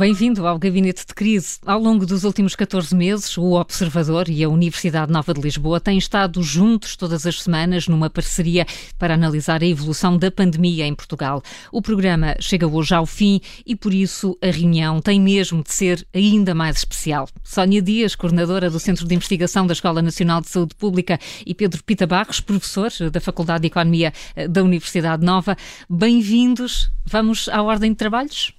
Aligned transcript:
Bem-vindo 0.00 0.46
ao 0.46 0.58
Gabinete 0.58 1.04
de 1.06 1.14
Crise. 1.14 1.58
Ao 1.66 1.78
longo 1.78 2.06
dos 2.06 2.24
últimos 2.24 2.56
14 2.56 2.96
meses, 2.96 3.36
o 3.36 3.52
Observador 3.52 4.30
e 4.30 4.42
a 4.42 4.48
Universidade 4.48 5.12
Nova 5.12 5.34
de 5.34 5.42
Lisboa 5.42 5.78
têm 5.78 5.98
estado 5.98 6.42
juntos 6.42 6.96
todas 6.96 7.26
as 7.26 7.42
semanas 7.42 7.86
numa 7.86 8.08
parceria 8.08 8.66
para 8.98 9.12
analisar 9.12 9.62
a 9.62 9.66
evolução 9.66 10.16
da 10.16 10.30
pandemia 10.30 10.86
em 10.86 10.94
Portugal. 10.94 11.42
O 11.70 11.82
programa 11.82 12.34
chega 12.40 12.66
hoje 12.66 12.94
ao 12.94 13.04
fim 13.04 13.42
e, 13.66 13.76
por 13.76 13.92
isso, 13.92 14.38
a 14.40 14.46
reunião 14.46 15.02
tem 15.02 15.20
mesmo 15.20 15.62
de 15.62 15.70
ser 15.70 16.08
ainda 16.14 16.54
mais 16.54 16.78
especial. 16.78 17.28
Sónia 17.44 17.82
Dias, 17.82 18.14
coordenadora 18.14 18.70
do 18.70 18.80
Centro 18.80 19.06
de 19.06 19.14
Investigação 19.14 19.66
da 19.66 19.74
Escola 19.74 20.00
Nacional 20.00 20.40
de 20.40 20.48
Saúde 20.48 20.74
Pública, 20.76 21.20
e 21.44 21.54
Pedro 21.54 21.84
Pita 21.84 22.06
Barros, 22.06 22.40
professor 22.40 22.90
da 23.12 23.20
Faculdade 23.20 23.60
de 23.60 23.66
Economia 23.66 24.14
eh, 24.34 24.48
da 24.48 24.62
Universidade 24.62 25.22
Nova, 25.22 25.58
bem-vindos. 25.90 26.90
Vamos 27.04 27.50
à 27.50 27.60
ordem 27.62 27.90
de 27.90 27.96
trabalhos? 27.96 28.54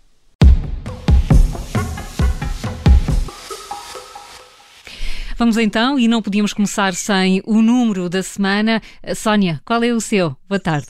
Vamos 5.41 5.58
então, 5.58 5.98
e 5.98 6.08
não 6.08 6.22
podíamos 6.22 6.54
começar 6.54 6.94
sem 6.94 7.41
o 7.48 7.63
número 7.63 8.08
da 8.08 8.22
semana. 8.22 8.80
Sónia, 9.16 9.59
qual 9.66 9.84
é 9.84 9.91
o 9.91 10.00
seu? 10.00 10.38
Boa 10.48 10.59
tarde. 10.59 10.86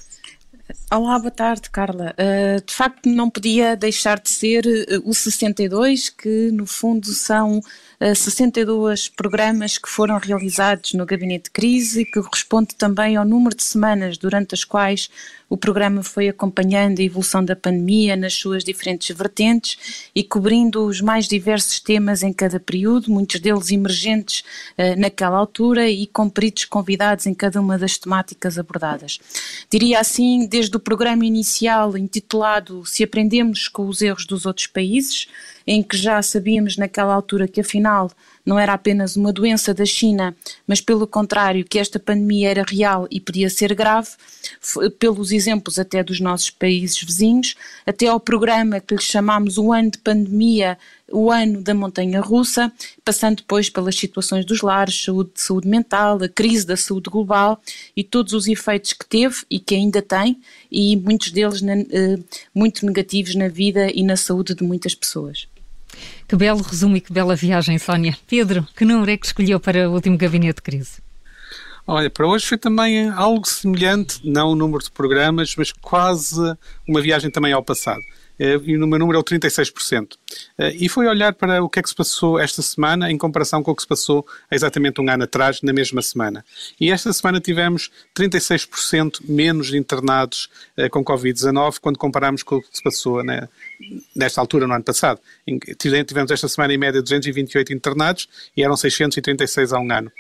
Olá, 0.91 1.18
boa 1.20 1.32
tarde, 1.32 1.70
Carla. 1.70 2.14
Uh, 2.20 2.62
de 2.66 2.74
facto, 2.74 3.08
não 3.08 3.30
podia 3.30 3.77
deixar 3.77 4.20
de 4.20 4.30
ser 4.30 4.66
uh, 4.66 5.10
o 5.10 5.14
62, 5.14 6.10
que 6.10 6.52
no 6.52 6.66
fundo 6.66 7.08
são 7.14 7.60
uh, 7.60 8.14
62 8.14 9.08
programas 9.08 9.77
que 9.77 9.88
foram 9.88 10.18
realizados 10.18 10.96
no 10.96 11.05
Gabinete 11.05 11.46
de 11.46 11.52
Crise 11.52 12.02
e 12.02 12.05
que 12.05 12.22
corresponde 12.22 12.76
também 12.76 13.15
ao 13.15 13.24
número 13.24 13.55
de 13.55 13.63
semanas 13.63 14.18
durante 14.18 14.54
as 14.54 14.65
quais 14.65 15.10
o 15.52 15.57
programa 15.57 16.02
foi 16.02 16.30
acompanhando 16.30 17.02
a 17.02 17.04
evolução 17.04 17.44
da 17.44 17.57
pandemia 17.57 18.16
nas 18.16 18.35
suas 18.35 18.63
diferentes 18.63 19.13
vertentes 19.13 20.10
e 20.16 20.24
cobrindo 20.24 20.85
os 20.85 21.02
mais 21.02 21.27
diversos 21.27 21.82
temas 21.82 22.24
em 22.24 22.32
cada 22.32 22.58
período, 22.58 23.12
muitos 23.12 23.41
deles 23.41 23.70
emergentes 23.70 24.46
uh, 24.77 24.98
naquela 24.98 25.38
altura 25.38 25.90
e 25.90 26.08
com 26.08 26.30
peritos 26.30 26.63
convidados 26.63 27.26
em 27.26 27.34
cada 27.34 27.60
uma 27.60 27.77
das 27.77 27.98
temáticas 27.98 28.58
abordadas. 28.58 29.20
Diria 29.70 29.99
assim, 29.99 30.48
desde 30.48 30.77
o 30.77 30.80
programa 30.80 31.26
inicial 31.26 31.98
intitulado 31.98 32.86
Se 32.86 33.04
Aprendemos 33.04 33.68
com 33.68 33.90
os 33.90 34.02
Erros 34.02 34.26
dos 34.26 34.46
Outros 34.46 34.68
Países, 34.68 35.27
em 35.68 35.84
que 35.84 35.98
já 35.98 36.21
sabíamos 36.21 36.77
naquela 36.77 37.13
altura 37.13 37.46
que 37.46 37.60
afinal 37.60 38.10
não 38.45 38.59
era 38.59 38.73
apenas 38.73 39.15
uma 39.15 39.31
doença 39.31 39.73
da 39.73 39.85
China, 39.85 40.35
mas 40.67 40.81
pelo 40.81 41.07
contrário, 41.07 41.65
que 41.65 41.79
esta 41.79 41.99
pandemia 41.99 42.49
era 42.49 42.63
real 42.63 43.07
e 43.09 43.20
podia 43.20 43.49
ser 43.49 43.73
grave, 43.73 44.09
pelos 44.99 45.31
exemplos 45.31 45.77
até 45.77 46.03
dos 46.03 46.20
nossos 46.20 46.49
países 46.49 47.01
vizinhos, 47.01 47.55
até 47.85 48.07
ao 48.07 48.19
programa 48.19 48.79
que 48.79 48.95
lhe 48.95 49.01
chamámos 49.01 49.57
o 49.57 49.71
ano 49.71 49.91
de 49.91 49.97
pandemia, 49.99 50.77
o 51.12 51.29
ano 51.29 51.62
da 51.62 51.73
montanha 51.73 52.21
russa, 52.21 52.71
passando 53.03 53.37
depois 53.37 53.69
pelas 53.69 53.95
situações 53.95 54.45
dos 54.45 54.62
lares, 54.62 55.03
saúde, 55.03 55.31
saúde 55.35 55.67
mental, 55.67 56.17
a 56.23 56.29
crise 56.29 56.65
da 56.65 56.77
saúde 56.77 57.09
global 57.09 57.62
e 57.95 58.03
todos 58.03 58.34
os 58.34 58.47
efeitos 58.47 58.93
que 58.93 59.05
teve 59.05 59.35
e 59.49 59.59
que 59.59 59.75
ainda 59.75 60.01
tem, 60.01 60.39
e 60.71 60.95
muitos 60.95 61.31
deles 61.31 61.62
eh, 61.62 62.17
muito 62.55 62.85
negativos 62.85 63.35
na 63.35 63.47
vida 63.47 63.91
e 63.93 64.03
na 64.03 64.16
saúde 64.16 64.56
de 64.56 64.63
muitas 64.63 64.95
pessoas. 64.95 65.47
Que 66.28 66.35
belo 66.35 66.62
resumo 66.62 66.97
e 66.97 67.02
que 67.02 67.12
bela 67.12 67.35
viagem, 67.35 67.78
Sónia. 67.78 68.18
Pedro, 68.28 68.68
que 68.75 68.85
número 68.85 69.12
é 69.12 69.18
que 69.18 69.25
escolheu 69.25 69.59
para 69.59 69.90
o 69.90 69.94
último 69.94 70.18
gabinete 70.18 70.58
de 70.58 70.62
crise? 70.62 71.02
Olha, 71.85 72.09
para 72.09 72.28
hoje 72.28 72.46
foi 72.46 72.58
também 72.58 73.09
algo 73.09 73.47
semelhante, 73.47 74.22
não 74.24 74.52
o 74.52 74.56
número 74.56 74.84
de 74.84 74.91
programas, 74.91 75.56
mas 75.58 75.72
quase 75.72 76.56
uma 76.88 77.02
viagem 77.02 77.31
também 77.31 77.53
ao 77.53 77.64
passado. 77.64 78.02
Eh, 78.42 78.59
e 78.64 78.75
o 78.75 78.88
meu 78.88 78.98
número 78.98 79.20
é 79.20 79.22
o 79.22 79.24
36%. 79.24 80.18
Eh, 80.58 80.75
e 80.80 80.90
foi 80.90 81.06
olhar 81.06 81.34
para 81.34 81.64
o 81.64 81.70
que 81.70 81.80
é 81.80 81.84
que 81.84 81.90
se 81.90 81.94
passou 81.94 82.40
esta 82.40 82.59
semana 82.64 83.12
em 83.12 83.16
comparação 83.16 83.62
com 83.62 83.70
o 83.70 83.75
que 83.75 83.84
se 83.84 83.88
passou 83.88 84.25
exatamente 84.50 85.00
um 85.00 85.08
ano 85.08 85.25
atrás, 85.25 85.62
na 85.62 85.72
mesma 85.72 86.02
semana. 86.02 86.44
E 86.80 86.90
esta 86.90 87.14
semana 87.14 87.40
tivemos 87.40 87.92
36% 88.18 89.22
menos 89.30 89.72
internados 89.75 90.50
eh, 90.75 90.90
com 90.90 91.06
Covid-19 91.06 91.78
quando 91.80 92.00
comparamos 92.00 92.42
com 92.42 92.56
o 92.56 92.62
que 92.62 92.70
se 92.72 92.84
passou 92.84 93.24
né, 93.24 93.48
nesta 94.16 94.42
altura 94.42 94.68
no 94.68 94.74
ano 94.74 94.84
passado. 94.84 95.19
Tivemos 95.78 96.31
esta 96.31 96.47
semana 96.47 96.74
em 96.74 96.78
média 96.78 97.02
228 97.02 97.74
internados 97.74 98.28
e 98.56 98.64
eram 98.64 98.75
636 98.75 99.74
há 99.74 99.80
um 99.80 99.92
ano. 99.92 100.12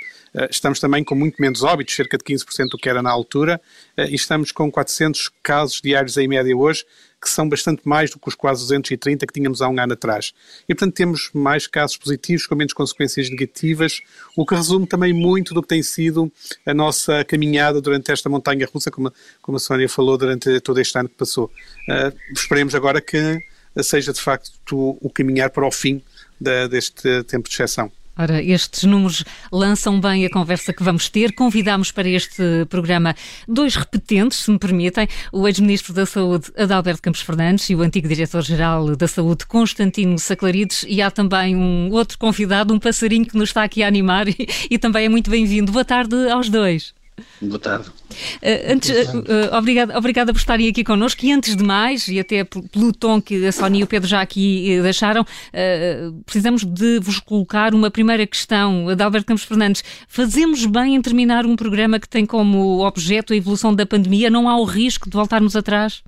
Estamos 0.49 0.79
também 0.79 1.03
com 1.03 1.13
muito 1.13 1.41
menos 1.41 1.63
óbitos, 1.63 1.95
cerca 1.95 2.17
de 2.17 2.23
15% 2.23 2.69
do 2.69 2.77
que 2.77 2.89
era 2.89 3.01
na 3.01 3.09
altura, 3.09 3.59
e 3.97 4.15
estamos 4.15 4.51
com 4.51 4.71
400 4.71 5.29
casos 5.43 5.81
diários 5.81 6.15
em 6.17 6.27
média 6.27 6.55
hoje, 6.55 6.85
que 7.21 7.29
são 7.29 7.47
bastante 7.47 7.83
mais 7.85 8.09
do 8.09 8.17
que 8.17 8.27
os 8.27 8.33
quase 8.33 8.61
230 8.61 9.27
que 9.27 9.33
tínhamos 9.33 9.61
há 9.61 9.69
um 9.69 9.79
ano 9.79 9.93
atrás. 9.93 10.33
E, 10.67 10.73
portanto, 10.73 10.95
temos 10.95 11.29
mais 11.33 11.67
casos 11.67 11.95
positivos 11.95 12.47
com 12.47 12.55
menos 12.55 12.73
consequências 12.73 13.29
negativas, 13.29 14.01
o 14.35 14.43
que 14.43 14.55
resume 14.55 14.87
também 14.87 15.13
muito 15.13 15.53
do 15.53 15.61
que 15.61 15.67
tem 15.67 15.83
sido 15.83 16.31
a 16.65 16.73
nossa 16.73 17.23
caminhada 17.23 17.79
durante 17.79 18.11
esta 18.11 18.27
montanha 18.27 18.67
russa, 18.73 18.89
como, 18.89 19.13
como 19.39 19.57
a 19.57 19.59
Sónia 19.59 19.87
falou, 19.87 20.17
durante 20.17 20.59
todo 20.61 20.79
este 20.79 20.97
ano 20.97 21.09
que 21.09 21.15
passou. 21.15 21.51
Uh, 21.87 22.17
esperemos 22.33 22.73
agora 22.73 22.99
que 22.99 23.37
seja, 23.81 24.13
de 24.13 24.21
facto, 24.21 24.97
o 25.01 25.09
caminhar 25.09 25.49
para 25.49 25.65
o 25.65 25.71
fim 25.71 26.01
da, 26.39 26.67
deste 26.67 27.23
tempo 27.23 27.47
de 27.47 27.55
exceção. 27.55 27.91
Ora, 28.17 28.43
estes 28.43 28.83
números 28.83 29.23
lançam 29.51 29.99
bem 29.99 30.25
a 30.25 30.29
conversa 30.29 30.73
que 30.73 30.83
vamos 30.83 31.09
ter. 31.09 31.33
Convidamos 31.33 31.91
para 31.91 32.09
este 32.09 32.65
programa 32.69 33.15
dois 33.47 33.75
repetentes, 33.75 34.39
se 34.39 34.51
me 34.51 34.59
permitem, 34.59 35.07
o 35.31 35.47
ex-ministro 35.47 35.93
da 35.93 36.05
Saúde, 36.05 36.51
Adalberto 36.57 37.01
Campos 37.01 37.21
Fernandes, 37.21 37.69
e 37.69 37.75
o 37.75 37.81
antigo 37.81 38.07
diretor-geral 38.07 38.95
da 38.95 39.07
Saúde, 39.07 39.45
Constantino 39.45 40.19
Saclarides, 40.19 40.85
e 40.87 41.01
há 41.01 41.09
também 41.09 41.55
um 41.55 41.89
outro 41.91 42.17
convidado, 42.17 42.73
um 42.73 42.79
passarinho 42.79 43.25
que 43.25 43.37
nos 43.37 43.49
está 43.49 43.63
aqui 43.63 43.81
a 43.81 43.87
animar 43.87 44.27
e, 44.29 44.35
e 44.69 44.77
também 44.77 45.05
é 45.05 45.09
muito 45.09 45.31
bem-vindo. 45.31 45.71
Boa 45.71 45.85
tarde 45.85 46.29
aos 46.29 46.49
dois. 46.49 46.93
Boa 47.41 47.59
tarde. 47.59 47.89
Uh, 47.89 48.73
antes, 48.73 48.89
uh, 48.89 49.17
uh, 49.17 49.55
obrigada, 49.57 49.97
obrigada 49.97 50.33
por 50.33 50.39
estarem 50.39 50.67
aqui 50.67 50.83
connosco 50.83 51.25
e 51.25 51.31
antes 51.31 51.55
de 51.55 51.63
mais, 51.63 52.07
e 52.07 52.19
até 52.19 52.43
pelo 52.43 52.91
tom 52.93 53.21
que 53.21 53.45
a 53.45 53.51
Sónia 53.51 53.81
e 53.81 53.83
o 53.83 53.87
Pedro 53.87 54.07
já 54.07 54.21
aqui 54.21 54.79
deixaram, 54.81 55.25
precisamos 56.25 56.63
de 56.63 56.99
vos 56.99 57.19
colocar 57.19 57.73
uma 57.73 57.89
primeira 57.89 58.25
questão. 58.25 58.89
Adalberto 58.89 59.27
Campos 59.27 59.43
Fernandes, 59.43 59.83
fazemos 60.07 60.65
bem 60.65 60.95
em 60.95 61.01
terminar 61.01 61.45
um 61.45 61.55
programa 61.55 61.99
que 61.99 62.07
tem 62.07 62.25
como 62.25 62.85
objeto 62.85 63.33
a 63.33 63.35
evolução 63.35 63.73
da 63.73 63.85
pandemia? 63.85 64.29
Não 64.29 64.47
há 64.47 64.57
o 64.57 64.63
risco 64.63 65.09
de 65.09 65.15
voltarmos 65.15 65.55
atrás? 65.55 66.03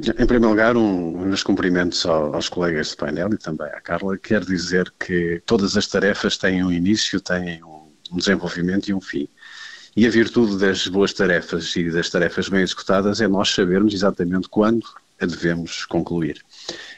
Em 0.00 0.26
primeiro 0.26 0.48
lugar, 0.48 0.76
um, 0.76 1.18
meus 1.26 1.42
cumprimentos 1.42 2.04
aos 2.06 2.48
colegas 2.48 2.88
de 2.90 2.96
painel 2.96 3.32
e 3.32 3.36
também 3.36 3.68
à 3.68 3.80
Carla. 3.80 4.18
Quero 4.18 4.44
dizer 4.44 4.92
que 4.98 5.40
todas 5.46 5.76
as 5.76 5.86
tarefas 5.86 6.36
têm 6.36 6.64
um 6.64 6.72
início, 6.72 7.20
têm 7.20 7.62
um 7.62 8.16
desenvolvimento 8.16 8.88
e 8.88 8.94
um 8.94 9.00
fim. 9.00 9.28
E 9.94 10.06
a 10.06 10.10
virtude 10.10 10.56
das 10.56 10.86
boas 10.86 11.12
tarefas 11.12 11.76
e 11.76 11.90
das 11.90 12.08
tarefas 12.08 12.48
bem 12.48 12.62
executadas 12.62 13.20
é 13.20 13.28
nós 13.28 13.50
sabermos 13.50 13.92
exatamente 13.92 14.48
quando 14.48 14.86
a 15.20 15.26
devemos 15.26 15.84
concluir. 15.84 16.42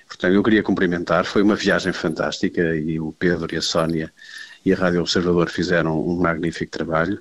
Portanto, 0.06 0.32
eu 0.32 0.42
queria 0.44 0.62
cumprimentar, 0.62 1.24
foi 1.24 1.42
uma 1.42 1.56
viagem 1.56 1.92
fantástica 1.92 2.76
e 2.76 3.00
o 3.00 3.12
Pedro 3.12 3.52
e 3.52 3.56
a 3.56 3.62
Sónia 3.62 4.12
e 4.64 4.72
a 4.72 4.76
Rádio 4.76 5.00
Observador 5.00 5.50
fizeram 5.50 6.00
um 6.00 6.16
magnífico 6.20 6.70
trabalho. 6.70 7.20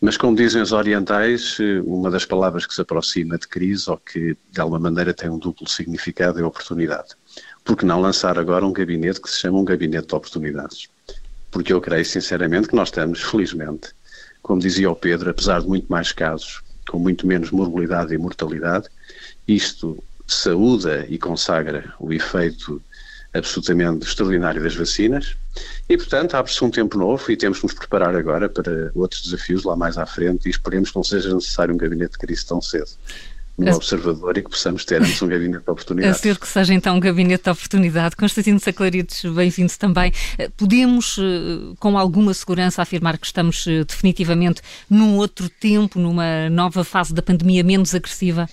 Mas, 0.00 0.16
como 0.16 0.36
dizem 0.36 0.60
os 0.60 0.72
orientais, 0.72 1.56
uma 1.84 2.10
das 2.10 2.26
palavras 2.26 2.66
que 2.66 2.74
se 2.74 2.80
aproxima 2.80 3.38
de 3.38 3.46
crise 3.46 3.88
ou 3.88 3.98
que 3.98 4.36
de 4.50 4.60
alguma 4.60 4.80
maneira 4.80 5.14
tem 5.14 5.30
um 5.30 5.38
duplo 5.38 5.68
significado 5.68 6.40
é 6.40 6.44
oportunidade. 6.44 7.10
Por 7.64 7.76
que 7.76 7.86
não 7.86 8.00
lançar 8.00 8.38
agora 8.38 8.66
um 8.66 8.72
gabinete 8.72 9.20
que 9.20 9.30
se 9.30 9.38
chama 9.38 9.60
um 9.60 9.64
gabinete 9.64 10.08
de 10.08 10.14
oportunidades? 10.16 10.88
Porque 11.48 11.72
eu 11.72 11.80
creio 11.80 12.04
sinceramente 12.04 12.66
que 12.66 12.74
nós 12.74 12.88
estamos, 12.88 13.22
felizmente, 13.22 13.94
como 14.42 14.60
dizia 14.60 14.90
o 14.90 14.96
Pedro, 14.96 15.30
apesar 15.30 15.60
de 15.60 15.68
muito 15.68 15.86
mais 15.88 16.12
casos, 16.12 16.62
com 16.88 16.98
muito 16.98 17.26
menos 17.26 17.50
morbilidade 17.50 18.12
e 18.12 18.18
mortalidade, 18.18 18.88
isto 19.46 20.02
saúda 20.26 21.06
e 21.08 21.18
consagra 21.18 21.94
o 21.98 22.12
efeito 22.12 22.82
absolutamente 23.34 24.06
extraordinário 24.06 24.62
das 24.62 24.74
vacinas. 24.74 25.36
E, 25.88 25.96
portanto, 25.96 26.34
abre-se 26.34 26.62
um 26.64 26.70
tempo 26.70 26.98
novo 26.98 27.30
e 27.30 27.36
temos 27.36 27.58
que 27.58 27.64
nos 27.64 27.74
preparar 27.74 28.14
agora 28.14 28.48
para 28.48 28.90
outros 28.94 29.22
desafios 29.22 29.64
lá 29.64 29.76
mais 29.76 29.96
à 29.96 30.06
frente 30.06 30.46
e 30.46 30.50
esperemos 30.50 30.90
que 30.90 30.96
não 30.96 31.04
seja 31.04 31.34
necessário 31.34 31.74
um 31.74 31.78
gabinete 31.78 32.12
de 32.12 32.18
crise 32.18 32.44
tão 32.44 32.60
cedo 32.60 32.90
no 33.62 33.72
a... 33.72 33.76
observador 33.76 34.36
e 34.36 34.42
que 34.42 34.50
possamos 34.50 34.84
ter 34.84 35.00
antes 35.00 35.20
um 35.22 35.28
gabinete 35.28 35.64
de 35.64 35.70
oportunidade. 35.70 36.14
A 36.14 36.18
ser 36.18 36.38
que 36.38 36.48
seja 36.48 36.74
então 36.74 36.96
um 36.96 37.00
gabinete 37.00 37.44
de 37.44 37.50
oportunidade. 37.50 38.16
Constantino 38.16 38.58
Saclarides, 38.58 39.24
bem-vindo 39.24 39.72
também. 39.78 40.12
Eh, 40.38 40.50
podemos, 40.56 41.16
eh, 41.18 41.74
com 41.78 41.96
alguma 41.96 42.34
segurança, 42.34 42.82
afirmar 42.82 43.18
que 43.18 43.26
estamos 43.26 43.66
eh, 43.66 43.84
definitivamente 43.84 44.60
num 44.88 45.16
outro 45.16 45.48
tempo, 45.48 45.98
numa 45.98 46.50
nova 46.50 46.84
fase 46.84 47.14
da 47.14 47.22
pandemia 47.22 47.62
menos 47.62 47.94
agressiva? 47.94 48.48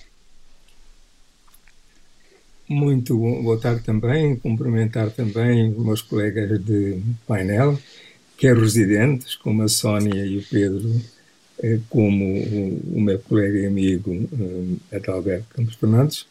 Muito 2.68 3.18
boa 3.18 3.58
tarde 3.58 3.82
também, 3.82 4.36
cumprimentar 4.36 5.10
também 5.10 5.72
os 5.72 5.84
meus 5.84 6.02
colegas 6.02 6.64
de 6.64 7.02
painel, 7.26 7.76
quer 8.38 8.56
residentes, 8.56 9.34
como 9.34 9.62
a 9.62 9.68
Sónia 9.68 10.24
e 10.24 10.38
o 10.38 10.42
Pedro, 10.48 11.00
como 11.88 12.24
o 12.24 13.00
meu 13.00 13.18
colega 13.18 13.58
e 13.58 13.66
amigo 13.66 14.12
eh, 14.12 14.96
Adalberto 14.96 15.46
Campos 15.54 15.74
Fernandes, 15.74 16.26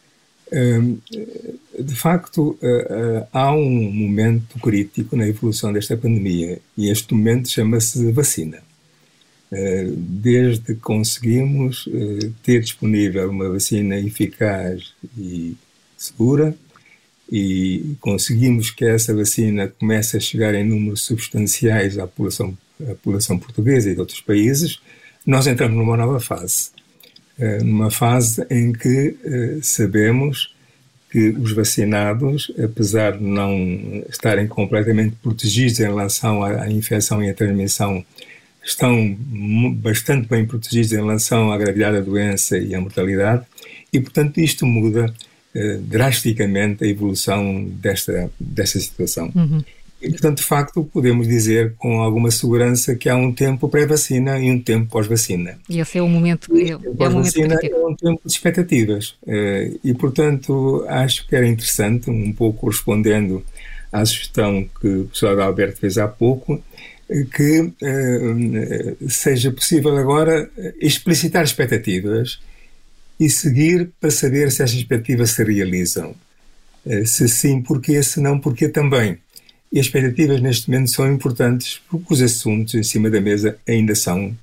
De 1.78 1.94
facto, 1.94 2.58
há 3.32 3.54
um 3.54 3.92
momento 3.92 4.58
crítico 4.58 5.14
na 5.14 5.28
evolução 5.28 5.72
desta 5.72 5.96
pandemia 5.96 6.58
e 6.76 6.90
este 6.90 7.14
momento 7.14 7.48
chama-se 7.48 8.10
vacina. 8.10 8.60
Desde 9.96 10.74
que 10.74 10.80
conseguimos 10.80 11.88
ter 12.42 12.60
disponível 12.62 13.30
uma 13.30 13.48
vacina 13.48 13.96
eficaz 14.00 14.92
e 15.16 15.54
segura 15.96 16.56
e 17.30 17.96
conseguimos 18.00 18.70
que 18.70 18.84
essa 18.84 19.14
vacina 19.14 19.68
comece 19.68 20.16
a 20.16 20.20
chegar 20.20 20.54
em 20.54 20.64
números 20.64 21.02
substanciais 21.02 21.96
à 21.98 22.06
população, 22.06 22.58
à 22.82 22.94
população 22.94 23.38
portuguesa 23.38 23.90
e 23.90 23.94
de 23.94 24.00
outros 24.00 24.20
países, 24.20 24.80
nós 25.26 25.46
entramos 25.46 25.76
numa 25.76 25.96
nova 25.96 26.20
fase 26.20 26.70
eh, 27.40 27.62
numa 27.62 27.90
fase 27.90 28.46
em 28.50 28.70
que 28.70 29.16
eh, 29.24 29.58
sabemos 29.62 30.54
que 31.10 31.30
os 31.30 31.52
vacinados, 31.52 32.52
apesar 32.62 33.16
de 33.16 33.24
não 33.24 34.04
estarem 34.10 34.46
completamente 34.46 35.16
protegidos 35.22 35.80
em 35.80 35.84
relação 35.84 36.42
à 36.44 36.70
infecção 36.70 37.22
e 37.24 37.30
à 37.30 37.34
transmissão, 37.34 38.04
estão 38.62 39.16
bastante 39.76 40.28
bem 40.28 40.44
protegidos 40.44 40.92
em 40.92 40.96
relação 40.96 41.50
à 41.50 41.56
gravidade 41.56 41.96
da 41.96 42.02
doença 42.02 42.58
e 42.58 42.74
à 42.74 42.80
mortalidade, 42.80 43.42
e 43.90 43.98
portanto 43.98 44.38
isto 44.38 44.66
muda 44.66 45.12
eh, 45.54 45.78
drasticamente 45.80 46.84
a 46.84 46.86
evolução 46.86 47.64
desta, 47.64 48.30
desta 48.38 48.78
situação. 48.78 49.32
Uhum. 49.34 49.64
E, 50.00 50.10
portanto, 50.10 50.38
de 50.38 50.44
facto, 50.44 50.82
podemos 50.84 51.28
dizer 51.28 51.74
com 51.76 52.00
alguma 52.00 52.30
segurança 52.30 52.94
que 52.94 53.08
há 53.08 53.16
um 53.16 53.32
tempo 53.32 53.68
pré-vacina 53.68 54.38
e 54.38 54.50
um 54.50 54.60
tempo 54.60 54.90
pós-vacina. 54.90 55.58
E 55.68 55.78
esse 55.78 55.98
é 55.98 56.02
o 56.02 56.08
momento 56.08 56.50
que 56.50 56.62
é, 56.62 56.70
é 56.70 56.76
o 56.76 56.94
vacina 56.94 57.58
é 57.62 57.86
um 57.86 57.94
tempo 57.94 58.20
de 58.24 58.32
expectativas. 58.32 59.14
Eh, 59.26 59.72
e, 59.84 59.92
portanto, 59.92 60.84
acho 60.88 61.28
que 61.28 61.36
era 61.36 61.46
interessante, 61.46 62.10
um 62.10 62.32
pouco 62.32 62.68
respondendo 62.68 63.44
à 63.92 64.04
sugestão 64.06 64.66
que 64.80 64.88
o 64.88 65.04
professor 65.04 65.38
Alberto 65.38 65.78
fez 65.78 65.98
há 65.98 66.08
pouco, 66.08 66.62
que 67.34 67.72
eh, 67.82 68.96
seja 69.08 69.50
possível 69.50 69.96
agora 69.96 70.48
explicitar 70.80 71.44
expectativas 71.44 72.40
e 73.18 73.28
seguir 73.28 73.90
para 74.00 74.10
saber 74.10 74.50
se 74.50 74.62
essas 74.62 74.76
expectativas 74.76 75.30
se 75.32 75.44
realizam. 75.44 76.14
Eh, 76.86 77.04
se 77.04 77.28
sim, 77.28 77.60
porquê, 77.60 78.02
se 78.02 78.20
não, 78.20 78.38
porquê 78.38 78.68
também. 78.68 79.18
E 79.72 79.78
as 79.78 79.86
expectativas 79.86 80.40
neste 80.40 80.68
momento 80.68 80.90
são 80.90 81.10
importantes 81.12 81.80
porque 81.88 82.12
os 82.12 82.20
assuntos 82.20 82.74
em 82.74 82.82
cima 82.82 83.08
da 83.08 83.20
mesa 83.20 83.56
ainda 83.66 83.94
são 83.94 84.36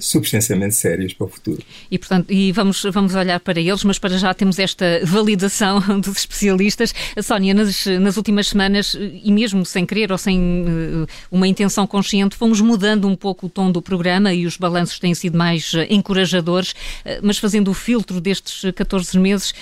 substancialmente 0.00 0.74
sérios 0.74 1.12
para 1.12 1.26
o 1.26 1.28
futuro. 1.28 1.62
E, 1.90 1.98
portanto, 1.98 2.32
e 2.32 2.50
vamos, 2.52 2.82
vamos 2.92 3.14
olhar 3.14 3.38
para 3.40 3.60
eles, 3.60 3.84
mas 3.84 3.98
para 3.98 4.18
já 4.18 4.32
temos 4.34 4.58
esta 4.58 5.00
validação 5.04 5.80
dos 6.00 6.18
especialistas. 6.18 6.94
Sónia, 7.22 7.54
nas, 7.54 7.86
nas 7.86 8.16
últimas 8.16 8.48
semanas, 8.48 8.96
e 8.98 9.30
mesmo 9.30 9.64
sem 9.64 9.86
querer 9.86 10.10
ou 10.10 10.18
sem 10.18 10.40
uh, 10.40 11.06
uma 11.30 11.46
intenção 11.46 11.86
consciente, 11.86 12.36
fomos 12.36 12.60
mudando 12.60 13.06
um 13.06 13.16
pouco 13.16 13.46
o 13.46 13.48
tom 13.48 13.70
do 13.70 13.80
programa 13.80 14.32
e 14.32 14.46
os 14.46 14.56
balanços 14.56 14.98
têm 14.98 15.14
sido 15.14 15.38
mais 15.38 15.72
uh, 15.74 15.86
encorajadores, 15.88 16.72
uh, 16.72 17.20
mas 17.22 17.38
fazendo 17.38 17.70
o 17.70 17.74
filtro 17.74 18.20
destes 18.20 18.72
14 18.72 19.18
meses, 19.18 19.54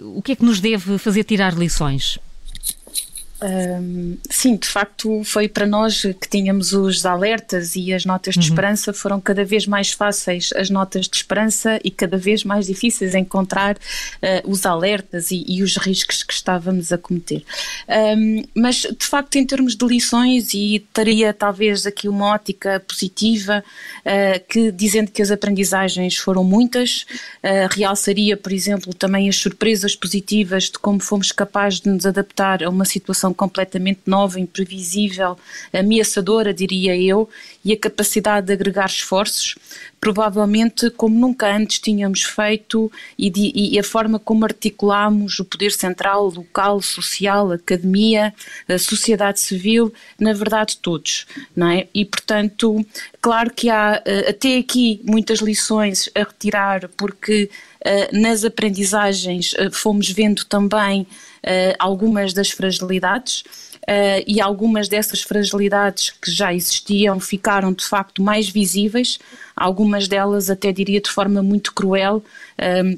o 0.00 0.22
que 0.22 0.32
é 0.32 0.36
que 0.36 0.44
nos 0.44 0.60
deve 0.60 0.98
fazer 0.98 1.24
tirar 1.24 1.54
lições? 1.54 2.18
Um, 3.40 4.18
sim, 4.28 4.56
de 4.56 4.66
facto 4.66 5.22
foi 5.22 5.46
para 5.46 5.64
nós 5.64 6.02
que 6.02 6.28
tínhamos 6.28 6.72
os 6.72 7.06
alertas 7.06 7.76
e 7.76 7.92
as 7.94 8.04
notas 8.04 8.34
de 8.34 8.40
uhum. 8.40 8.46
esperança 8.46 8.92
foram 8.92 9.20
cada 9.20 9.44
vez 9.44 9.64
mais 9.64 9.92
fáceis 9.92 10.50
as 10.56 10.68
notas 10.68 11.06
de 11.06 11.16
esperança 11.16 11.78
e 11.84 11.90
cada 11.90 12.16
vez 12.16 12.42
mais 12.42 12.66
difíceis 12.66 13.14
encontrar 13.14 13.76
uh, 13.76 14.50
os 14.50 14.66
alertas 14.66 15.30
e, 15.30 15.44
e, 15.46 15.62
os 15.62 15.76
riscos 15.76 16.24
que 16.24 16.32
estávamos 16.32 16.92
a 16.92 16.98
cometer. 16.98 17.44
Um, 17.88 18.42
mas 18.54 18.76
de 18.76 19.06
facto 19.06 19.36
em 19.36 19.46
termos 19.46 19.76
de 19.76 19.86
lições 19.86 20.52
e 20.52 20.84
teria 20.92 21.32
talvez 21.32 21.86
aqui 21.86 22.08
uma 22.08 22.26
ótica 22.26 22.80
positiva 22.80 23.62
uh, 24.00 24.48
que 24.48 24.72
dizendo 24.72 25.12
que 25.12 25.22
as 25.22 25.30
aprendizagens 25.30 26.16
foram 26.16 26.42
muitas, 26.42 27.06
uh, 27.44 27.68
realçaria 27.70 28.36
por 28.36 28.52
exemplo 28.52 28.92
também 28.92 29.28
as 29.28 29.36
surpresas 29.36 29.94
positivas 29.94 30.64
de 30.64 30.78
como 30.80 30.98
fomos 30.98 31.30
capazes 31.30 31.80
de 31.80 31.88
nos 31.88 32.04
adaptar 32.04 32.64
a 32.64 32.68
uma 32.68 32.84
situação 32.84 33.27
situação 33.28 33.34
completamente 33.34 34.00
nova, 34.06 34.40
imprevisível, 34.40 35.36
ameaçadora, 35.72 36.52
diria 36.52 36.96
eu, 36.96 37.28
e 37.64 37.72
a 37.72 37.76
capacidade 37.76 38.46
de 38.46 38.52
agregar 38.52 38.86
esforços, 38.86 39.56
provavelmente 40.00 40.90
como 40.90 41.18
nunca 41.18 41.54
antes 41.54 41.78
tínhamos 41.78 42.22
feito, 42.22 42.90
e, 43.18 43.30
de, 43.30 43.52
e 43.54 43.78
a 43.78 43.82
forma 43.82 44.18
como 44.18 44.44
articulamos 44.44 45.38
o 45.38 45.44
poder 45.44 45.72
central, 45.72 46.28
local, 46.30 46.80
social, 46.80 47.52
academia, 47.52 48.32
sociedade 48.78 49.40
civil, 49.40 49.92
na 50.18 50.32
verdade 50.32 50.76
todos, 50.78 51.26
não 51.54 51.68
é? 51.68 51.88
E 51.92 52.04
portanto, 52.04 52.84
claro 53.20 53.52
que 53.52 53.68
há 53.68 54.02
eh, 54.04 54.30
até 54.30 54.58
aqui 54.58 55.00
muitas 55.04 55.40
lições 55.40 56.08
a 56.14 56.20
retirar, 56.20 56.88
porque 56.96 57.50
uh, 57.84 58.20
nas 58.20 58.44
aprendizagens 58.44 59.52
uh, 59.54 59.70
fomos 59.72 60.10
vendo 60.10 60.44
também 60.44 61.06
algumas 61.78 62.34
das 62.34 62.50
fragilidades. 62.50 63.44
E 64.26 64.38
algumas 64.38 64.86
dessas 64.86 65.22
fragilidades 65.22 66.10
que 66.10 66.30
já 66.30 66.52
existiam 66.52 67.18
ficaram 67.18 67.47
de 67.76 67.84
facto 67.84 68.22
mais 68.22 68.48
visíveis, 68.48 69.18
algumas 69.56 70.06
delas 70.06 70.50
até 70.50 70.70
diria 70.72 71.00
de 71.00 71.10
forma 71.10 71.42
muito 71.42 71.72
cruel, 71.72 72.22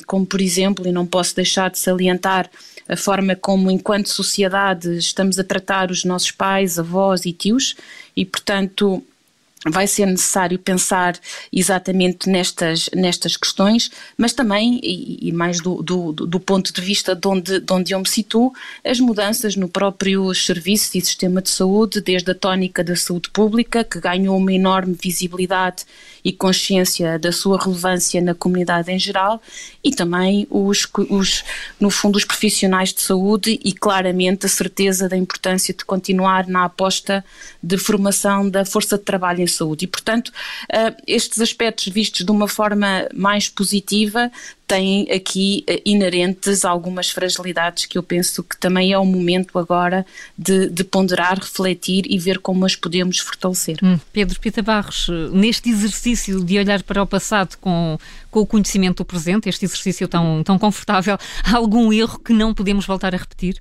como 0.06 0.26
por 0.26 0.40
exemplo, 0.40 0.86
e 0.86 0.92
não 0.92 1.06
posso 1.06 1.34
deixar 1.36 1.70
de 1.70 1.78
salientar 1.78 2.50
a 2.88 2.96
forma 2.96 3.36
como, 3.36 3.70
enquanto 3.70 4.08
sociedade, 4.08 4.96
estamos 4.98 5.38
a 5.38 5.44
tratar 5.44 5.90
os 5.90 6.04
nossos 6.04 6.32
pais, 6.32 6.78
avós 6.78 7.24
e 7.24 7.32
tios, 7.32 7.76
e 8.16 8.24
portanto 8.24 9.02
vai 9.66 9.86
ser 9.86 10.06
necessário 10.06 10.58
pensar 10.58 11.18
exatamente 11.52 12.30
nestas, 12.30 12.88
nestas 12.94 13.36
questões, 13.36 13.90
mas 14.16 14.32
também, 14.32 14.80
e, 14.82 15.28
e 15.28 15.32
mais 15.32 15.60
do, 15.60 15.82
do, 15.82 16.12
do, 16.12 16.40
ponto 16.40 16.72
de 16.72 16.80
vista 16.80 17.14
de 17.14 17.28
onde, 17.28 17.60
de 17.60 17.72
onde 17.72 17.92
eu 17.92 17.98
me 17.98 18.08
situo, 18.08 18.52
as 18.82 18.98
mudanças 18.98 19.56
no 19.56 19.68
próprio 19.68 20.32
serviço 20.34 20.96
e 20.96 21.00
sistema 21.02 21.42
de 21.42 21.50
saúde, 21.50 22.00
desde 22.00 22.30
a 22.30 22.34
tónica 22.34 22.82
da 22.82 22.96
saúde 22.96 23.28
pública, 23.28 23.84
que 23.84 24.00
ganhou 24.00 24.38
uma 24.38 24.52
enorme 24.52 24.96
visibilidade 25.00 25.84
e 26.24 26.32
consciência 26.32 27.18
da 27.18 27.32
sua 27.32 27.62
relevância 27.62 28.20
na 28.20 28.34
comunidade 28.34 28.90
em 28.90 28.98
geral, 28.98 29.42
e 29.84 29.90
também 29.90 30.46
os, 30.50 30.88
os 31.10 31.44
no 31.78 31.90
fundo, 31.90 32.16
os 32.16 32.24
profissionais 32.24 32.94
de 32.94 33.02
saúde 33.02 33.60
e 33.62 33.72
claramente 33.72 34.46
a 34.46 34.48
certeza 34.48 35.06
da 35.06 35.16
importância 35.16 35.74
de 35.74 35.84
continuar 35.84 36.46
na 36.46 36.64
aposta 36.64 37.22
de 37.62 37.76
formação 37.76 38.48
da 38.48 38.64
força 38.64 38.96
de 38.96 39.04
trabalho 39.04 39.49
em 39.50 39.54
saúde. 39.56 39.84
E, 39.84 39.88
portanto, 39.88 40.32
eh, 40.72 40.94
estes 41.06 41.40
aspectos 41.40 41.88
vistos 41.88 42.24
de 42.24 42.30
uma 42.30 42.46
forma 42.46 43.08
mais 43.12 43.48
positiva 43.48 44.30
têm 44.66 45.10
aqui 45.10 45.64
eh, 45.66 45.82
inerentes 45.84 46.64
algumas 46.64 47.10
fragilidades 47.10 47.86
que 47.86 47.98
eu 47.98 48.02
penso 48.02 48.42
que 48.44 48.56
também 48.56 48.92
é 48.92 48.98
o 48.98 49.04
momento 49.04 49.58
agora 49.58 50.06
de, 50.38 50.68
de 50.68 50.84
ponderar, 50.84 51.38
refletir 51.38 52.04
e 52.08 52.18
ver 52.18 52.38
como 52.38 52.64
as 52.64 52.76
podemos 52.76 53.18
fortalecer. 53.18 53.78
Hum. 53.82 53.98
Pedro 54.12 54.38
Pita 54.38 54.62
Barros, 54.62 55.08
neste 55.32 55.68
exercício 55.70 56.44
de 56.44 56.58
olhar 56.58 56.82
para 56.82 57.02
o 57.02 57.06
passado 57.06 57.56
com, 57.60 57.98
com 58.30 58.40
o 58.40 58.46
conhecimento 58.46 58.98
do 58.98 59.04
presente, 59.04 59.48
este 59.48 59.64
exercício 59.64 60.06
tão, 60.06 60.42
tão 60.44 60.58
confortável, 60.58 61.18
há 61.42 61.56
algum 61.56 61.92
erro 61.92 62.18
que 62.18 62.32
não 62.32 62.54
podemos 62.54 62.86
voltar 62.86 63.14
a 63.14 63.18
repetir? 63.18 63.60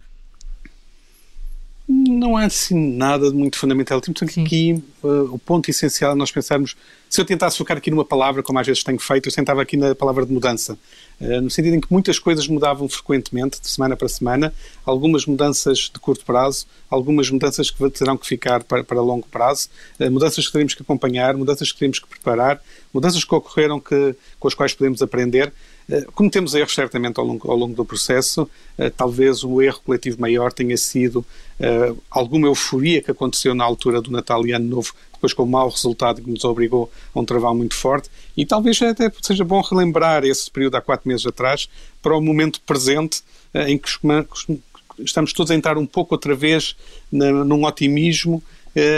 Não 2.19 2.35
há 2.35 2.43
assim 2.43 2.75
nada 2.97 3.29
de 3.29 3.35
muito 3.35 3.57
fundamental. 3.57 4.01
Temos 4.01 4.21
aqui 4.21 4.83
uh, 5.01 5.33
o 5.33 5.39
ponto 5.39 5.69
essencial 5.69 6.11
é 6.11 6.15
nós 6.15 6.29
pensarmos. 6.29 6.75
Se 7.09 7.21
eu 7.21 7.23
tentasse 7.23 7.57
focar 7.57 7.77
aqui 7.77 7.89
numa 7.89 8.03
palavra, 8.03 8.43
como 8.43 8.59
às 8.59 8.67
vezes 8.67 8.83
tenho 8.83 8.99
feito, 8.99 9.29
eu 9.29 9.31
sentava 9.31 9.61
aqui 9.61 9.77
na 9.77 9.95
palavra 9.95 10.25
de 10.25 10.33
mudança. 10.33 10.77
Uh, 11.21 11.39
no 11.39 11.49
sentido 11.49 11.75
em 11.75 11.79
que 11.79 11.88
muitas 11.89 12.19
coisas 12.19 12.45
mudavam 12.45 12.89
frequentemente, 12.89 13.61
de 13.61 13.69
semana 13.69 13.95
para 13.95 14.09
semana, 14.09 14.53
algumas 14.85 15.25
mudanças 15.25 15.89
de 15.93 15.97
curto 15.97 16.25
prazo, 16.25 16.67
algumas 16.89 17.31
mudanças 17.31 17.71
que 17.71 17.89
terão 17.91 18.17
que 18.17 18.27
ficar 18.27 18.65
para, 18.65 18.83
para 18.83 18.99
longo 18.99 19.25
prazo, 19.29 19.69
uh, 19.97 20.11
mudanças 20.11 20.45
que 20.45 20.51
teremos 20.51 20.73
que 20.73 20.81
acompanhar, 20.81 21.38
mudanças 21.38 21.71
que 21.71 21.79
teremos 21.79 21.99
que 21.99 22.07
preparar, 22.07 22.61
mudanças 22.93 23.23
que 23.23 23.33
ocorreram 23.33 23.79
que, 23.79 24.13
com 24.38 24.47
as 24.49 24.53
quais 24.53 24.73
podemos 24.73 25.01
aprender. 25.01 25.53
Eh, 25.89 26.05
cometemos 26.13 26.53
erros 26.53 26.74
certamente 26.74 27.19
ao 27.19 27.25
longo, 27.25 27.50
ao 27.50 27.58
longo 27.58 27.74
do 27.74 27.84
processo. 27.84 28.43
Uh, 28.77 28.89
talvez 28.96 29.43
o 29.43 29.62
erro 29.62 29.81
coletivo 29.84 30.22
maior 30.22 30.53
tenha 30.53 30.77
sido 30.77 31.17
uh, 31.17 32.01
alguma 32.12 32.48
euforia 32.48 33.01
que 33.01 33.10
aconteceu 33.10 33.55
na 33.55 33.63
altura 33.63 34.00
do 34.00 34.12
Natal 34.12 34.46
e 34.46 34.51
Ano 34.51 34.67
Novo, 34.67 34.93
depois 35.13 35.34
com 35.34 35.43
o 35.43 35.48
mau 35.48 35.67
resultado 35.67 36.22
que 36.22 36.29
nos 36.29 36.46
obrigou 36.46 36.91
a 37.13 37.19
um 37.19 37.25
travão 37.25 37.55
muito 37.55 37.74
forte. 37.74 38.10
E 38.38 38.46
talvez 38.46 38.79
até 38.81 39.12
seja 39.22 39.43
bom 39.43 39.62
relembrar 39.62 40.24
esse 40.24 40.50
período 40.51 40.75
há 40.75 40.81
quatro 40.81 41.08
meses 41.08 41.25
atrás 41.25 41.67
para 42.01 42.15
o 42.15 42.22
momento 42.22 42.62
presente 42.62 43.24
em 43.53 43.77
que 43.77 43.89
estamos 45.00 45.34
todos 45.34 45.50
a 45.50 45.55
entrar 45.55 45.77
um 45.77 45.86
pouco 45.86 46.13
outra 46.13 46.36
vez 46.36 46.75
num 47.12 47.65
otimismo 47.65 48.41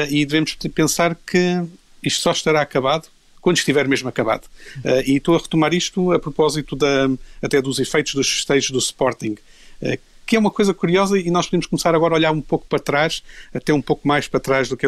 e 0.10 0.26
devemos 0.26 0.56
pensar 0.76 1.16
que 1.16 1.64
isto 2.04 2.22
só 2.22 2.32
estará 2.32 2.62
acabado 2.62 3.08
quando 3.42 3.58
estiver 3.58 3.88
mesmo 3.88 4.08
acabado. 4.08 4.46
Uh, 4.78 5.02
e 5.06 5.18
estou 5.18 5.36
a 5.36 5.40
retomar 5.40 5.74
isto 5.74 6.12
a 6.12 6.20
propósito 6.20 6.76
da, 6.76 7.10
até 7.42 7.62
dos 7.62 7.80
efeitos 7.80 8.14
dos 8.14 8.30
festejos 8.30 8.70
do 8.70 8.80
Sporting, 8.80 9.36
uh, 9.82 9.98
que 10.26 10.36
é 10.36 10.40
uma 10.40 10.52
coisa 10.52 10.74
curiosa 10.74 11.20
e 11.20 11.30
nós 11.30 11.48
podemos 11.48 11.66
começar 11.66 11.94
agora 11.94 12.14
a 12.14 12.18
olhar 12.18 12.32
um 12.32 12.42
pouco 12.42 12.66
para 12.68 12.80
trás, 12.80 13.24
até 13.54 13.74
um 13.74 13.82
pouco 13.82 14.08
mais 14.08 14.28
para 14.28 14.40
trás 14.40 14.70
do 14.70 14.78
que, 14.78 14.88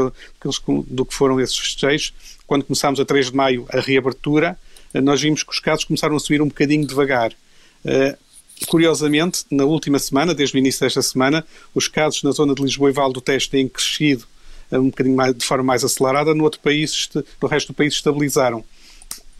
do 0.87 1.05
que 1.05 1.13
foram 1.13 1.41
esses 1.41 1.57
festejos. 1.57 2.13
Quando 2.47 2.63
começámos 2.63 2.99
a 2.99 3.05
3 3.05 3.31
de 3.31 3.35
maio 3.35 3.65
a 3.69 3.79
reabertura, 3.79 4.57
uh, 4.93 5.01
nós 5.01 5.21
vimos 5.21 5.43
que 5.43 5.51
os 5.51 5.59
casos 5.59 5.83
começaram 5.83 6.15
a 6.15 6.19
subir 6.19 6.41
um 6.41 6.47
bocadinho 6.47 6.85
devagar. 6.85 7.33
Curiosamente, 8.67 9.43
na 9.51 9.65
última 9.65 9.99
semana, 9.99 10.33
desde 10.33 10.55
o 10.55 10.57
início 10.57 10.79
desta 10.79 11.01
semana, 11.01 11.45
os 11.75 11.89
casos 11.89 12.23
na 12.23 12.31
zona 12.31 12.55
de 12.55 12.61
Lisboa 12.61 12.89
e 12.89 12.93
Val 12.93 13.11
do 13.11 13.19
Teste 13.19 13.49
têm 13.49 13.67
crescido 13.67 14.25
um 14.71 14.89
bocadinho 14.89 15.15
mais, 15.15 15.35
de 15.35 15.45
forma 15.45 15.63
mais 15.63 15.83
acelerada, 15.83 16.33
no 16.33 16.43
outro 16.43 16.59
país, 16.59 17.09
no 17.41 17.47
resto 17.47 17.67
do 17.67 17.75
país 17.75 17.93
estabilizaram. 17.93 18.63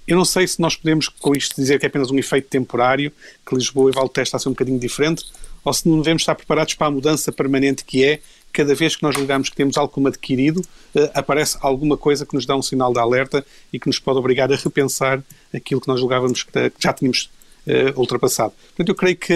Eu 0.07 0.17
não 0.17 0.25
sei 0.25 0.45
se 0.47 0.59
nós 0.59 0.75
podemos 0.75 1.07
com 1.07 1.33
isto 1.33 1.55
dizer 1.55 1.79
que 1.79 1.85
é 1.85 1.87
apenas 1.87 2.11
um 2.11 2.17
efeito 2.17 2.49
temporário, 2.49 3.11
que 3.45 3.55
Lisboa 3.55 3.89
e 3.89 3.93
Valteste 3.93 4.29
está 4.29 4.37
a 4.37 4.39
ser 4.39 4.49
um 4.49 4.51
bocadinho 4.51 4.79
diferente, 4.79 5.25
ou 5.63 5.73
se 5.73 5.87
não 5.87 5.97
devemos 5.99 6.23
estar 6.23 6.35
preparados 6.35 6.73
para 6.73 6.87
a 6.87 6.91
mudança 6.91 7.31
permanente 7.31 7.85
que 7.85 8.03
é, 8.03 8.19
cada 8.51 8.75
vez 8.75 8.95
que 8.95 9.03
nós 9.03 9.15
julgamos 9.15 9.49
que 9.49 9.55
temos 9.55 9.77
algo 9.77 9.91
como 9.91 10.07
adquirido, 10.07 10.57
uh, 10.59 11.09
aparece 11.13 11.57
alguma 11.61 11.97
coisa 11.97 12.25
que 12.25 12.35
nos 12.35 12.45
dá 12.45 12.55
um 12.55 12.61
sinal 12.61 12.93
de 12.93 12.99
alerta 12.99 13.45
e 13.71 13.79
que 13.79 13.87
nos 13.87 13.97
pode 13.97 14.19
obrigar 14.19 14.51
a 14.51 14.55
repensar 14.55 15.23
aquilo 15.53 15.81
que 15.81 15.87
nós 15.87 15.99
julgávamos 15.99 16.43
que 16.43 16.71
já 16.77 16.93
tínhamos 16.93 17.31
uh, 17.65 17.99
ultrapassado. 17.99 18.53
Portanto, 18.67 18.89
eu 18.89 18.95
creio 18.95 19.17
que 19.17 19.33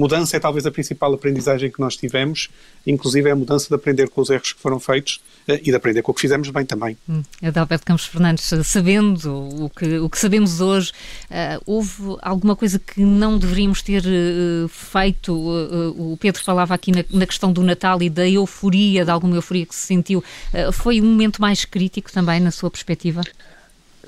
mudança 0.00 0.36
é 0.36 0.40
talvez 0.40 0.64
a 0.64 0.70
principal 0.70 1.12
aprendizagem 1.12 1.70
que 1.70 1.78
nós 1.78 1.94
tivemos, 1.94 2.48
inclusive 2.86 3.28
é 3.28 3.32
a 3.32 3.36
mudança 3.36 3.68
de 3.68 3.74
aprender 3.74 4.08
com 4.08 4.22
os 4.22 4.30
erros 4.30 4.54
que 4.54 4.60
foram 4.60 4.80
feitos 4.80 5.20
uh, 5.46 5.52
e 5.52 5.64
de 5.64 5.74
aprender 5.74 6.00
com 6.02 6.10
o 6.10 6.14
que 6.14 6.22
fizemos 6.22 6.48
bem 6.48 6.64
também. 6.64 6.96
Hum, 7.08 7.22
Adalberto 7.42 7.84
Campos 7.84 8.06
Fernandes, 8.06 8.50
sabendo 8.64 9.30
o 9.64 9.68
que, 9.68 9.98
o 9.98 10.08
que 10.08 10.18
sabemos 10.18 10.60
hoje, 10.60 10.92
uh, 11.30 11.62
houve 11.66 12.16
alguma 12.22 12.56
coisa 12.56 12.78
que 12.78 13.02
não 13.02 13.38
deveríamos 13.38 13.82
ter 13.82 14.02
uh, 14.02 14.68
feito? 14.68 15.30
o 15.30 16.16
Pedro 16.18 16.42
falava 16.42 16.74
aqui 16.74 16.90
na, 16.90 17.04
na, 17.10 17.26
questão 17.26 17.52
do 17.52 17.62
Natal 17.62 18.02
e 18.02 18.08
da 18.08 18.28
euforia, 18.28 19.04
de 19.04 19.10
alguma 19.10 19.36
euforia 19.36 19.66
que 19.66 19.74
se 19.74 19.86
sentiu. 19.86 20.24
foi 20.72 21.00
um 21.00 21.04
momento 21.04 21.40
mais 21.40 21.64
crítico 21.64 22.10
também, 22.10 22.40
na 22.40 22.50
sua 22.50 22.70
perspectiva? 22.70 23.22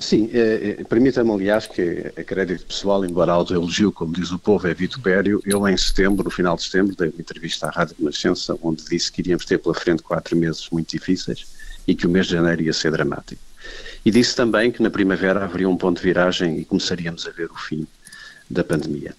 Sim, 0.03 0.29
é, 0.33 0.81
é, 0.81 0.83
permita-me, 0.83 1.31
aliás, 1.31 1.65
que 1.65 2.11
a 2.17 2.23
crédito 2.25 2.65
pessoal, 2.65 3.05
embora 3.05 3.31
auto-elogio, 3.31 3.89
como 3.89 4.11
diz 4.11 4.33
o 4.33 4.37
povo, 4.37 4.67
é 4.67 4.73
vitupério, 4.73 5.41
eu 5.45 5.65
em 5.65 5.77
setembro, 5.77 6.25
no 6.25 6.29
final 6.29 6.57
de 6.57 6.63
setembro, 6.63 6.93
dei 6.93 7.07
uma 7.07 7.21
entrevista 7.21 7.67
à 7.67 7.69
Rádio 7.69 7.95
Renascença, 7.97 8.53
onde 8.61 8.83
disse 8.83 9.09
que 9.09 9.21
iríamos 9.21 9.45
ter 9.45 9.59
pela 9.59 9.73
frente 9.73 10.03
quatro 10.03 10.35
meses 10.35 10.67
muito 10.69 10.89
difíceis 10.89 11.45
e 11.87 11.95
que 11.95 12.05
o 12.05 12.09
mês 12.09 12.25
de 12.27 12.33
janeiro 12.33 12.63
ia 12.63 12.73
ser 12.73 12.91
dramático. 12.91 13.41
E 14.03 14.11
disse 14.11 14.35
também 14.35 14.73
que 14.73 14.83
na 14.83 14.89
primavera 14.89 15.45
haveria 15.45 15.69
um 15.69 15.77
ponto 15.77 15.95
de 15.95 16.03
viragem 16.03 16.59
e 16.59 16.65
começaríamos 16.65 17.25
a 17.25 17.31
ver 17.31 17.49
o 17.49 17.55
fim 17.55 17.87
da 18.49 18.61
pandemia. 18.61 19.15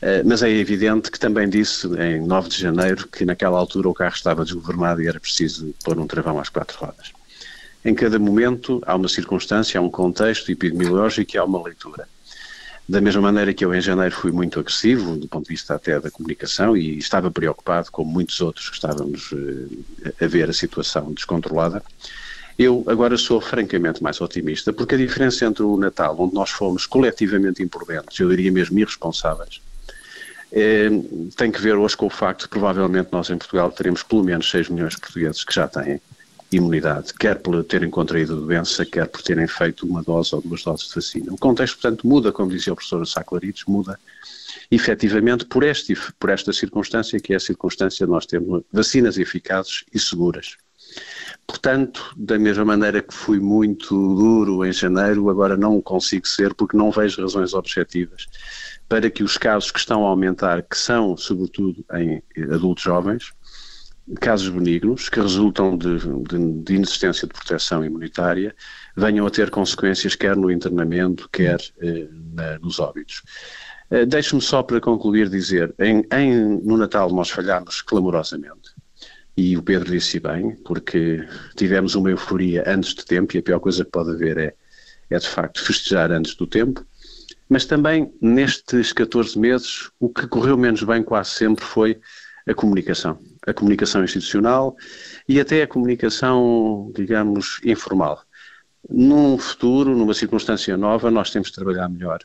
Uh, 0.00 0.22
mas 0.24 0.44
é 0.44 0.48
evidente 0.48 1.10
que 1.10 1.18
também 1.18 1.48
disse, 1.48 1.88
em 1.88 2.24
9 2.24 2.50
de 2.50 2.60
janeiro, 2.60 3.08
que 3.08 3.24
naquela 3.24 3.58
altura 3.58 3.88
o 3.88 3.94
carro 3.94 4.14
estava 4.14 4.44
desgovernado 4.44 5.02
e 5.02 5.08
era 5.08 5.18
preciso 5.18 5.74
pôr 5.82 5.98
um 5.98 6.06
travão 6.06 6.38
às 6.38 6.48
quatro 6.48 6.78
rodas. 6.78 7.10
Em 7.84 7.94
cada 7.94 8.18
momento 8.18 8.82
há 8.86 8.94
uma 8.94 9.08
circunstância, 9.08 9.78
há 9.78 9.82
um 9.82 9.90
contexto 9.90 10.50
epidemiológico 10.50 11.34
e 11.34 11.38
há 11.38 11.44
uma 11.44 11.62
leitura. 11.62 12.06
Da 12.86 13.00
mesma 13.00 13.22
maneira 13.22 13.54
que 13.54 13.64
eu 13.64 13.72
em 13.74 13.80
janeiro 13.80 14.14
fui 14.14 14.32
muito 14.32 14.58
agressivo, 14.58 15.16
do 15.16 15.28
ponto 15.28 15.44
de 15.44 15.50
vista 15.50 15.74
até 15.74 15.98
da 16.00 16.10
comunicação, 16.10 16.76
e 16.76 16.98
estava 16.98 17.30
preocupado, 17.30 17.90
como 17.90 18.10
muitos 18.10 18.40
outros 18.40 18.68
que 18.68 18.74
estávamos 18.74 19.30
uh, 19.32 19.84
a 20.20 20.26
ver 20.26 20.50
a 20.50 20.52
situação 20.52 21.12
descontrolada, 21.12 21.82
eu 22.58 22.84
agora 22.88 23.16
sou 23.16 23.40
francamente 23.40 24.02
mais 24.02 24.20
otimista, 24.20 24.72
porque 24.72 24.94
a 24.94 24.98
diferença 24.98 25.46
entre 25.46 25.62
o 25.62 25.76
Natal, 25.76 26.14
onde 26.18 26.34
nós 26.34 26.50
fomos 26.50 26.84
coletivamente 26.84 27.62
imprudentes, 27.62 28.18
eu 28.18 28.28
diria 28.28 28.52
mesmo 28.52 28.78
irresponsáveis, 28.78 29.62
eh, 30.52 30.90
tem 31.36 31.50
que 31.50 31.60
ver 31.60 31.76
hoje 31.76 31.96
com 31.96 32.06
o 32.06 32.10
facto 32.10 32.42
de 32.42 32.48
provavelmente 32.48 33.08
nós 33.12 33.30
em 33.30 33.38
Portugal 33.38 33.70
teremos 33.70 34.02
pelo 34.02 34.24
menos 34.24 34.50
6 34.50 34.68
milhões 34.68 34.94
de 34.94 35.00
portugueses 35.00 35.42
que 35.42 35.54
já 35.54 35.68
têm 35.68 36.00
imunidade, 36.52 37.14
quer 37.14 37.38
por 37.38 37.62
terem 37.64 37.90
contraído 37.90 38.34
a 38.34 38.40
doença, 38.40 38.84
quer 38.84 39.06
por 39.06 39.22
terem 39.22 39.46
feito 39.46 39.86
uma 39.86 40.02
dose 40.02 40.34
ou 40.34 40.40
duas 40.40 40.62
doses 40.62 40.88
de 40.88 40.94
vacina. 40.94 41.32
O 41.32 41.38
contexto, 41.38 41.74
portanto, 41.80 42.06
muda, 42.06 42.32
como 42.32 42.50
dizia 42.50 42.72
o 42.72 42.76
professor 42.76 43.06
Saclarides, 43.06 43.64
muda 43.66 43.98
efetivamente 44.70 45.44
por, 45.44 45.62
este, 45.62 45.94
por 46.18 46.30
esta 46.30 46.52
circunstância, 46.52 47.20
que 47.20 47.32
é 47.32 47.36
a 47.36 47.40
circunstância 47.40 48.04
de 48.04 48.12
nós 48.12 48.26
termos 48.26 48.62
vacinas 48.72 49.18
eficazes 49.18 49.84
e 49.92 49.98
seguras. 49.98 50.56
Portanto, 51.46 52.12
da 52.16 52.38
mesma 52.38 52.64
maneira 52.64 53.02
que 53.02 53.14
fui 53.14 53.38
muito 53.38 53.94
duro 54.16 54.64
em 54.64 54.72
janeiro, 54.72 55.30
agora 55.30 55.56
não 55.56 55.80
consigo 55.80 56.26
ser 56.26 56.54
porque 56.54 56.76
não 56.76 56.90
vejo 56.90 57.22
razões 57.22 57.54
objetivas 57.54 58.26
para 58.88 59.08
que 59.08 59.22
os 59.22 59.38
casos 59.38 59.70
que 59.70 59.78
estão 59.78 60.04
a 60.04 60.08
aumentar, 60.08 60.62
que 60.62 60.76
são 60.76 61.16
sobretudo 61.16 61.84
em 61.94 62.20
adultos 62.52 62.82
jovens, 62.82 63.32
casos 64.18 64.48
benignos 64.48 65.08
que 65.08 65.20
resultam 65.20 65.76
de, 65.76 65.98
de, 65.98 66.62
de, 66.62 66.74
inexistência 66.74 67.26
de 67.28 67.34
proteção 67.34 67.84
imunitária 67.84 68.54
venham 68.96 69.26
a 69.26 69.30
ter 69.30 69.50
consequências 69.50 70.14
quer 70.14 70.36
no 70.36 70.50
internamento, 70.50 71.28
quer 71.30 71.60
eh, 71.80 72.08
na, 72.34 72.58
nos 72.58 72.80
óbitos. 72.80 73.22
Eh, 73.90 74.06
Deixe-me 74.06 74.40
só 74.40 74.62
para 74.62 74.80
concluir 74.80 75.28
dizer, 75.28 75.74
em, 75.78 76.04
em, 76.12 76.60
no 76.62 76.76
Natal 76.76 77.10
nós 77.10 77.30
falhámos 77.30 77.82
clamorosamente, 77.82 78.70
e 79.36 79.56
o 79.56 79.62
Pedro 79.62 79.90
disse 79.90 80.18
bem, 80.18 80.56
porque 80.64 81.24
tivemos 81.56 81.94
uma 81.94 82.10
euforia 82.10 82.64
antes 82.66 82.94
de 82.94 83.04
tempo, 83.04 83.36
e 83.36 83.38
a 83.38 83.42
pior 83.42 83.60
coisa 83.60 83.84
que 83.84 83.90
pode 83.90 84.10
haver 84.10 84.38
é, 84.38 84.54
é 85.08 85.18
de 85.18 85.28
facto 85.28 85.62
festejar 85.62 86.10
antes 86.10 86.34
do 86.34 86.46
tempo, 86.46 86.84
mas 87.48 87.64
também 87.64 88.12
nestes 88.20 88.92
14 88.92 89.38
meses 89.38 89.90
o 89.98 90.08
que 90.08 90.26
correu 90.26 90.56
menos 90.56 90.82
bem 90.82 91.02
quase 91.02 91.30
sempre 91.30 91.64
foi 91.64 92.00
a 92.46 92.54
comunicação. 92.54 93.18
A 93.46 93.54
comunicação 93.54 94.04
institucional 94.04 94.76
e 95.28 95.40
até 95.40 95.62
a 95.62 95.66
comunicação, 95.66 96.92
digamos, 96.94 97.60
informal. 97.64 98.22
Num 98.88 99.38
futuro, 99.38 99.96
numa 99.96 100.14
circunstância 100.14 100.76
nova, 100.76 101.10
nós 101.10 101.30
temos 101.30 101.48
de 101.48 101.54
trabalhar 101.54 101.88
melhor 101.88 102.20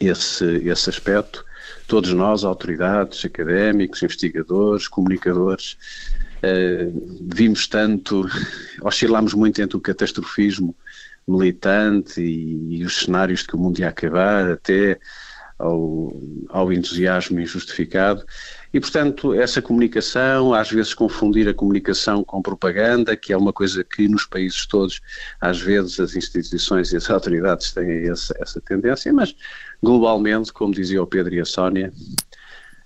esse, 0.00 0.44
esse 0.44 0.90
aspecto. 0.90 1.44
Todos 1.86 2.12
nós, 2.12 2.44
autoridades, 2.44 3.24
académicos, 3.24 4.02
investigadores, 4.02 4.88
comunicadores, 4.88 5.76
eh, 6.42 6.88
vimos 7.22 7.66
tanto, 7.66 8.26
oscilamos 8.82 9.34
muito 9.34 9.60
entre 9.60 9.76
o 9.76 9.80
catastrofismo 9.80 10.74
militante 11.26 12.20
e, 12.20 12.78
e 12.78 12.84
os 12.84 13.00
cenários 13.00 13.40
de 13.40 13.48
que 13.48 13.56
o 13.56 13.58
mundo 13.58 13.78
ia 13.78 13.88
acabar, 13.88 14.50
até 14.50 14.98
ao, 15.58 16.12
ao 16.48 16.72
entusiasmo 16.72 17.40
injustificado. 17.40 18.24
E, 18.72 18.78
portanto, 18.80 19.32
essa 19.32 19.62
comunicação, 19.62 20.52
às 20.52 20.70
vezes 20.70 20.92
confundir 20.92 21.48
a 21.48 21.54
comunicação 21.54 22.22
com 22.22 22.42
propaganda, 22.42 23.16
que 23.16 23.32
é 23.32 23.36
uma 23.36 23.52
coisa 23.52 23.82
que 23.82 24.06
nos 24.06 24.26
países 24.26 24.66
todos, 24.66 25.00
às 25.40 25.60
vezes 25.60 25.98
as 25.98 26.14
instituições 26.14 26.92
e 26.92 26.96
as 26.96 27.08
autoridades 27.10 27.72
têm 27.72 28.08
essa, 28.08 28.34
essa 28.38 28.60
tendência, 28.60 29.12
mas 29.12 29.34
globalmente, 29.82 30.52
como 30.52 30.74
dizia 30.74 31.02
o 31.02 31.06
Pedro 31.06 31.34
e 31.34 31.40
a 31.40 31.44
Sónia, 31.44 31.92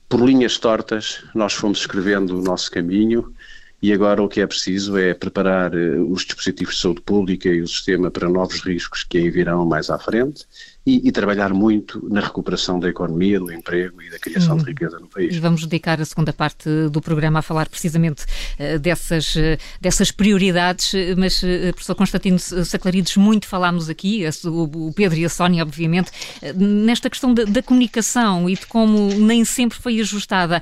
por 0.09 0.21
linhas 0.21 0.59
tortas, 0.59 1.25
nós 1.35 1.55
fomos 1.55 1.79
escrevendo 1.79 2.39
o 2.39 2.43
nosso 2.43 2.71
caminho 2.71 3.35
e 3.83 3.93
agora 3.93 4.23
o 4.23 4.29
que 4.29 4.41
é 4.41 4.47
preciso 4.47 4.97
é 4.97 5.13
preparar 5.13 5.75
eh, 5.75 5.97
os 5.99 6.25
dispositivos 6.25 6.77
de 6.77 6.81
saúde 6.81 7.01
pública 7.01 7.49
e 7.49 7.61
o 7.61 7.67
sistema 7.67 8.13
para 8.13 8.29
novos 8.29 8.61
riscos 8.61 9.03
que 9.03 9.19
aí 9.19 9.29
virão 9.29 9.67
mais 9.67 9.91
à 9.91 9.99
frente 9.99 10.47
e, 10.87 11.09
e, 11.09 11.11
trabalhar 11.11 11.53
muito 11.53 12.01
na 12.09 12.21
recuperação 12.21 12.79
da 12.79 12.89
economia, 12.89 13.41
do 13.41 13.53
emprego 13.53 14.01
e 14.01 14.09
da 14.09 14.21
criação 14.21 14.57
de 14.57 14.63
hum. 14.63 14.67
riqueza 14.67 15.01
no 15.01 15.09
país. 15.09 15.35
E 15.35 15.41
vamos 15.41 15.63
dedicar 15.63 16.01
a 16.01 16.05
segunda 16.05 16.33
parte 16.33 16.69
do 16.91 17.01
programa 17.01 17.41
a 17.41 17.43
falar 17.43 17.69
precisamente 17.69 18.25
uh, 18.25 18.79
dessas, 18.79 19.35
uh, 19.35 19.59
dessas 19.81 20.11
prioridades, 20.11 20.93
mas, 21.17 21.41
professor 21.73 21.95
Constantino 21.95 22.39
Saclarides, 22.39 23.17
muito 23.17 23.47
falámos 23.47 23.89
aqui, 23.89 24.25
o, 24.45 24.89
o 24.89 24.93
Pedro 24.93 25.19
e 25.19 25.25
a 25.25 25.29
Sónia, 25.29 25.63
obviamente, 25.63 26.11
nesta 26.57 27.09
questão 27.09 27.33
da, 27.33 27.45
da 27.45 27.63
comunicação 27.63 28.49
e 28.51 28.55
de 28.55 28.67
como 28.67 29.09
nem 29.15 29.45
sempre 29.45 29.79
foi 29.79 30.01
ajustada. 30.01 30.61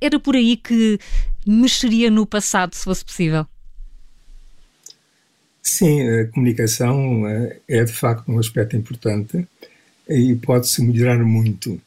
Era 0.00 0.18
por 0.18 0.36
aí 0.36 0.56
que 0.56 0.98
mexeria 1.48 2.10
no 2.10 2.26
passado, 2.26 2.74
se 2.74 2.84
fosse 2.84 3.04
possível? 3.04 3.46
Sim, 5.62 6.08
a 6.08 6.26
comunicação 6.28 7.28
eh, 7.28 7.58
é 7.68 7.84
de 7.84 7.92
facto 7.92 8.30
um 8.30 8.38
aspecto 8.38 8.74
importante 8.74 9.46
e 10.08 10.34
pode-se 10.36 10.82
melhorar 10.82 11.18
muito. 11.18 11.80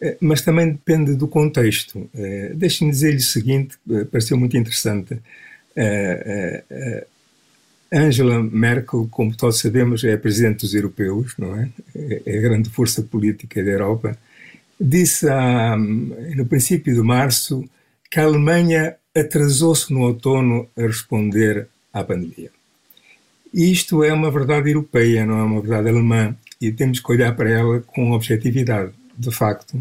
Eh, 0.00 0.16
mas 0.20 0.40
também 0.40 0.72
depende 0.72 1.14
do 1.14 1.28
contexto. 1.28 2.08
Eh, 2.14 2.52
deixe-me 2.54 2.90
dizer-lhe 2.90 3.18
o 3.18 3.20
seguinte, 3.20 3.76
pareceu 4.10 4.38
muito 4.38 4.56
interessante. 4.56 5.20
Angela 7.92 8.42
Merkel, 8.42 9.06
como 9.10 9.36
todos 9.36 9.60
sabemos, 9.60 10.02
é 10.02 10.14
a 10.14 10.18
presidente 10.18 10.60
dos 10.60 10.74
europeus, 10.74 11.34
não 11.38 11.54
é? 11.54 11.68
É 12.24 12.38
a 12.38 12.40
grande 12.40 12.70
força 12.70 13.02
política 13.02 13.62
da 13.62 13.70
Europa. 13.70 14.18
Disse 14.80 15.26
no 16.34 16.46
princípio 16.46 16.94
de 16.94 17.02
março 17.02 17.64
que 18.10 18.18
a 18.18 18.24
Alemanha 18.24 18.96
atrasou-se 19.16 19.92
no 19.92 20.02
outono 20.02 20.68
a 20.76 20.82
responder 20.82 21.68
à 21.92 22.04
pandemia. 22.04 22.50
Isto 23.52 24.04
é 24.04 24.12
uma 24.12 24.30
verdade 24.30 24.70
europeia, 24.70 25.24
não 25.24 25.38
é 25.38 25.42
uma 25.42 25.60
verdade 25.62 25.88
alemã, 25.88 26.36
e 26.60 26.70
temos 26.70 27.00
que 27.00 27.10
olhar 27.10 27.34
para 27.34 27.48
ela 27.48 27.80
com 27.80 28.12
objetividade. 28.12 28.92
De 29.16 29.30
facto, 29.30 29.80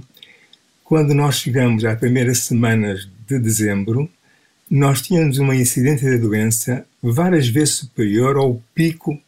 quando 0.84 1.14
nós 1.14 1.40
chegamos 1.40 1.84
às 1.84 2.00
primeiras 2.00 2.40
semanas 2.40 3.10
de 3.28 3.38
dezembro, 3.38 4.10
nós 4.70 5.02
tínhamos 5.02 5.38
uma 5.38 5.56
incidência 5.56 6.10
da 6.10 6.18
doença 6.18 6.86
várias 7.02 7.48
vezes 7.48 7.76
superior 7.76 8.38
ao 8.38 8.62
pico 8.74 9.20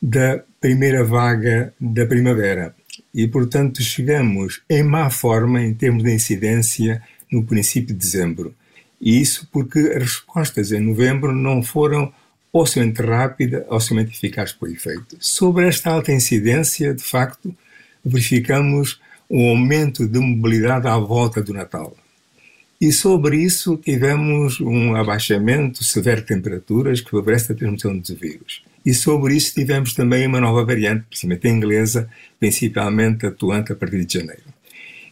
da 0.00 0.40
primeira 0.60 1.04
vaga 1.04 1.74
da 1.80 2.06
primavera. 2.06 2.74
E, 3.12 3.26
portanto, 3.26 3.82
chegamos 3.82 4.62
em 4.70 4.82
má 4.82 5.10
forma 5.10 5.62
em 5.62 5.74
termos 5.74 6.04
de 6.04 6.12
incidência 6.12 7.02
no 7.30 7.44
princípio 7.44 7.94
de 7.94 8.00
dezembro. 8.00 8.54
E 9.00 9.20
isso 9.20 9.48
porque 9.50 9.78
as 9.78 10.02
respostas 10.02 10.72
em 10.72 10.80
novembro 10.80 11.34
não 11.34 11.62
foram 11.62 12.12
ou 12.52 12.66
somente 12.66 13.00
rápida 13.00 13.64
ou 13.68 13.80
somente 13.80 14.12
eficaz 14.12 14.52
por 14.52 14.70
efeito. 14.70 15.16
Sobre 15.20 15.68
esta 15.68 15.90
alta 15.90 16.12
incidência, 16.12 16.92
de 16.92 17.02
facto, 17.02 17.54
verificamos 18.04 19.00
um 19.30 19.48
aumento 19.48 20.06
de 20.06 20.18
mobilidade 20.18 20.88
à 20.88 20.98
volta 20.98 21.40
do 21.42 21.52
Natal. 21.52 21.96
E 22.80 22.90
sobre 22.92 23.36
isso 23.36 23.76
tivemos 23.76 24.58
um 24.60 24.96
abaixamento 24.96 25.84
severo 25.84 26.22
de 26.22 26.26
temperaturas 26.26 27.00
que 27.00 27.10
favorece 27.10 27.52
a 27.52 27.54
transmissão 27.54 27.96
dos 27.96 28.10
vírus. 28.10 28.62
E 28.84 28.94
sobre 28.94 29.36
isso 29.36 29.54
tivemos 29.54 29.92
também 29.92 30.26
uma 30.26 30.40
nova 30.40 30.64
variante, 30.64 31.04
principalmente 31.08 31.48
inglesa, 31.48 32.08
principalmente 32.38 33.26
atuante 33.26 33.72
a 33.72 33.76
partir 33.76 34.04
de 34.04 34.18
janeiro. 34.18 34.44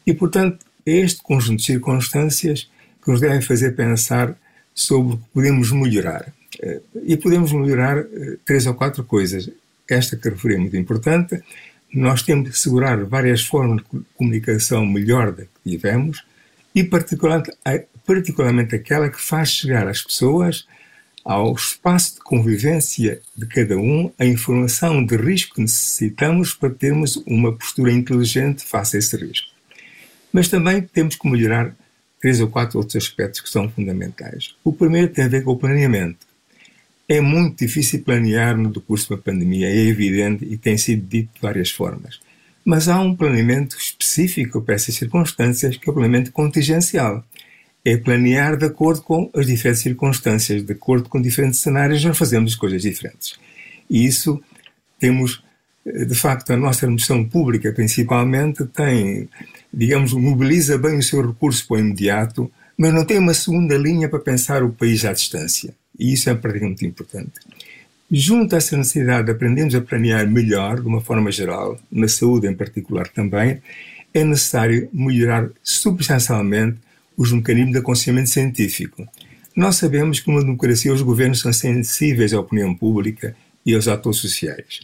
E, 0.06 0.14
portanto, 0.14 0.64
este 0.86 1.22
conjunto 1.22 1.58
de 1.58 1.66
circunstâncias 1.66 2.70
que 3.08 3.12
nos 3.12 3.20
devem 3.22 3.40
fazer 3.40 3.74
pensar 3.74 4.36
sobre 4.74 5.14
o 5.14 5.16
que 5.16 5.24
podemos 5.32 5.72
melhorar. 5.72 6.30
Eh, 6.60 6.80
e 7.06 7.16
podemos 7.16 7.50
melhorar 7.52 7.96
eh, 7.96 8.36
três 8.44 8.66
ou 8.66 8.74
quatro 8.74 9.02
coisas. 9.02 9.48
Esta 9.88 10.14
que 10.14 10.28
referi 10.28 10.56
é 10.56 10.58
muito 10.58 10.76
importante. 10.76 11.42
Nós 11.90 12.22
temos 12.22 12.44
de 12.44 12.50
assegurar 12.50 13.02
várias 13.06 13.42
formas 13.42 13.78
de 13.78 14.04
comunicação 14.14 14.84
melhor 14.84 15.32
da 15.32 15.44
que 15.44 15.70
tivemos 15.70 16.22
e 16.74 16.84
particularmente, 16.84 17.56
particularmente 18.06 18.74
aquela 18.74 19.08
que 19.08 19.22
faz 19.22 19.52
chegar 19.52 19.88
às 19.88 20.02
pessoas 20.02 20.66
ao 21.24 21.54
espaço 21.54 22.16
de 22.16 22.20
convivência 22.20 23.22
de 23.34 23.46
cada 23.46 23.78
um 23.78 24.12
a 24.18 24.26
informação 24.26 25.02
de 25.02 25.16
risco 25.16 25.54
que 25.54 25.62
necessitamos 25.62 26.52
para 26.52 26.68
termos 26.68 27.16
uma 27.26 27.56
postura 27.56 27.90
inteligente 27.90 28.62
face 28.62 28.96
a 28.96 28.98
esse 28.98 29.16
risco. 29.16 29.48
Mas 30.30 30.48
também 30.48 30.82
temos 30.82 31.16
que 31.16 31.26
melhorar 31.26 31.74
três 32.20 32.40
ou 32.40 32.48
quatro 32.48 32.78
outros 32.78 32.96
aspectos 32.96 33.40
que 33.40 33.48
são 33.48 33.68
fundamentais. 33.68 34.54
O 34.64 34.72
primeiro 34.72 35.08
tem 35.08 35.24
a 35.24 35.28
ver 35.28 35.44
com 35.44 35.52
o 35.52 35.56
planeamento. 35.56 36.26
É 37.08 37.20
muito 37.20 37.64
difícil 37.64 38.02
planear 38.02 38.56
no 38.56 38.70
decurso 38.70 39.10
da 39.10 39.16
pandemia, 39.16 39.68
é 39.68 39.86
evidente 39.86 40.44
e 40.44 40.58
tem 40.58 40.76
sido 40.76 41.06
dito 41.06 41.30
de 41.34 41.40
várias 41.40 41.70
formas. 41.70 42.20
Mas 42.64 42.86
há 42.86 43.00
um 43.00 43.16
planeamento 43.16 43.78
específico 43.78 44.60
para 44.60 44.74
essas 44.74 44.94
circunstâncias, 44.94 45.76
que 45.78 45.88
é 45.88 45.90
o 45.90 45.94
planeamento 45.94 46.30
contingencial. 46.32 47.24
É 47.82 47.96
planear 47.96 48.58
de 48.58 48.66
acordo 48.66 49.00
com 49.00 49.30
as 49.34 49.46
diferentes 49.46 49.80
circunstâncias, 49.80 50.62
de 50.62 50.72
acordo 50.72 51.08
com 51.08 51.18
diferentes 51.22 51.60
cenários, 51.60 52.04
nós 52.04 52.18
fazemos 52.18 52.54
coisas 52.54 52.82
diferentes. 52.82 53.38
E 53.88 54.04
isso 54.04 54.38
temos, 54.98 55.42
de 55.86 56.14
facto, 56.14 56.52
a 56.52 56.56
nossa 56.58 56.84
administração 56.84 57.24
pública, 57.24 57.72
principalmente, 57.72 58.66
tem, 58.66 59.28
digamos, 59.72 60.12
mobiliza 60.12 60.78
bem 60.78 60.98
o 60.98 61.02
seu 61.02 61.26
recurso 61.26 61.66
para 61.66 61.76
o 61.76 61.80
imediato, 61.80 62.50
mas 62.76 62.92
não 62.94 63.04
tem 63.04 63.18
uma 63.18 63.34
segunda 63.34 63.76
linha 63.76 64.08
para 64.08 64.18
pensar 64.18 64.62
o 64.62 64.72
país 64.72 65.04
à 65.04 65.12
distância. 65.12 65.74
E 65.98 66.12
isso 66.12 66.30
é 66.30 66.34
praticamente 66.34 66.86
importante. 66.86 67.32
Junto 68.10 68.54
a 68.54 68.58
essa 68.58 68.76
necessidade 68.76 69.26
de 69.26 69.32
aprendermos 69.32 69.74
a 69.74 69.80
planear 69.80 70.26
melhor, 70.30 70.80
de 70.80 70.86
uma 70.86 71.00
forma 71.00 71.30
geral, 71.30 71.78
na 71.90 72.08
saúde 72.08 72.46
em 72.46 72.54
particular 72.54 73.08
também, 73.08 73.60
é 74.14 74.24
necessário 74.24 74.88
melhorar 74.92 75.50
substancialmente 75.62 76.78
os 77.16 77.32
mecanismos 77.32 77.72
de 77.72 77.78
aconselhamento 77.78 78.30
científico. 78.30 79.06
Nós 79.54 79.76
sabemos 79.76 80.20
que 80.20 80.28
numa 80.28 80.40
democracia 80.40 80.92
os 80.92 81.02
governos 81.02 81.40
são 81.40 81.52
sensíveis 81.52 82.32
à 82.32 82.40
opinião 82.40 82.74
pública 82.74 83.36
e 83.66 83.74
aos 83.74 83.88
atores 83.88 84.20
sociais. 84.20 84.80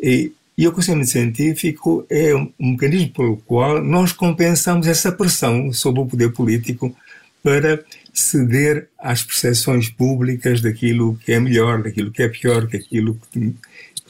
E, 0.00 0.32
e 0.56 0.66
o 0.66 0.70
aconselhamento 0.70 1.10
científico 1.10 2.06
é 2.10 2.34
um, 2.34 2.52
mecanismo 2.58 3.12
pelo 3.12 3.36
qual 3.38 3.82
nós 3.82 4.12
compensamos 4.12 4.86
essa 4.86 5.10
pressão 5.10 5.72
sobre 5.72 6.00
o 6.00 6.06
poder 6.06 6.32
político 6.32 6.94
para 7.42 7.82
ceder 8.12 8.88
às 8.98 9.22
percepções 9.22 9.88
públicas 9.88 10.60
daquilo 10.60 11.18
que 11.24 11.32
é 11.32 11.40
melhor, 11.40 11.82
daquilo 11.82 12.10
que 12.10 12.22
é 12.22 12.28
pior, 12.28 12.66
daquilo 12.66 13.18
que 13.30 13.54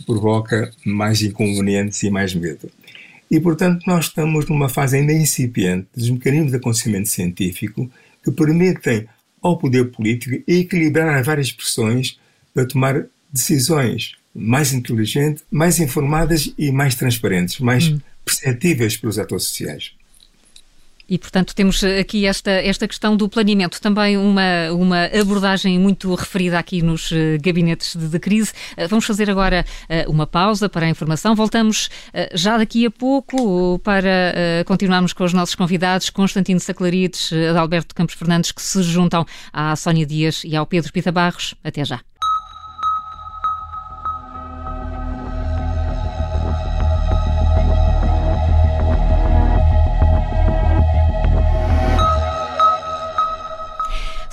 provoca 0.04 0.72
mais 0.84 1.22
inconvenientes 1.22 2.02
e 2.02 2.10
mais 2.10 2.34
medo. 2.34 2.68
E, 3.30 3.40
portanto, 3.40 3.84
nós 3.86 4.06
estamos 4.06 4.46
numa 4.46 4.68
fase 4.68 4.96
ainda 4.96 5.12
incipiente 5.12 5.86
dos 5.94 6.10
mecanismos 6.10 6.50
de 6.50 6.56
aconselhamento 6.56 7.08
científico 7.08 7.90
que 8.22 8.30
permitem 8.30 9.06
ao 9.40 9.56
poder 9.56 9.90
político 9.90 10.42
equilibrar 10.46 11.16
as 11.16 11.24
várias 11.24 11.50
pressões 11.50 12.18
para 12.52 12.66
tomar 12.66 13.06
decisões 13.32 14.16
mais 14.34 14.72
inteligentes, 14.72 15.44
mais 15.50 15.78
informadas 15.78 16.52
e 16.56 16.72
mais 16.72 16.94
transparentes, 16.94 17.60
mais 17.60 17.88
hum. 17.88 17.98
perceptíveis 18.24 18.96
pelos 18.96 19.18
atores 19.18 19.44
sociais. 19.44 19.92
E, 21.08 21.18
portanto, 21.18 21.54
temos 21.54 21.82
aqui 21.84 22.24
esta, 22.24 22.50
esta 22.50 22.88
questão 22.88 23.14
do 23.14 23.28
planeamento, 23.28 23.78
também 23.82 24.16
uma, 24.16 24.72
uma 24.72 25.04
abordagem 25.06 25.78
muito 25.78 26.14
referida 26.14 26.58
aqui 26.58 26.80
nos 26.80 27.10
uh, 27.10 27.16
gabinetes 27.38 27.94
de, 27.94 28.08
de 28.08 28.18
crise. 28.18 28.52
Uh, 28.78 28.88
vamos 28.88 29.04
fazer 29.04 29.28
agora 29.28 29.66
uma 30.08 30.26
pausa 30.26 30.70
para 30.70 30.86
a 30.86 30.88
informação. 30.88 31.34
Voltamos 31.34 31.90
já 32.34 32.56
daqui 32.56 32.86
a 32.86 32.90
pouco 32.90 33.78
para 33.80 34.64
continuarmos 34.64 35.12
com 35.12 35.24
os 35.24 35.34
nossos 35.34 35.54
convidados, 35.54 36.08
Constantino 36.08 36.60
Saclarides, 36.60 37.30
Adalberto 37.50 37.94
Campos 37.94 38.14
Fernandes, 38.14 38.52
que 38.52 38.62
se 38.62 38.82
juntam 38.82 39.26
à 39.52 39.76
Sónia 39.76 40.06
Dias 40.06 40.42
e 40.44 40.56
ao 40.56 40.64
Pedro 40.64 40.90
Pita 40.92 41.12
Barros. 41.12 41.54
Até 41.62 41.84
já. 41.84 42.00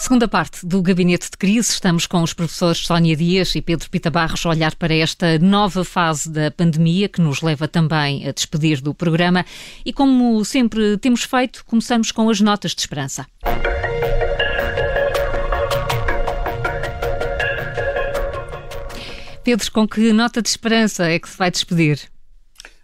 Segunda 0.10 0.28
parte 0.28 0.66
do 0.66 0.82
Gabinete 0.82 1.30
de 1.30 1.38
Crise, 1.38 1.70
estamos 1.70 2.08
com 2.08 2.24
os 2.24 2.34
professores 2.34 2.80
Sónia 2.80 3.16
Dias 3.16 3.54
e 3.54 3.62
Pedro 3.62 3.88
Pita 3.92 4.10
Barros 4.10 4.44
a 4.44 4.50
olhar 4.50 4.74
para 4.74 4.92
esta 4.92 5.38
nova 5.38 5.86
fase 5.86 6.28
da 6.28 6.50
pandemia 6.50 7.08
que 7.08 7.22
nos 7.22 7.44
leva 7.44 7.68
também 7.68 8.28
a 8.28 8.32
despedir 8.32 8.82
do 8.82 8.92
programa. 8.92 9.46
E 9.86 9.94
como 9.94 10.44
sempre 10.44 10.98
temos 10.98 11.22
feito, 11.22 11.64
começamos 11.64 12.12
com 12.12 12.28
as 12.28 12.42
notas 12.42 12.74
de 12.74 12.82
esperança. 12.82 13.28
Pedro, 19.44 19.72
com 19.72 19.88
que 19.88 20.12
nota 20.12 20.42
de 20.42 20.50
esperança 20.50 21.06
é 21.06 21.20
que 21.20 21.30
se 21.30 21.38
vai 21.38 21.52
despedir? 21.52 22.10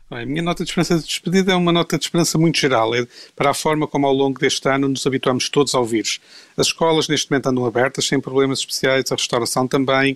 A 0.08 0.24
minha 0.24 0.44
nota 0.44 0.64
de 0.64 0.70
esperança 0.70 1.00
de 1.00 1.06
despedida 1.08 1.52
é 1.52 1.56
uma 1.56 1.72
nota 1.72 1.98
de 1.98 2.06
esperança 2.06 2.38
muito 2.38 2.60
geral, 2.60 2.94
é 2.94 3.08
para 3.36 3.50
a 3.50 3.54
forma 3.56 3.88
como 3.88 4.06
ao 4.06 4.14
longo 4.14 4.40
deste 4.40 4.70
ano 4.70 4.88
nos 4.88 5.08
habituamos 5.08 5.50
todos 5.50 5.74
ao 5.74 5.84
vírus. 5.84 6.20
As 6.56 6.68
escolas 6.68 7.08
neste 7.08 7.32
momento 7.32 7.48
andam 7.48 7.66
abertas, 7.66 8.06
sem 8.06 8.22
problemas 8.22 8.60
especiais, 8.60 9.12
a 9.12 9.16
restauração 9.16 9.68
também, 9.68 10.16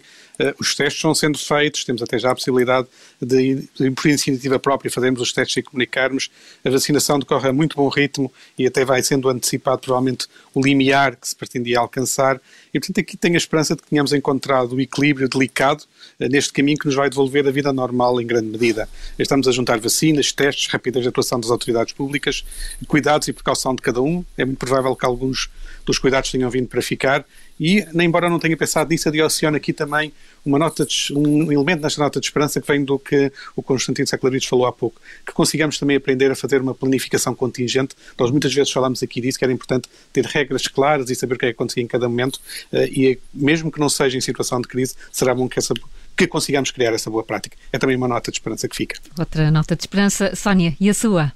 os 0.57 0.73
testes 0.73 0.95
estão 0.95 1.13
sendo 1.13 1.37
feitos, 1.37 1.83
temos 1.83 2.01
até 2.01 2.17
já 2.17 2.31
a 2.31 2.35
possibilidade 2.35 2.87
de, 3.21 3.67
de, 3.77 3.91
por 3.91 4.07
iniciativa 4.07 4.57
própria, 4.57 4.89
fazermos 4.89 5.19
os 5.19 5.33
testes 5.33 5.57
e 5.57 5.63
comunicarmos. 5.63 6.31
A 6.63 6.69
vacinação 6.69 7.19
decorre 7.19 7.49
a 7.49 7.53
muito 7.53 7.75
bom 7.75 7.89
ritmo 7.89 8.31
e 8.57 8.65
até 8.65 8.85
vai 8.85 9.03
sendo 9.03 9.27
antecipado, 9.27 9.81
provavelmente, 9.81 10.27
o 10.53 10.61
limiar 10.61 11.17
que 11.17 11.27
se 11.27 11.35
pretendia 11.35 11.79
alcançar. 11.79 12.39
E, 12.73 12.79
portanto, 12.79 12.99
aqui 13.01 13.17
tenho 13.17 13.33
a 13.33 13.37
esperança 13.37 13.75
de 13.75 13.81
que 13.81 13.89
tenhamos 13.89 14.13
encontrado 14.13 14.75
o 14.75 14.81
equilíbrio 14.81 15.27
delicado 15.27 15.83
uh, 16.19 16.29
neste 16.29 16.53
caminho 16.53 16.77
que 16.77 16.85
nos 16.85 16.95
vai 16.95 17.09
devolver 17.09 17.45
a 17.45 17.51
vida 17.51 17.73
normal 17.73 18.21
em 18.21 18.25
grande 18.25 18.47
medida. 18.47 18.87
Estamos 19.17 19.47
a 19.47 19.51
juntar 19.51 19.79
vacinas, 19.79 20.31
testes, 20.31 20.67
rapidez 20.67 21.03
de 21.03 21.09
atuação 21.09 21.39
das 21.39 21.51
autoridades 21.51 21.93
públicas, 21.93 22.45
cuidados 22.87 23.27
e 23.27 23.33
precaução 23.33 23.75
de 23.75 23.81
cada 23.81 24.01
um. 24.01 24.23
É 24.37 24.45
muito 24.45 24.59
provável 24.59 24.95
que 24.95 25.05
alguns 25.05 25.49
dos 25.85 25.97
cuidados 25.97 26.31
tenham 26.31 26.49
vindo 26.49 26.67
para 26.67 26.81
ficar 26.81 27.25
e, 27.59 27.85
embora 27.95 28.29
não 28.29 28.39
tenha 28.39 28.55
pensado 28.55 28.89
nisso, 28.89 29.09
adiciono 29.09 29.57
aqui 29.57 29.73
também 29.73 30.13
uma 30.45 30.57
nota 30.57 30.85
de, 30.85 31.13
um 31.13 31.51
elemento 31.51 31.81
nesta 31.81 32.01
nota 32.01 32.19
de 32.19 32.25
esperança 32.25 32.61
que 32.61 32.67
vem 32.67 32.83
do 32.83 32.97
que 32.97 33.31
o 33.55 33.61
Constantino 33.61 34.07
Saclarides 34.07 34.47
falou 34.47 34.65
há 34.65 34.71
pouco, 34.71 35.01
que 35.25 35.33
consigamos 35.33 35.77
também 35.77 35.97
aprender 35.97 36.31
a 36.31 36.35
fazer 36.35 36.61
uma 36.61 36.73
planificação 36.73 37.35
contingente. 37.35 37.95
Nós 38.17 38.31
muitas 38.31 38.53
vezes 38.53 38.71
falamos 38.71 39.03
aqui 39.03 39.19
disso, 39.19 39.37
que 39.37 39.43
era 39.43 39.53
importante 39.53 39.89
ter 40.13 40.25
regras 40.25 40.67
claras 40.67 41.09
e 41.09 41.15
saber 41.15 41.35
o 41.35 41.37
que 41.37 41.45
é 41.45 41.49
que 41.49 41.55
acontecia 41.55 41.83
em 41.83 41.87
cada 41.87 42.07
momento 42.07 42.39
eh, 42.71 42.87
e 42.87 43.19
mesmo 43.33 43.71
que 43.71 43.79
não 43.79 43.89
seja 43.89 44.17
em 44.17 44.21
situação 44.21 44.61
de 44.61 44.67
crise, 44.67 44.95
será 45.11 45.35
bom 45.35 45.47
que 45.49 45.59
essa 45.59 45.73
que 46.15 46.27
consigamos 46.27 46.69
criar 46.71 46.93
essa 46.93 47.09
boa 47.09 47.23
prática. 47.23 47.55
É 47.71 47.77
também 47.77 47.95
uma 47.95 48.07
nota 48.07 48.29
de 48.29 48.35
esperança 48.35 48.67
que 48.67 48.75
fica. 48.75 48.99
Outra 49.17 49.49
nota 49.49 49.73
de 49.73 49.83
esperança. 49.83 50.35
Sónia, 50.35 50.75
e 50.77 50.89
a 50.89 50.93
sua? 50.93 51.31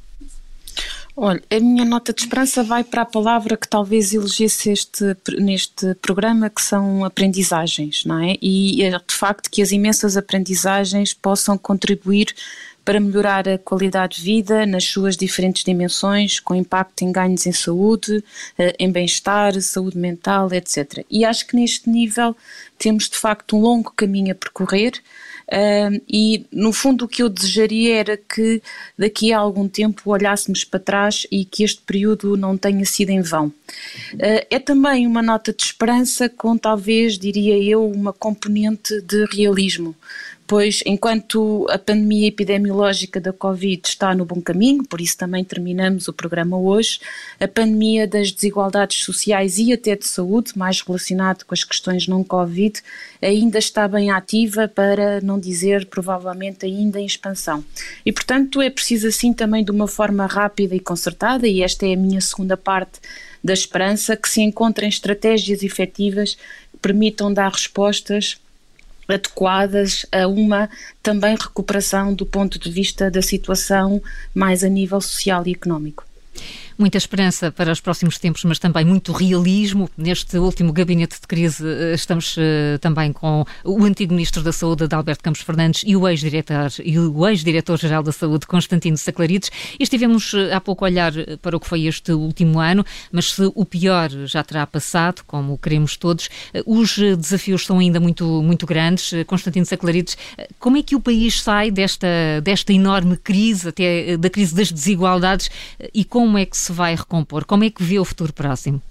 Olha, 1.15 1.41
a 1.51 1.59
minha 1.59 1.85
nota 1.85 2.11
de 2.11 2.21
esperança 2.21 2.63
vai 2.63 2.83
para 2.83 3.03
a 3.03 3.05
palavra 3.05 3.55
que 3.55 3.67
talvez 3.67 4.13
elegesse 4.13 4.71
este, 4.71 5.15
neste 5.37 5.93
programa, 5.95 6.49
que 6.49 6.61
são 6.61 7.05
aprendizagens, 7.05 8.03
não 8.03 8.19
é? 8.19 8.35
E 8.41 8.81
é 8.81 8.89
de 8.89 9.13
facto 9.13 9.49
que 9.51 9.61
as 9.61 9.71
imensas 9.71 10.17
aprendizagens 10.17 11.13
possam 11.13 11.55
contribuir 11.55 12.33
para 12.83 12.99
melhorar 12.99 13.47
a 13.47 13.57
qualidade 13.57 14.17
de 14.17 14.23
vida 14.23 14.65
nas 14.65 14.83
suas 14.83 15.15
diferentes 15.15 15.63
dimensões, 15.63 16.39
com 16.39 16.53
impacto 16.53 17.03
em 17.03 17.11
ganhos 17.11 17.45
em 17.45 17.51
saúde, 17.51 18.23
eh, 18.57 18.75
em 18.77 18.91
bem-estar, 18.91 19.59
saúde 19.61 19.97
mental, 19.97 20.51
etc. 20.51 21.05
E 21.09 21.23
acho 21.23 21.47
que 21.47 21.55
neste 21.55 21.89
nível 21.89 22.35
temos 22.77 23.07
de 23.09 23.17
facto 23.17 23.55
um 23.55 23.61
longo 23.61 23.91
caminho 23.95 24.33
a 24.33 24.35
percorrer. 24.35 24.93
Uh, 25.47 26.01
e 26.07 26.45
no 26.51 26.71
fundo 26.71 27.05
o 27.05 27.07
que 27.07 27.21
eu 27.21 27.29
desejaria 27.29 27.95
era 27.95 28.17
que 28.17 28.61
daqui 28.97 29.33
a 29.33 29.39
algum 29.39 29.67
tempo 29.67 30.09
olhássemos 30.09 30.63
para 30.63 30.79
trás 30.79 31.27
e 31.31 31.43
que 31.43 31.63
este 31.63 31.81
período 31.81 32.37
não 32.37 32.57
tenha 32.57 32.85
sido 32.85 33.09
em 33.09 33.21
vão. 33.21 33.47
Uh, 33.47 34.45
é 34.49 34.59
também 34.59 35.05
uma 35.05 35.21
nota 35.21 35.53
de 35.53 35.63
esperança 35.63 36.29
com 36.29 36.57
talvez, 36.57 37.17
diria 37.17 37.57
eu, 37.57 37.85
uma 37.89 38.13
componente 38.13 39.01
de 39.01 39.25
realismo 39.25 39.95
pois 40.45 40.81
enquanto 40.85 41.65
a 41.69 41.77
pandemia 41.77 42.27
epidemiológica 42.27 43.19
da 43.19 43.31
Covid 43.31 43.81
está 43.87 44.13
no 44.13 44.25
bom 44.25 44.41
caminho, 44.41 44.83
por 44.83 44.99
isso 44.99 45.17
também 45.17 45.43
terminamos 45.43 46.07
o 46.07 46.13
programa 46.13 46.57
hoje, 46.57 46.99
a 47.39 47.47
pandemia 47.47 48.07
das 48.07 48.31
desigualdades 48.31 49.03
sociais 49.03 49.57
e 49.57 49.71
até 49.71 49.95
de 49.95 50.05
saúde, 50.05 50.57
mais 50.57 50.81
relacionado 50.81 51.45
com 51.45 51.53
as 51.53 51.63
questões 51.63 52.07
não 52.07 52.23
Covid, 52.23 52.81
ainda 53.21 53.57
está 53.57 53.87
bem 53.87 54.11
ativa, 54.11 54.67
para 54.67 55.21
não 55.21 55.39
dizer 55.39 55.85
provavelmente 55.85 56.65
ainda 56.65 56.99
em 56.99 57.05
expansão. 57.05 57.63
E 58.05 58.11
portanto 58.11 58.61
é 58.61 58.69
preciso 58.69 59.07
assim 59.07 59.33
também 59.33 59.63
de 59.63 59.71
uma 59.71 59.87
forma 59.87 60.25
rápida 60.25 60.75
e 60.75 60.79
concertada, 60.79 61.47
e 61.47 61.63
esta 61.63 61.87
é 61.87 61.93
a 61.93 61.97
minha 61.97 62.21
segunda 62.21 62.57
parte 62.57 62.99
da 63.43 63.53
esperança, 63.53 64.15
que 64.15 64.29
se 64.29 64.41
encontrem 64.41 64.87
estratégias 64.87 65.63
efetivas 65.63 66.35
que 66.35 66.77
permitam 66.81 67.33
dar 67.33 67.51
respostas 67.51 68.37
adequadas 69.07 70.05
a 70.11 70.27
uma 70.27 70.69
também 71.01 71.35
recuperação 71.35 72.13
do 72.13 72.25
ponto 72.25 72.57
de 72.57 72.71
vista 72.71 73.11
da 73.11 73.21
situação 73.21 74.01
mais 74.33 74.63
a 74.63 74.69
nível 74.69 75.01
social 75.01 75.43
e 75.45 75.51
económico 75.51 76.05
muita 76.77 76.97
esperança 76.97 77.51
para 77.51 77.71
os 77.71 77.79
próximos 77.79 78.17
tempos, 78.17 78.43
mas 78.43 78.59
também 78.59 78.85
muito 78.85 79.11
realismo. 79.11 79.89
Neste 79.97 80.37
último 80.37 80.73
gabinete 80.73 81.19
de 81.19 81.27
crise 81.27 81.65
eh, 81.65 81.93
estamos 81.93 82.37
uh, 82.37 82.79
também 82.79 83.11
com 83.11 83.45
o 83.63 83.83
antigo 83.83 84.13
Ministro 84.13 84.41
da 84.41 84.51
Saúde, 84.51 84.85
Adalberto 84.85 85.23
Campos 85.23 85.41
Fernandes, 85.41 85.83
e 85.85 85.95
o 85.95 86.07
ex-diretor 86.07 86.71
o 87.13 87.27
ex-diretor-geral 87.27 88.03
da 88.03 88.11
Saúde, 88.11 88.47
Constantino 88.47 88.97
Saclarides. 88.97 89.51
Estivemos 89.79 90.33
uh, 90.33 90.53
há 90.53 90.61
pouco 90.61 90.85
a 90.85 90.87
olhar 90.87 91.11
para 91.41 91.55
o 91.55 91.59
que 91.59 91.67
foi 91.67 91.85
este 91.85 92.11
último 92.11 92.59
ano, 92.59 92.85
mas 93.11 93.33
se 93.33 93.51
o 93.53 93.65
pior 93.65 94.09
já 94.25 94.43
terá 94.43 94.65
passado, 94.65 95.23
como 95.25 95.57
queremos 95.57 95.97
todos, 95.97 96.29
os 96.65 96.97
desafios 96.97 97.65
são 97.65 97.79
ainda 97.79 97.99
muito, 97.99 98.41
muito 98.41 98.65
grandes. 98.65 99.11
Constantino 99.27 99.65
Saclarides, 99.65 100.17
como 100.59 100.77
é 100.77 100.83
que 100.83 100.95
o 100.95 100.99
país 100.99 101.41
sai 101.41 101.71
desta, 101.71 102.07
desta 102.43 102.73
enorme 102.73 103.17
crise, 103.17 103.69
até 103.69 104.17
da 104.17 104.29
crise 104.29 104.55
das 104.55 104.71
desigualdades, 104.71 105.49
e 105.93 106.03
como 106.03 106.37
é 106.37 106.45
que 106.45 106.57
se 106.57 106.62
vai 106.71 106.95
recompor? 106.95 107.45
Como 107.45 107.63
é 107.63 107.69
que 107.69 107.83
vê 107.83 107.99
o 107.99 108.05
futuro 108.05 108.31
próximo? 108.31 108.81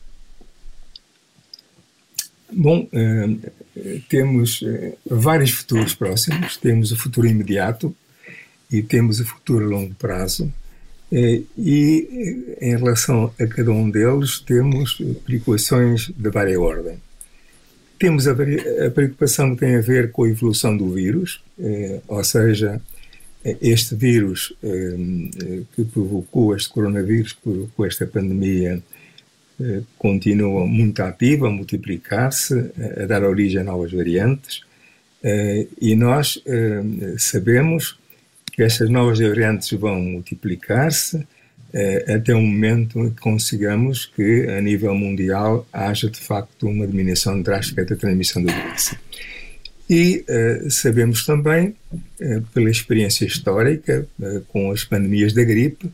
Bom, 2.52 2.86
uh, 2.92 4.00
temos 4.08 4.60
uh, 4.60 4.96
vários 5.06 5.52
futuros 5.52 5.94
próximos. 5.94 6.56
Temos 6.58 6.92
o 6.92 6.96
futuro 6.96 7.26
imediato 7.26 7.94
e 8.70 8.82
temos 8.82 9.20
o 9.20 9.24
futuro 9.24 9.64
a 9.64 9.68
longo 9.68 9.94
prazo. 9.94 10.52
Uh, 11.10 11.46
e 11.56 12.56
em 12.60 12.76
relação 12.76 13.32
a 13.40 13.46
cada 13.46 13.70
um 13.70 13.90
deles, 13.90 14.40
temos 14.40 15.00
preocupações 15.24 16.10
de 16.14 16.30
várias 16.30 16.58
ordem. 16.58 16.96
Temos 17.98 18.26
a, 18.26 18.34
preocupação 18.34 19.54
que 19.54 19.60
tem 19.60 19.76
a 19.76 19.80
ver 19.80 20.10
com 20.10 20.24
a 20.24 20.28
evolução 20.28 20.76
do 20.76 20.90
vírus, 20.90 21.40
ou 22.08 22.24
seja, 22.24 22.82
este 23.44 23.94
vírus 23.96 24.54
eh, 24.62 25.62
que 25.74 25.84
provocou, 25.84 26.54
este 26.54 26.70
coronavírus 26.70 27.32
que 27.32 27.40
provocou 27.42 27.86
esta 27.86 28.06
pandemia, 28.06 28.82
eh, 29.60 29.82
continua 29.98 30.66
muito 30.66 31.02
ativo, 31.02 31.46
a 31.46 31.50
multiplicar-se, 31.50 32.72
a 33.02 33.06
dar 33.06 33.24
origem 33.24 33.60
a 33.60 33.64
novas 33.64 33.92
variantes, 33.92 34.62
eh, 35.22 35.66
e 35.80 35.94
nós 35.96 36.42
sabemos 37.18 37.98
que 38.52 38.62
estas 38.62 38.90
novas 38.90 39.18
variantes 39.18 39.70
vão 39.72 40.00
multiplicar-se 40.00 41.26
até 42.06 42.34
o 42.34 42.42
momento 42.42 42.98
em 43.00 43.10
que 43.10 43.20
consigamos 43.20 44.04
que, 44.04 44.46
a 44.46 44.60
nível 44.60 44.94
mundial, 44.94 45.66
haja 45.72 46.10
de 46.10 46.20
facto 46.20 46.68
uma 46.68 46.86
diminuição 46.86 47.40
drástica 47.40 47.82
da 47.84 47.96
transmissão 47.96 48.44
da 48.44 48.52
doença. 48.52 48.98
E 49.92 50.24
uh, 50.26 50.70
sabemos 50.70 51.26
também, 51.26 51.76
uh, 51.92 52.40
pela 52.54 52.70
experiência 52.70 53.26
histórica 53.26 54.08
uh, 54.18 54.40
com 54.48 54.70
as 54.70 54.84
pandemias 54.84 55.34
da 55.34 55.44
gripe, 55.44 55.92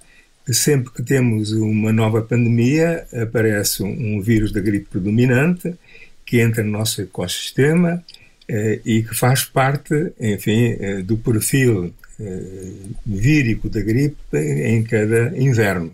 sempre 0.53 0.93
que 0.93 1.03
temos 1.03 1.51
uma 1.51 1.93
nova 1.93 2.23
pandemia, 2.23 3.05
aparece 3.13 3.83
um, 3.83 3.89
um 3.89 4.21
vírus 4.21 4.53
da 4.53 4.61
gripe 4.61 4.87
predominante 4.89 5.75
que 6.25 6.41
entra 6.41 6.63
no 6.63 6.71
nosso 6.71 7.03
ecossistema 7.03 8.05
e 8.85 9.03
que 9.03 9.15
faz 9.15 9.45
parte, 9.45 10.13
enfim, 10.19 11.03
do 11.05 11.19
perfil 11.19 11.93
vírico 13.05 13.69
da 13.69 13.81
gripe 13.81 14.37
em 14.37 14.83
cada 14.85 15.37
inverno. 15.37 15.93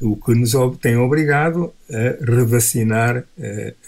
O 0.00 0.16
que 0.16 0.34
nos 0.34 0.52
tem 0.80 0.96
obrigado 0.96 1.72
a 1.88 2.24
revacinar 2.24 3.24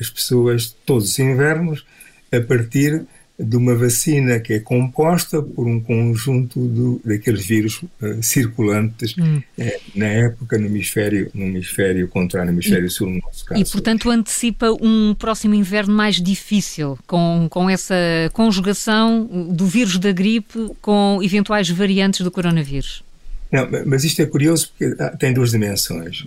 as 0.00 0.10
pessoas 0.10 0.76
todos 0.86 1.10
os 1.10 1.18
invernos 1.18 1.84
a 2.32 2.40
partir 2.40 3.04
de 3.42 3.56
uma 3.56 3.74
vacina 3.74 4.38
que 4.38 4.54
é 4.54 4.58
composta 4.60 5.42
por 5.42 5.66
um 5.66 5.80
conjunto 5.80 6.60
do, 6.60 7.00
daqueles 7.04 7.44
vírus 7.44 7.82
uh, 7.82 8.22
circulantes 8.22 9.14
hum. 9.18 9.40
uh, 9.58 9.80
na 9.94 10.06
época 10.06 10.58
no 10.58 10.66
hemisfério, 10.66 11.30
no 11.34 11.44
hemisfério 11.44 12.08
contrário, 12.08 12.52
no 12.52 12.56
hemisfério 12.56 12.86
e, 12.86 12.90
sul, 12.90 13.10
no 13.10 13.20
nosso 13.20 13.44
caso. 13.44 13.60
E, 13.60 13.64
portanto, 13.64 14.10
antecipa 14.10 14.70
um 14.80 15.14
próximo 15.18 15.54
inverno 15.54 15.94
mais 15.94 16.16
difícil, 16.20 16.98
com, 17.06 17.46
com 17.50 17.68
essa 17.68 17.94
conjugação 18.32 19.28
do 19.50 19.66
vírus 19.66 19.98
da 19.98 20.12
gripe 20.12 20.70
com 20.80 21.20
eventuais 21.22 21.68
variantes 21.68 22.20
do 22.20 22.30
coronavírus. 22.30 23.04
Não, 23.50 23.68
mas 23.84 24.02
isto 24.02 24.22
é 24.22 24.26
curioso 24.26 24.70
porque 24.70 24.96
ah, 24.98 25.10
tem 25.10 25.34
duas 25.34 25.50
dimensões. 25.50 26.24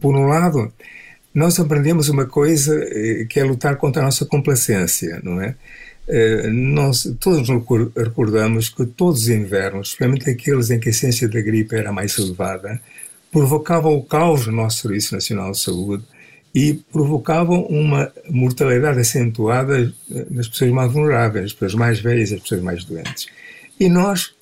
Por 0.00 0.14
um 0.14 0.26
lado, 0.26 0.70
nós 1.34 1.58
aprendemos 1.58 2.10
uma 2.10 2.26
coisa 2.26 2.78
eh, 2.90 3.24
que 3.28 3.40
é 3.40 3.44
lutar 3.44 3.76
contra 3.76 4.02
a 4.02 4.04
nossa 4.04 4.26
complacência, 4.26 5.18
não 5.24 5.40
é? 5.40 5.54
Eh, 6.08 6.48
nós 6.50 7.08
todos 7.20 7.48
recordamos 7.96 8.68
que 8.68 8.84
todos 8.84 9.22
os 9.22 9.28
invernos, 9.28 9.88
especialmente 9.88 10.28
aqueles 10.28 10.70
em 10.70 10.80
que 10.80 10.88
a 10.88 10.90
essência 10.90 11.28
da 11.28 11.40
gripe 11.40 11.76
era 11.76 11.92
mais 11.92 12.18
elevada, 12.18 12.80
provocavam 13.30 13.94
o 13.94 14.02
caos 14.02 14.46
no 14.46 14.52
nosso 14.52 14.82
Serviço 14.82 15.14
Nacional 15.14 15.52
de 15.52 15.58
Saúde 15.58 16.04
e 16.54 16.74
provocavam 16.92 17.62
uma 17.62 18.12
mortalidade 18.28 19.00
acentuada 19.00 19.92
eh, 20.10 20.26
nas 20.30 20.48
pessoas 20.48 20.70
mais 20.72 20.92
vulneráveis, 20.92 21.46
as 21.46 21.52
pessoas 21.52 21.74
mais 21.74 22.00
velhas 22.00 22.30
e 22.30 22.34
as 22.34 22.40
pessoas 22.40 22.62
mais 22.62 22.84
doentes. 22.84 23.26
E 23.78 23.88
nós, 23.88 24.34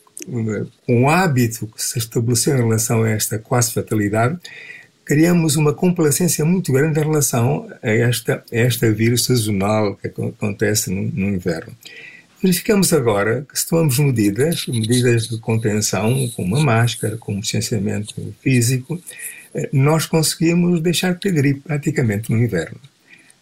com 0.86 1.04
o 1.04 1.08
hábito 1.08 1.66
que 1.66 1.82
se 1.82 1.98
estabeleceu 1.98 2.56
em 2.56 2.62
relação 2.62 3.02
a 3.02 3.10
esta 3.10 3.38
quase 3.38 3.72
fatalidade, 3.72 4.38
criamos 5.10 5.56
uma 5.56 5.74
complacência 5.74 6.44
muito 6.44 6.72
grande 6.72 7.00
em 7.00 7.02
relação 7.02 7.68
a 7.82 7.90
esta, 7.90 8.44
a 8.52 8.56
esta 8.56 8.92
vírus 8.92 9.24
sazonal 9.24 9.96
que 9.96 10.06
acontece 10.06 10.88
no, 10.88 11.02
no 11.02 11.34
inverno. 11.34 11.72
Verificamos 12.40 12.92
agora 12.92 13.44
que 13.44 13.58
se 13.58 13.68
tomamos 13.68 13.98
medidas, 13.98 14.68
medidas 14.68 15.26
de 15.26 15.36
contenção, 15.38 16.30
como 16.36 16.54
uma 16.54 16.64
máscara, 16.64 17.16
como 17.16 17.40
distanciamento 17.40 18.14
físico, 18.40 19.02
eh, 19.52 19.68
nós 19.72 20.06
conseguimos 20.06 20.80
deixar 20.80 21.14
de 21.14 21.20
ter 21.22 21.32
gripe 21.32 21.58
praticamente 21.58 22.30
no 22.30 22.38
inverno. 22.38 22.78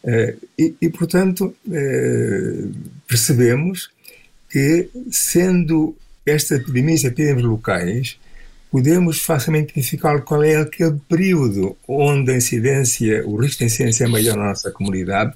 Eh, 0.04 0.36
e, 0.58 0.74
e 0.80 0.88
portanto, 0.88 1.54
eh, 1.70 2.64
percebemos 3.06 3.90
que, 4.48 4.88
sendo 5.10 5.94
esta 6.24 6.54
epidemia 6.54 6.96
epidemias 6.96 7.42
locais, 7.42 8.18
podemos 8.70 9.20
facilmente 9.20 9.72
identificar 9.72 10.20
qual 10.22 10.42
é 10.42 10.56
aquele 10.56 10.98
período 11.08 11.76
onde 11.86 12.32
a 12.32 12.36
incidência, 12.36 13.26
o 13.26 13.36
risco 13.36 13.60
de 13.60 13.66
incidência 13.66 14.04
é 14.04 14.08
maior 14.08 14.36
na 14.36 14.48
nossa 14.48 14.70
comunidade 14.70 15.34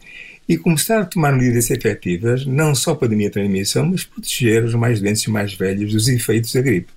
e 0.49 0.59
começar 0.59 1.01
a 1.01 1.05
tomar 1.05 1.33
medidas 1.33 1.71
efetivas, 1.71 2.45
não 2.45 2.75
só 2.75 2.95
para 2.95 3.09
diminuir 3.09 3.29
a 3.29 3.33
transmissão, 3.33 3.87
mas 3.87 4.05
proteger 4.05 4.65
os 4.65 4.75
mais 4.75 5.01
doentes 5.01 5.23
e 5.23 5.31
mais 5.31 5.55
velhos 5.55 5.93
dos 5.93 6.09
efeitos 6.09 6.53
da 6.53 6.61
gripe. 6.61 6.89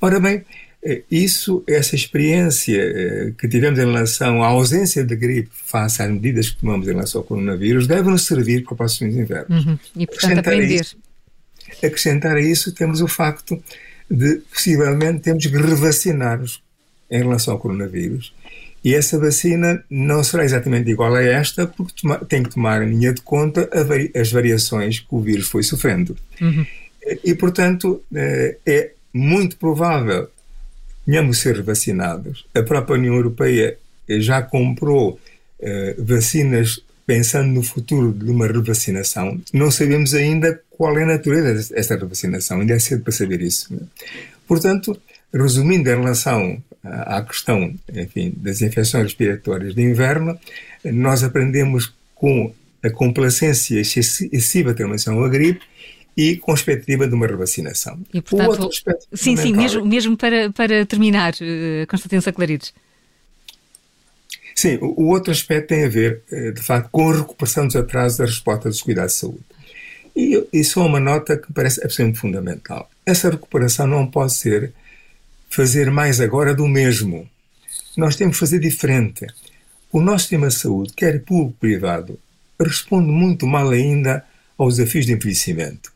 Ora 0.00 0.20
bem, 0.20 0.44
eh, 0.84 1.02
isso, 1.10 1.64
essa 1.66 1.94
experiência 1.94 2.76
eh, 2.76 3.32
que 3.38 3.48
tivemos 3.48 3.78
em 3.78 3.86
relação 3.86 4.42
à 4.42 4.48
ausência 4.48 5.04
de 5.04 5.16
gripe 5.16 5.50
face 5.52 6.02
às 6.02 6.10
medidas 6.10 6.50
que 6.50 6.60
tomamos 6.60 6.86
em 6.86 6.90
relação 6.90 7.20
ao 7.20 7.26
coronavírus 7.26 7.86
deve 7.86 8.10
nos 8.10 8.26
servir 8.26 8.62
para 8.64 8.72
os 8.72 8.76
próximos 8.76 9.16
invernos. 9.16 9.64
Uhum. 9.64 9.78
E, 9.96 10.06
portanto, 10.06 10.38
aprender. 10.38 10.74
A 10.74 10.80
isso, 10.80 10.96
acrescentar 11.82 12.36
a 12.36 12.40
isso, 12.40 12.72
temos 12.72 13.00
o 13.00 13.08
facto 13.08 13.62
de 14.12 14.42
possivelmente 14.52 15.20
temos 15.20 15.46
que 15.46 15.56
revacinar 15.56 16.40
em 17.10 17.18
relação 17.18 17.54
ao 17.54 17.60
coronavírus. 17.60 18.34
E 18.84 18.94
essa 18.94 19.18
vacina 19.18 19.82
não 19.88 20.22
será 20.22 20.44
exatamente 20.44 20.90
igual 20.90 21.14
a 21.14 21.22
esta, 21.22 21.66
porque 21.66 22.02
tem 22.28 22.42
que 22.42 22.50
tomar 22.50 22.82
em 22.82 22.90
linha 22.90 23.12
de 23.12 23.22
conta 23.22 23.70
as 24.14 24.30
variações 24.30 25.00
que 25.00 25.06
o 25.10 25.20
vírus 25.20 25.48
foi 25.48 25.62
sofrendo. 25.62 26.16
Uhum. 26.40 26.66
E, 27.24 27.34
portanto, 27.34 28.02
eh, 28.14 28.56
é 28.66 28.90
muito 29.12 29.56
provável 29.56 30.28
venhamos 31.06 31.38
ser 31.38 31.62
vacinados. 31.62 32.46
A 32.54 32.62
própria 32.62 32.96
União 32.96 33.14
Europeia 33.14 33.76
já 34.08 34.42
comprou 34.42 35.18
eh, 35.60 35.96
vacinas 35.98 36.80
pensando 37.12 37.52
no 37.52 37.62
futuro 37.62 38.10
de 38.10 38.30
uma 38.30 38.46
revacinação. 38.46 39.38
Não 39.52 39.70
sabemos 39.70 40.14
ainda 40.14 40.58
qual 40.70 40.96
é 40.98 41.02
a 41.02 41.06
natureza 41.06 41.74
desta 41.74 41.94
revacinação, 41.94 42.60
ainda 42.60 42.72
é 42.72 42.78
cedo 42.78 43.02
para 43.02 43.12
saber 43.12 43.42
isso. 43.42 43.70
Portanto, 44.48 44.98
resumindo 45.30 45.90
em 45.90 45.94
relação 45.94 46.62
à 46.82 47.20
questão 47.20 47.74
enfim, 47.94 48.32
das 48.34 48.62
infecções 48.62 49.04
respiratórias 49.04 49.74
de 49.74 49.82
inverno, 49.82 50.38
nós 50.86 51.22
aprendemos 51.22 51.92
com 52.14 52.50
a 52.82 52.88
complacência 52.88 53.78
excessiva 53.78 54.72
de 54.72 54.82
relação 54.82 55.22
à 55.22 55.28
gripe 55.28 55.60
e 56.16 56.36
com 56.36 56.52
a 56.52 56.54
expectativa 56.54 57.06
de 57.06 57.14
uma 57.14 57.26
revacinação. 57.26 58.00
E, 58.12 58.22
portanto, 58.22 58.46
o 58.46 58.50
outro 58.52 58.68
aspecto 58.68 59.06
sim, 59.12 59.36
sim, 59.36 59.52
mesmo, 59.52 59.84
mesmo 59.84 60.16
para, 60.16 60.50
para 60.50 60.86
terminar, 60.86 61.34
uh, 61.34 61.86
Constantino 61.86 62.22
Saclarides. 62.22 62.72
Sim, 64.54 64.78
o, 64.80 65.08
outro 65.08 65.32
aspecto 65.32 65.68
tem 65.68 65.84
a 65.84 65.88
ver, 65.88 66.22
uh, 66.30 66.52
de 66.52 66.62
facto, 66.62 66.88
com 66.90 67.10
a 67.10 67.16
recuperação 67.16 67.66
dos 67.66 67.76
atrasos 67.76 68.18
da 68.18 68.24
resposta 68.24 68.68
dos 68.68 68.82
cuidados 68.82 69.14
de 69.14 69.20
saúde. 69.20 69.44
E 70.14 70.46
isso 70.52 70.80
é 70.80 70.82
uma 70.84 71.00
nota 71.00 71.36
que 71.36 71.52
parece 71.52 71.82
absolutamente 71.82 72.20
fundamental. 72.20 72.90
Essa 73.04 73.30
recuperação 73.30 73.86
não 73.86 74.06
pode 74.06 74.34
ser 74.34 74.72
fazer 75.48 75.90
mais 75.90 76.20
agora 76.20 76.54
do 76.54 76.68
mesmo. 76.68 77.28
Nós 77.96 78.16
temos 78.16 78.36
que 78.36 78.40
fazer 78.40 78.58
diferente. 78.58 79.26
O 79.90 80.00
nosso 80.00 80.20
sistema 80.20 80.48
de 80.48 80.54
saúde, 80.54 80.92
quer 80.94 81.22
público 81.22 81.58
privado, 81.58 82.18
responde 82.60 83.10
muito 83.10 83.46
mal 83.46 83.70
ainda 83.70 84.24
aos 84.56 84.76
desafios 84.76 85.06
de 85.06 85.12
envelhecimento. 85.12 85.92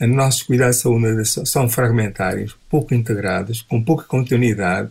Os 0.00 0.08
nossos 0.08 0.42
cuidados 0.42 0.76
de 0.76 0.82
saúde 0.82 1.24
são 1.48 1.68
fragmentários, 1.68 2.56
pouco 2.68 2.94
integrados, 2.94 3.62
com 3.62 3.82
pouca 3.82 4.04
continuidade, 4.04 4.90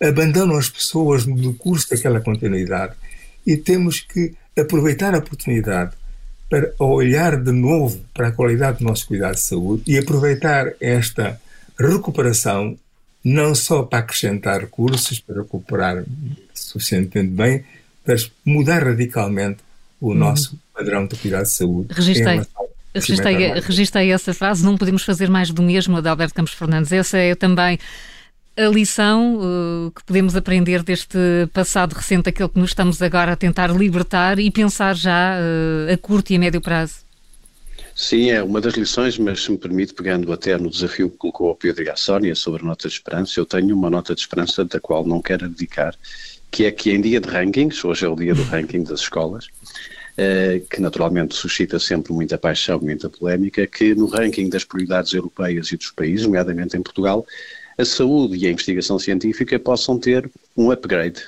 abandonam 0.00 0.56
as 0.56 0.68
pessoas 0.68 1.24
no 1.26 1.54
curso 1.54 1.90
daquela 1.90 2.20
continuidade 2.20 2.94
e 3.46 3.56
temos 3.56 4.00
que 4.00 4.34
aproveitar 4.58 5.14
a 5.14 5.18
oportunidade 5.18 5.94
para 6.48 6.72
olhar 6.78 7.36
de 7.36 7.52
novo 7.52 8.00
para 8.12 8.28
a 8.28 8.32
qualidade 8.32 8.78
do 8.78 8.84
nosso 8.84 9.06
cuidado 9.06 9.34
de 9.34 9.40
saúde 9.40 9.82
e 9.86 9.98
aproveitar 9.98 10.72
esta 10.80 11.40
recuperação 11.78 12.76
não 13.24 13.54
só 13.54 13.82
para 13.82 14.00
acrescentar 14.00 14.60
recursos, 14.60 15.18
para 15.18 15.40
recuperar 15.42 16.04
suficientemente 16.52 17.30
bem, 17.30 17.64
mas 18.06 18.30
mudar 18.44 18.84
radicalmente 18.84 19.58
o 20.00 20.08
uhum. 20.08 20.14
nosso 20.14 20.58
padrão 20.74 21.06
de 21.06 21.16
cuidado 21.16 21.44
de 21.44 21.50
saúde. 21.50 21.88
Registrei. 21.90 22.42
Registrei, 22.94 23.60
registrei 23.60 24.12
essa 24.12 24.32
frase, 24.32 24.64
não 24.64 24.76
podemos 24.76 25.02
fazer 25.02 25.28
mais 25.28 25.50
do 25.50 25.62
mesmo, 25.62 26.00
de 26.00 26.08
Alberto 26.08 26.34
Campos 26.34 26.52
Fernandes. 26.52 26.92
Essa 26.92 27.18
é 27.18 27.34
também 27.34 27.76
a 28.56 28.68
lição 28.68 29.38
uh, 29.38 29.90
que 29.90 30.04
podemos 30.04 30.36
aprender 30.36 30.82
deste 30.82 31.18
passado 31.52 31.92
recente, 31.92 32.28
aquele 32.28 32.48
que 32.48 32.58
nos 32.58 32.70
estamos 32.70 33.02
agora 33.02 33.32
a 33.32 33.36
tentar 33.36 33.68
libertar 33.68 34.38
e 34.38 34.50
pensar 34.50 34.94
já 34.94 35.36
uh, 35.38 35.92
a 35.92 35.96
curto 35.96 36.32
e 36.32 36.36
a 36.36 36.38
médio 36.38 36.60
prazo. 36.60 37.04
Sim, 37.96 38.30
é 38.30 38.42
uma 38.42 38.60
das 38.60 38.74
lições, 38.74 39.18
mas 39.18 39.44
se 39.44 39.52
me 39.52 39.58
permite, 39.58 39.94
pegando 39.94 40.32
até 40.32 40.58
no 40.58 40.68
desafio 40.68 41.08
que 41.08 41.16
colocou 41.16 41.50
o 41.50 41.54
Pedro 41.54 41.84
e 41.84 41.90
a 41.90 41.96
Sónia 41.96 42.34
sobre 42.34 42.62
a 42.62 42.66
nota 42.66 42.88
de 42.88 42.94
esperança, 42.94 43.38
eu 43.38 43.46
tenho 43.46 43.74
uma 43.74 43.88
nota 43.88 44.14
de 44.14 44.20
esperança 44.20 44.64
da 44.64 44.80
qual 44.80 45.06
não 45.06 45.22
quero 45.22 45.46
abdicar, 45.46 45.94
que 46.50 46.64
é 46.64 46.72
que 46.72 46.90
em 46.90 47.00
dia 47.00 47.20
de 47.20 47.28
rankings, 47.28 47.84
hoje 47.86 48.04
é 48.04 48.08
o 48.08 48.16
dia 48.16 48.34
do 48.34 48.42
ranking 48.42 48.82
das 48.82 49.00
escolas, 49.00 49.46
eh, 50.16 50.62
que 50.70 50.80
naturalmente 50.80 51.34
suscita 51.34 51.78
sempre 51.78 52.12
muita 52.12 52.36
paixão, 52.36 52.80
muita 52.80 53.08
polémica, 53.08 53.66
que 53.66 53.94
no 53.94 54.06
ranking 54.06 54.48
das 54.48 54.64
prioridades 54.64 55.12
europeias 55.12 55.70
e 55.70 55.76
dos 55.76 55.90
países, 55.92 56.26
nomeadamente 56.26 56.76
em 56.76 56.82
Portugal, 56.82 57.24
a 57.76 57.84
saúde 57.84 58.36
e 58.36 58.46
a 58.46 58.50
investigação 58.50 58.98
científica 58.98 59.58
possam 59.58 59.98
ter 59.98 60.30
um 60.56 60.70
upgrade 60.70 61.20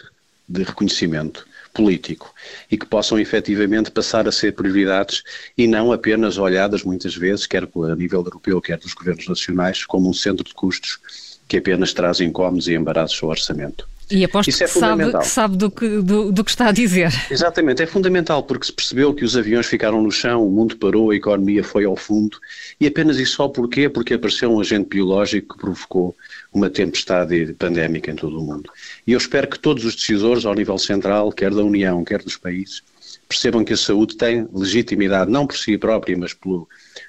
de 0.48 0.62
reconhecimento 0.62 1.46
político 1.74 2.32
e 2.70 2.78
que 2.78 2.86
possam 2.86 3.18
efetivamente 3.18 3.90
passar 3.90 4.26
a 4.26 4.32
ser 4.32 4.54
prioridades 4.54 5.22
e 5.58 5.66
não 5.66 5.92
apenas 5.92 6.38
olhadas 6.38 6.82
muitas 6.82 7.14
vezes, 7.14 7.46
quer 7.46 7.64
a 7.64 7.96
nível 7.96 8.20
europeu, 8.20 8.60
quer 8.60 8.78
dos 8.78 8.94
governos 8.94 9.28
nacionais, 9.28 9.84
como 9.84 10.08
um 10.08 10.14
centro 10.14 10.44
de 10.44 10.54
custos 10.54 10.98
que 11.46 11.58
apenas 11.58 11.92
traz 11.92 12.20
incómodos 12.20 12.66
e 12.66 12.74
embaraços 12.74 13.22
ao 13.22 13.28
orçamento. 13.28 13.86
E 14.10 14.24
aposto 14.24 14.48
Isso 14.48 14.62
é 14.62 14.66
que, 14.66 14.78
sabe, 14.78 15.12
que 15.12 15.26
sabe 15.26 15.56
do 15.56 15.70
que, 15.70 15.88
do, 16.00 16.30
do, 16.30 16.44
que 16.44 16.50
está 16.50 16.68
a 16.68 16.72
dizer. 16.72 17.10
Exatamente, 17.28 17.82
é 17.82 17.86
fundamental 17.86 18.42
porque 18.42 18.66
se 18.66 18.72
percebeu 18.72 19.12
que 19.12 19.24
os 19.24 19.36
aviões 19.36 19.66
ficaram 19.66 20.00
no 20.00 20.12
chão, 20.12 20.46
o 20.46 20.50
mundo 20.50 20.76
parou, 20.76 21.10
a 21.10 21.16
economia 21.16 21.64
foi 21.64 21.84
ao 21.84 21.96
fundo 21.96 22.38
e 22.80 22.86
apenas 22.86 23.18
isso 23.18 23.36
só 23.36 23.48
porquê? 23.48 23.88
Porque 23.88 24.14
apareceu 24.14 24.52
um 24.52 24.60
agente 24.60 24.88
biológico 24.88 25.54
que 25.54 25.60
provocou 25.60 26.14
uma 26.52 26.70
tempestade 26.70 27.52
pandémica 27.58 28.10
em 28.10 28.14
todo 28.14 28.38
o 28.38 28.42
mundo. 28.42 28.70
E 29.06 29.12
eu 29.12 29.18
espero 29.18 29.48
que 29.48 29.58
todos 29.58 29.84
os 29.84 29.96
decisores 29.96 30.46
ao 30.46 30.54
nível 30.54 30.78
central, 30.78 31.32
quer 31.32 31.52
da 31.52 31.64
União, 31.64 32.04
quer 32.04 32.22
dos 32.22 32.36
países, 32.36 32.82
percebam 33.28 33.64
que 33.64 33.72
a 33.72 33.76
saúde 33.76 34.16
tem 34.16 34.48
legitimidade, 34.52 35.30
não 35.30 35.46
por 35.46 35.56
si 35.56 35.76
própria, 35.76 36.16
mas 36.16 36.32
pelo, 36.32 36.68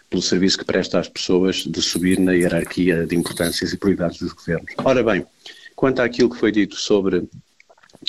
pelo 0.10 0.22
serviço 0.22 0.58
que 0.58 0.66
presta 0.66 1.00
às 1.00 1.08
pessoas, 1.08 1.58
de 1.58 1.82
subir 1.82 2.20
na 2.20 2.34
hierarquia 2.34 3.06
de 3.06 3.16
importâncias 3.16 3.72
e 3.72 3.78
prioridades 3.78 4.20
dos 4.20 4.34
governos. 4.34 4.74
Ora 4.84 5.04
bem, 5.04 5.26
Quanto 5.78 6.02
àquilo 6.02 6.32
que 6.32 6.40
foi 6.40 6.52
dito 6.52 6.76
sobre 6.76 7.30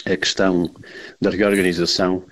a 0.06 0.16
questão 0.16 0.74
da 1.20 1.28
reorganização, 1.28 2.24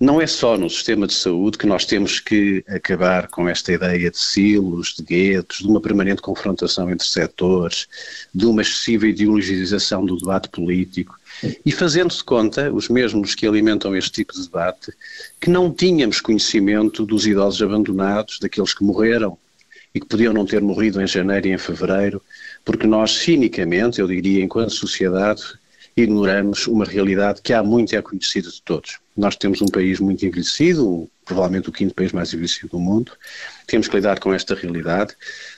não 0.00 0.20
é 0.20 0.26
só 0.26 0.58
no 0.58 0.68
sistema 0.68 1.06
de 1.06 1.14
saúde 1.14 1.58
que 1.58 1.66
nós 1.66 1.84
temos 1.84 2.18
que 2.18 2.64
acabar 2.66 3.28
com 3.28 3.48
esta 3.48 3.72
ideia 3.72 4.10
de 4.10 4.18
silos, 4.18 4.96
de 4.96 5.04
guetos, 5.04 5.58
de 5.58 5.68
uma 5.68 5.80
permanente 5.80 6.20
confrontação 6.20 6.90
entre 6.90 7.06
setores, 7.06 7.86
de 8.34 8.44
uma 8.46 8.62
excessiva 8.62 9.06
ideologização 9.06 10.04
do 10.04 10.16
debate 10.16 10.48
político. 10.48 11.16
E 11.64 11.70
fazendo-se 11.70 12.24
conta, 12.24 12.72
os 12.72 12.88
mesmos 12.88 13.36
que 13.36 13.46
alimentam 13.46 13.94
este 13.94 14.10
tipo 14.10 14.32
de 14.32 14.42
debate, 14.42 14.92
que 15.40 15.48
não 15.50 15.72
tínhamos 15.72 16.20
conhecimento 16.20 17.06
dos 17.06 17.28
idosos 17.28 17.62
abandonados, 17.62 18.40
daqueles 18.40 18.74
que 18.74 18.82
morreram 18.82 19.38
e 19.94 20.00
que 20.00 20.06
podiam 20.06 20.32
não 20.32 20.44
ter 20.44 20.60
morrido 20.60 21.00
em 21.00 21.06
janeiro 21.06 21.46
e 21.46 21.52
em 21.52 21.58
fevereiro, 21.58 22.20
porque 22.64 22.86
nós, 22.86 23.12
cinicamente, 23.12 24.00
eu 24.00 24.06
diria, 24.06 24.42
enquanto 24.42 24.70
sociedade, 24.70 25.42
ignoramos 25.96 26.66
uma 26.66 26.84
realidade 26.84 27.40
que 27.42 27.52
há 27.52 27.62
muito 27.62 27.94
é 27.94 28.02
conhecida 28.02 28.48
de 28.48 28.62
todos. 28.62 28.98
Nós 29.16 29.36
temos 29.36 29.60
um 29.60 29.66
país 29.66 30.00
muito 30.00 30.24
envelhecido, 30.24 31.08
provavelmente 31.24 31.68
o 31.68 31.72
quinto 31.72 31.94
país 31.94 32.12
mais 32.12 32.32
envelhecido 32.32 32.68
do 32.68 32.78
mundo, 32.78 33.12
temos 33.66 33.88
que 33.88 33.96
lidar 33.96 34.18
com 34.18 34.32
esta 34.32 34.54
realidade, 34.54 35.14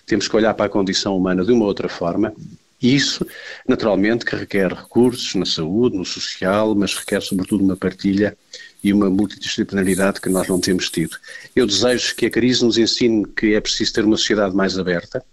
temos 0.06 0.28
que 0.28 0.36
olhar 0.36 0.54
para 0.54 0.66
a 0.66 0.68
condição 0.68 1.16
humana 1.16 1.44
de 1.44 1.52
uma 1.52 1.64
outra 1.64 1.88
forma, 1.88 2.32
e 2.80 2.96
isso, 2.96 3.24
naturalmente, 3.66 4.24
que 4.24 4.34
requer 4.34 4.72
recursos 4.72 5.36
na 5.36 5.46
saúde, 5.46 5.96
no 5.96 6.04
social, 6.04 6.74
mas 6.74 6.96
requer 6.96 7.22
sobretudo 7.22 7.62
uma 7.62 7.76
partilha 7.76 8.36
e 8.82 8.92
uma 8.92 9.08
multidisciplinaridade 9.08 10.20
que 10.20 10.28
nós 10.28 10.48
não 10.48 10.60
temos 10.60 10.90
tido. 10.90 11.16
Eu 11.54 11.64
desejo 11.64 12.16
que 12.16 12.26
a 12.26 12.30
crise 12.30 12.64
nos 12.64 12.76
ensine 12.76 13.24
que 13.24 13.54
é 13.54 13.60
preciso 13.60 13.92
ter 13.92 14.04
uma 14.04 14.16
sociedade 14.16 14.56
mais 14.56 14.76
aberta, 14.76 15.24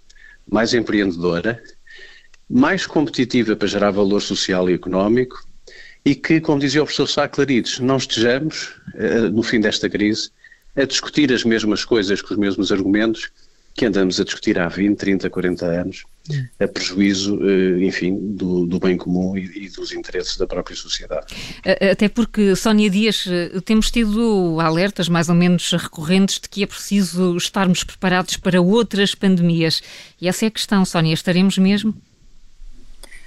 mais 0.51 0.73
empreendedora, 0.73 1.61
mais 2.49 2.87
competitiva 2.87 3.55
para 3.55 3.67
gerar 3.67 3.91
valor 3.91 4.21
social 4.21 4.69
e 4.69 4.73
económico 4.73 5.43
e 6.03 6.15
que, 6.15 6.41
como 6.41 6.59
dizia 6.59 6.81
o 6.81 6.85
professor 6.85 7.07
Sá 7.07 7.27
Clarides, 7.27 7.79
não 7.79 7.97
estejamos, 7.97 8.75
eh, 8.95 9.29
no 9.29 9.43
fim 9.43 9.59
desta 9.59 9.89
crise, 9.89 10.31
a 10.75 10.85
discutir 10.85 11.31
as 11.31 11.43
mesmas 11.43 11.83
coisas 11.83 12.21
com 12.21 12.33
os 12.33 12.39
mesmos 12.39 12.71
argumentos 12.71 13.29
que 13.79 13.85
andamos 13.85 14.19
a 14.19 14.25
discutir 14.25 14.59
há 14.59 14.67
20, 14.67 14.97
30, 14.97 15.29
40 15.29 15.65
anos, 15.65 16.03
a 16.59 16.67
prejuízo, 16.67 17.39
eh, 17.41 17.85
enfim, 17.85 18.13
do, 18.35 18.65
do 18.65 18.77
bem 18.77 18.97
comum 18.97 19.37
e, 19.37 19.67
e, 19.67 19.69
dos 19.69 19.93
interesses 19.93 20.35
da 20.35 20.45
própria 20.45 20.75
sociedade. 20.75 21.33
Até 21.89 22.09
porque, 22.09 22.57
Sónia 22.57 22.89
Dias, 22.89 23.25
eh, 23.25 23.61
temos 23.63 23.89
tido 23.89 24.59
alertas 24.59 25.07
mais 25.07 25.29
ou 25.29 25.35
menos 25.35 25.71
recorrentes 25.71 26.41
de 26.41 26.49
que 26.49 26.61
é 26.61 26.67
preciso 26.67 27.37
estarmos 27.37 27.81
preparados 27.85 28.35
para 28.35 28.61
outras 28.61 29.15
pandemias. 29.15 29.81
E 30.19 30.27
essa 30.27 30.43
é 30.43 30.49
a 30.49 30.51
questão, 30.51 30.83
Sónia, 30.83 31.13
estaremos 31.13 31.57
mesmo? 31.57 31.93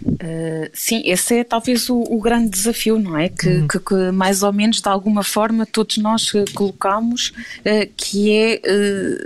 Uh, 0.05 0.69
sim, 0.73 1.03
esse 1.05 1.39
é 1.39 1.45
talvez 1.45 1.89
o, 1.89 2.01
o 2.03 2.21
grande 2.21 2.51
desafio, 2.51 2.99
não 2.99 3.17
é? 3.17 3.29
Que, 3.29 3.49
uhum. 3.49 3.69
que, 3.69 3.79
que, 3.79 3.95
mais 4.11 4.43
ou 4.43 4.53
menos 4.53 4.81
de 4.81 4.89
alguma 4.89 5.23
forma 5.23 5.65
todos 5.65 5.99
nós 5.99 6.33
uh, 6.35 6.45
colocamos, 6.55 7.33
uh, 7.61 7.91
que 7.97 8.33
é 8.33 8.61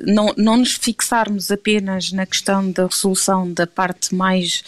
não, 0.04 0.34
não 0.36 0.56
nos 0.58 0.72
fixarmos 0.72 1.50
apenas 1.50 2.12
na 2.12 2.26
questão 2.26 2.70
da 2.70 2.86
resolução 2.86 3.50
da 3.52 3.66
parte 3.66 4.14
mais 4.14 4.62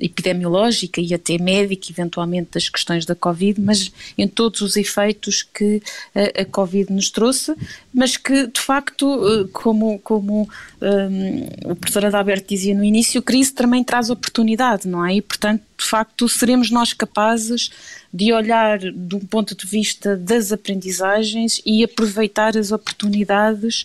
epidemiológica 0.00 1.00
e 1.00 1.12
até 1.14 1.38
médica, 1.38 1.90
eventualmente 1.90 2.50
das 2.52 2.68
questões 2.68 3.04
da 3.04 3.14
Covid, 3.14 3.60
mas 3.60 3.92
em 4.16 4.26
todos 4.28 4.60
os 4.60 4.76
efeitos 4.76 5.42
que 5.42 5.82
a 6.14 6.44
Covid 6.44 6.92
nos 6.92 7.10
trouxe, 7.10 7.54
mas 7.92 8.16
que 8.16 8.46
de 8.46 8.60
facto, 8.60 9.48
como, 9.52 9.98
como 9.98 10.48
um, 10.80 11.70
o 11.72 11.76
professor 11.76 12.06
Adalberto 12.06 12.48
dizia 12.48 12.74
no 12.74 12.84
início, 12.84 13.20
crise 13.20 13.52
também 13.52 13.82
traz 13.82 14.10
oportunidades 14.10 14.86
não 14.86 15.04
é? 15.04 15.14
E, 15.14 15.22
portanto, 15.22 15.62
de 15.78 15.84
facto, 15.84 16.28
seremos 16.28 16.70
nós 16.70 16.92
capazes 16.92 17.70
de 18.12 18.32
olhar 18.32 18.78
de 18.78 19.14
um 19.14 19.20
ponto 19.20 19.54
de 19.54 19.66
vista 19.66 20.16
das 20.16 20.50
aprendizagens 20.50 21.60
e 21.64 21.84
aproveitar 21.84 22.56
as 22.56 22.72
oportunidades 22.72 23.84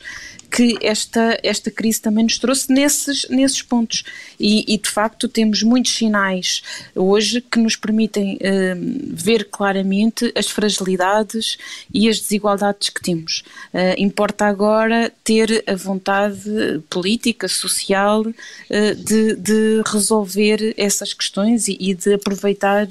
que 0.55 0.77
esta, 0.81 1.37
esta 1.43 1.69
crise 1.69 2.01
também 2.01 2.23
nos 2.23 2.39
trouxe 2.39 2.71
nesses, 2.71 3.27
nesses 3.29 3.61
pontos. 3.61 4.03
E, 4.39 4.73
e 4.73 4.77
de 4.77 4.89
facto 4.89 5.27
temos 5.27 5.61
muitos 5.61 5.93
sinais 5.93 6.63
hoje 6.95 7.41
que 7.41 7.59
nos 7.59 7.75
permitem 7.75 8.35
uh, 8.35 9.05
ver 9.13 9.49
claramente 9.51 10.31
as 10.35 10.47
fragilidades 10.47 11.57
e 11.93 12.07
as 12.07 12.19
desigualdades 12.19 12.89
que 12.89 13.01
temos. 13.01 13.43
Uh, 13.73 13.95
importa 13.97 14.45
agora 14.45 15.11
ter 15.23 15.63
a 15.67 15.75
vontade 15.75 16.81
política, 16.89 17.47
social, 17.47 18.21
uh, 18.21 18.95
de, 18.95 19.35
de 19.35 19.81
resolver 19.85 20.73
essas 20.77 21.13
questões 21.13 21.67
e, 21.67 21.77
e 21.79 21.93
de 21.93 22.13
aproveitar 22.13 22.87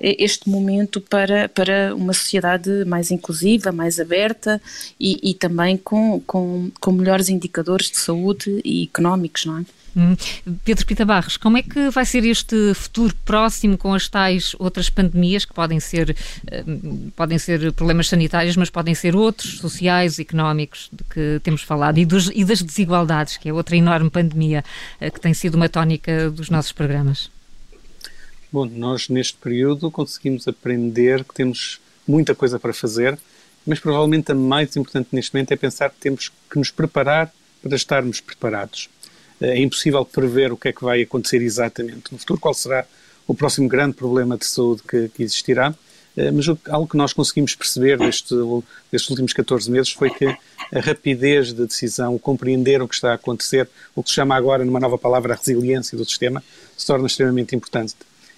este 0.00 0.48
momento 0.48 0.65
para, 1.08 1.48
para 1.48 1.94
uma 1.94 2.12
sociedade 2.12 2.84
mais 2.84 3.10
inclusiva, 3.10 3.72
mais 3.72 3.98
aberta 4.00 4.60
e, 4.98 5.30
e 5.30 5.34
também 5.34 5.76
com, 5.76 6.20
com, 6.26 6.70
com 6.80 6.92
melhores 6.92 7.28
indicadores 7.28 7.90
de 7.90 7.98
saúde 7.98 8.60
e 8.64 8.84
económicos, 8.84 9.44
não 9.46 9.58
é? 9.58 9.64
Hum. 9.96 10.14
Pedro 10.62 10.84
Pita 10.84 11.06
Barros, 11.06 11.38
como 11.38 11.56
é 11.56 11.62
que 11.62 11.88
vai 11.88 12.04
ser 12.04 12.22
este 12.26 12.74
futuro 12.74 13.14
próximo 13.24 13.78
com 13.78 13.94
as 13.94 14.06
tais 14.06 14.54
outras 14.58 14.90
pandemias 14.90 15.46
que 15.46 15.54
podem 15.54 15.80
ser, 15.80 16.14
hum, 16.66 17.10
podem 17.16 17.38
ser 17.38 17.72
problemas 17.72 18.08
sanitários, 18.08 18.56
mas 18.56 18.68
podem 18.68 18.94
ser 18.94 19.16
outros, 19.16 19.58
sociais, 19.58 20.18
económicos, 20.18 20.90
de 20.92 21.02
que 21.04 21.40
temos 21.42 21.62
falado, 21.62 21.96
e, 21.96 22.04
dos, 22.04 22.30
e 22.34 22.44
das 22.44 22.60
desigualdades, 22.60 23.38
que 23.38 23.48
é 23.48 23.52
outra 23.54 23.74
enorme 23.74 24.10
pandemia 24.10 24.62
eh, 25.00 25.10
que 25.10 25.18
tem 25.18 25.32
sido 25.32 25.54
uma 25.54 25.68
tónica 25.68 26.30
dos 26.30 26.50
nossos 26.50 26.72
programas? 26.72 27.30
Bom, 28.52 28.64
nós 28.64 29.08
neste 29.08 29.36
período 29.36 29.90
conseguimos 29.90 30.46
aprender 30.46 31.24
que 31.24 31.34
temos 31.34 31.80
muita 32.06 32.34
coisa 32.34 32.58
para 32.60 32.72
fazer, 32.72 33.18
mas 33.66 33.80
provavelmente 33.80 34.30
a 34.30 34.34
mais 34.34 34.76
importante 34.76 35.08
neste 35.12 35.34
momento 35.34 35.50
é 35.50 35.56
pensar 35.56 35.90
que 35.90 35.98
temos 35.98 36.30
que 36.50 36.58
nos 36.58 36.70
preparar 36.70 37.32
para 37.60 37.74
estarmos 37.74 38.20
preparados. 38.20 38.88
É 39.40 39.58
impossível 39.58 40.04
prever 40.04 40.52
o 40.52 40.56
que 40.56 40.68
é 40.68 40.72
que 40.72 40.84
vai 40.84 41.02
acontecer 41.02 41.42
exatamente 41.42 42.12
no 42.12 42.18
futuro, 42.18 42.40
qual 42.40 42.54
será 42.54 42.86
o 43.26 43.34
próximo 43.34 43.68
grande 43.68 43.96
problema 43.96 44.38
de 44.38 44.46
saúde 44.46 44.82
que, 44.88 45.08
que 45.08 45.24
existirá, 45.24 45.74
é, 46.16 46.30
mas 46.30 46.46
algo 46.70 46.88
que 46.88 46.96
nós 46.96 47.12
conseguimos 47.12 47.54
perceber 47.54 47.98
destes 47.98 49.10
últimos 49.10 49.32
14 49.32 49.70
meses 49.70 49.90
foi 49.90 50.08
que 50.08 50.24
a 50.24 50.80
rapidez 50.80 51.52
de 51.52 51.66
decisão, 51.66 52.14
o 52.14 52.18
compreender 52.18 52.80
o 52.80 52.88
que 52.88 52.94
está 52.94 53.10
a 53.10 53.14
acontecer, 53.14 53.68
o 53.94 54.02
que 54.02 54.08
se 54.08 54.14
chama 54.14 54.34
agora, 54.34 54.64
numa 54.64 54.80
nova 54.80 54.96
palavra, 54.96 55.34
a 55.34 55.36
resiliência 55.36 55.98
do 55.98 56.04
sistema, 56.04 56.42
se 56.76 56.86
torna 56.86 57.06
extremamente 57.06 57.54
importante 57.54 57.96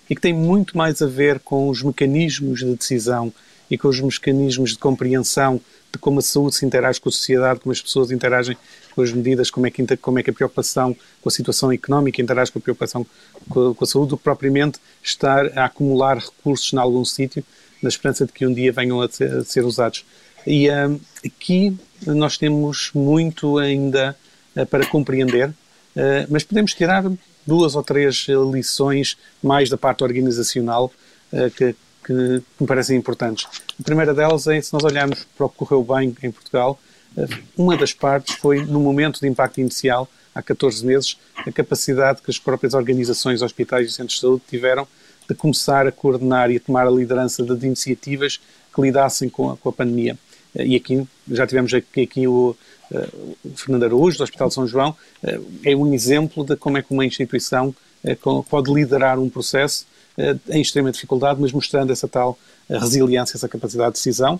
e 0.08 0.14
que 0.14 0.20
tem 0.20 0.32
muito 0.32 0.76
mais 0.76 1.02
a 1.02 1.06
ver 1.06 1.40
com 1.40 1.68
os 1.68 1.82
mecanismos 1.82 2.60
de 2.60 2.74
decisão 2.74 3.32
e 3.70 3.76
com 3.76 3.88
os 3.88 4.00
mecanismos 4.00 4.70
de 4.70 4.78
compreensão 4.78 5.60
de 5.92 5.98
como 5.98 6.18
a 6.18 6.22
saúde 6.22 6.56
se 6.56 6.66
interage 6.66 7.00
com 7.00 7.08
a 7.08 7.12
sociedade, 7.12 7.60
como 7.60 7.72
as 7.72 7.80
pessoas 7.80 8.10
interagem 8.10 8.56
com 8.94 9.02
as 9.02 9.12
medidas, 9.12 9.50
como 9.50 9.66
é 9.66 9.70
que, 9.70 9.96
como 9.96 10.18
é 10.18 10.22
que 10.22 10.30
a 10.30 10.32
preocupação 10.32 10.94
com 11.22 11.28
a 11.28 11.32
situação 11.32 11.72
económica 11.72 12.20
interage 12.20 12.52
com 12.52 12.58
a 12.58 12.62
preocupação 12.62 13.06
com 13.48 13.70
a, 13.70 13.74
com 13.74 13.84
a 13.84 13.86
saúde, 13.86 14.10
do 14.10 14.16
que 14.16 14.24
propriamente 14.24 14.78
estar 15.02 15.46
a 15.58 15.64
acumular 15.64 16.18
recursos 16.18 16.72
em 16.72 16.78
algum 16.78 17.04
sítio 17.04 17.44
na 17.82 17.88
esperança 17.88 18.26
de 18.26 18.32
que 18.32 18.46
um 18.46 18.52
dia 18.52 18.72
venham 18.72 19.00
a 19.00 19.08
ser, 19.08 19.32
a 19.32 19.44
ser 19.44 19.64
usados. 19.64 20.04
E 20.46 20.70
um, 20.70 21.00
aqui 21.24 21.76
nós 22.06 22.36
temos 22.36 22.90
muito 22.94 23.58
ainda 23.58 24.16
uh, 24.56 24.66
para 24.66 24.86
compreender, 24.86 25.48
uh, 25.48 26.26
mas 26.28 26.44
podemos 26.44 26.74
tirar 26.74 27.04
duas 27.48 27.74
ou 27.74 27.82
três 27.82 28.26
eh, 28.28 28.34
lições 28.52 29.16
mais 29.42 29.70
da 29.70 29.78
parte 29.78 30.04
organizacional 30.04 30.92
uh, 31.32 31.50
que, 31.50 31.74
que, 32.04 32.42
me 32.60 32.66
parecem 32.66 32.98
importantes. 32.98 33.46
A 33.80 33.82
primeira 33.82 34.12
delas 34.12 34.46
é, 34.46 34.60
se 34.60 34.70
nós 34.74 34.84
olharmos 34.84 35.26
para 35.36 35.46
o 35.46 35.48
que 35.48 35.56
correu 35.56 35.82
bem 35.82 36.14
em 36.22 36.30
Portugal, 36.30 36.78
uh, 37.16 37.26
uma 37.56 37.74
das 37.74 37.94
partes 37.94 38.34
foi, 38.34 38.64
no 38.66 38.80
momento 38.80 39.18
de 39.18 39.26
impacto 39.26 39.62
inicial, 39.62 40.06
há 40.34 40.42
14 40.42 40.84
meses, 40.84 41.16
a 41.34 41.50
capacidade 41.50 42.20
que 42.20 42.30
as 42.30 42.38
próprias 42.38 42.74
organizações, 42.74 43.40
hospitais 43.40 43.88
e 43.88 43.92
centros 43.92 44.16
de 44.16 44.20
saúde 44.20 44.42
tiveram 44.46 44.86
de 45.26 45.34
começar 45.34 45.86
a 45.86 45.92
coordenar 45.92 46.50
e 46.50 46.56
a 46.56 46.60
tomar 46.60 46.86
a 46.86 46.90
liderança 46.90 47.42
de 47.42 47.66
iniciativas 47.66 48.38
que 48.74 48.80
lidassem 48.82 49.30
com 49.30 49.50
a, 49.50 49.56
com 49.56 49.70
a 49.70 49.72
pandemia. 49.72 50.18
E 50.54 50.76
aqui, 50.76 51.06
já 51.30 51.46
tivemos 51.46 51.72
aqui, 51.72 52.02
aqui 52.02 52.26
o, 52.26 52.56
o 52.90 53.56
Fernando 53.56 53.84
Araújo, 53.84 54.18
do 54.18 54.24
Hospital 54.24 54.48
de 54.48 54.54
São 54.54 54.66
João, 54.66 54.96
eh, 55.22 55.38
é 55.64 55.76
um 55.76 55.92
exemplo 55.92 56.44
de 56.44 56.56
como 56.56 56.78
é 56.78 56.82
que 56.82 56.92
uma 56.92 57.04
instituição 57.04 57.74
eh, 58.04 58.16
pode 58.48 58.72
liderar 58.72 59.18
um 59.18 59.28
processo 59.28 59.86
eh, 60.16 60.36
em 60.50 60.60
extrema 60.60 60.90
dificuldade, 60.90 61.40
mas 61.40 61.52
mostrando 61.52 61.92
essa 61.92 62.08
tal 62.08 62.38
resiliência, 62.68 63.36
essa 63.36 63.48
capacidade 63.48 63.92
de 63.92 63.98
decisão, 63.98 64.38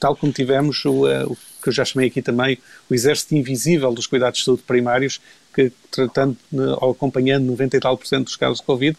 tal 0.00 0.16
como 0.16 0.32
tivemos 0.32 0.84
o, 0.84 1.04
o 1.04 1.36
que 1.62 1.68
eu 1.68 1.72
já 1.72 1.84
chamei 1.84 2.08
aqui 2.08 2.20
também, 2.20 2.58
o 2.90 2.94
exército 2.94 3.36
invisível 3.36 3.92
dos 3.92 4.08
cuidados 4.08 4.40
de 4.40 4.44
saúde 4.44 4.64
primários, 4.66 5.20
que 5.54 5.70
tratando 5.88 6.36
ou 6.80 6.90
acompanhando 6.90 7.44
90 7.44 7.76
e 7.76 7.80
tal 7.80 7.96
por 7.96 8.08
cento 8.08 8.24
dos 8.24 8.34
casos 8.34 8.58
de 8.58 8.64
Covid, 8.66 8.98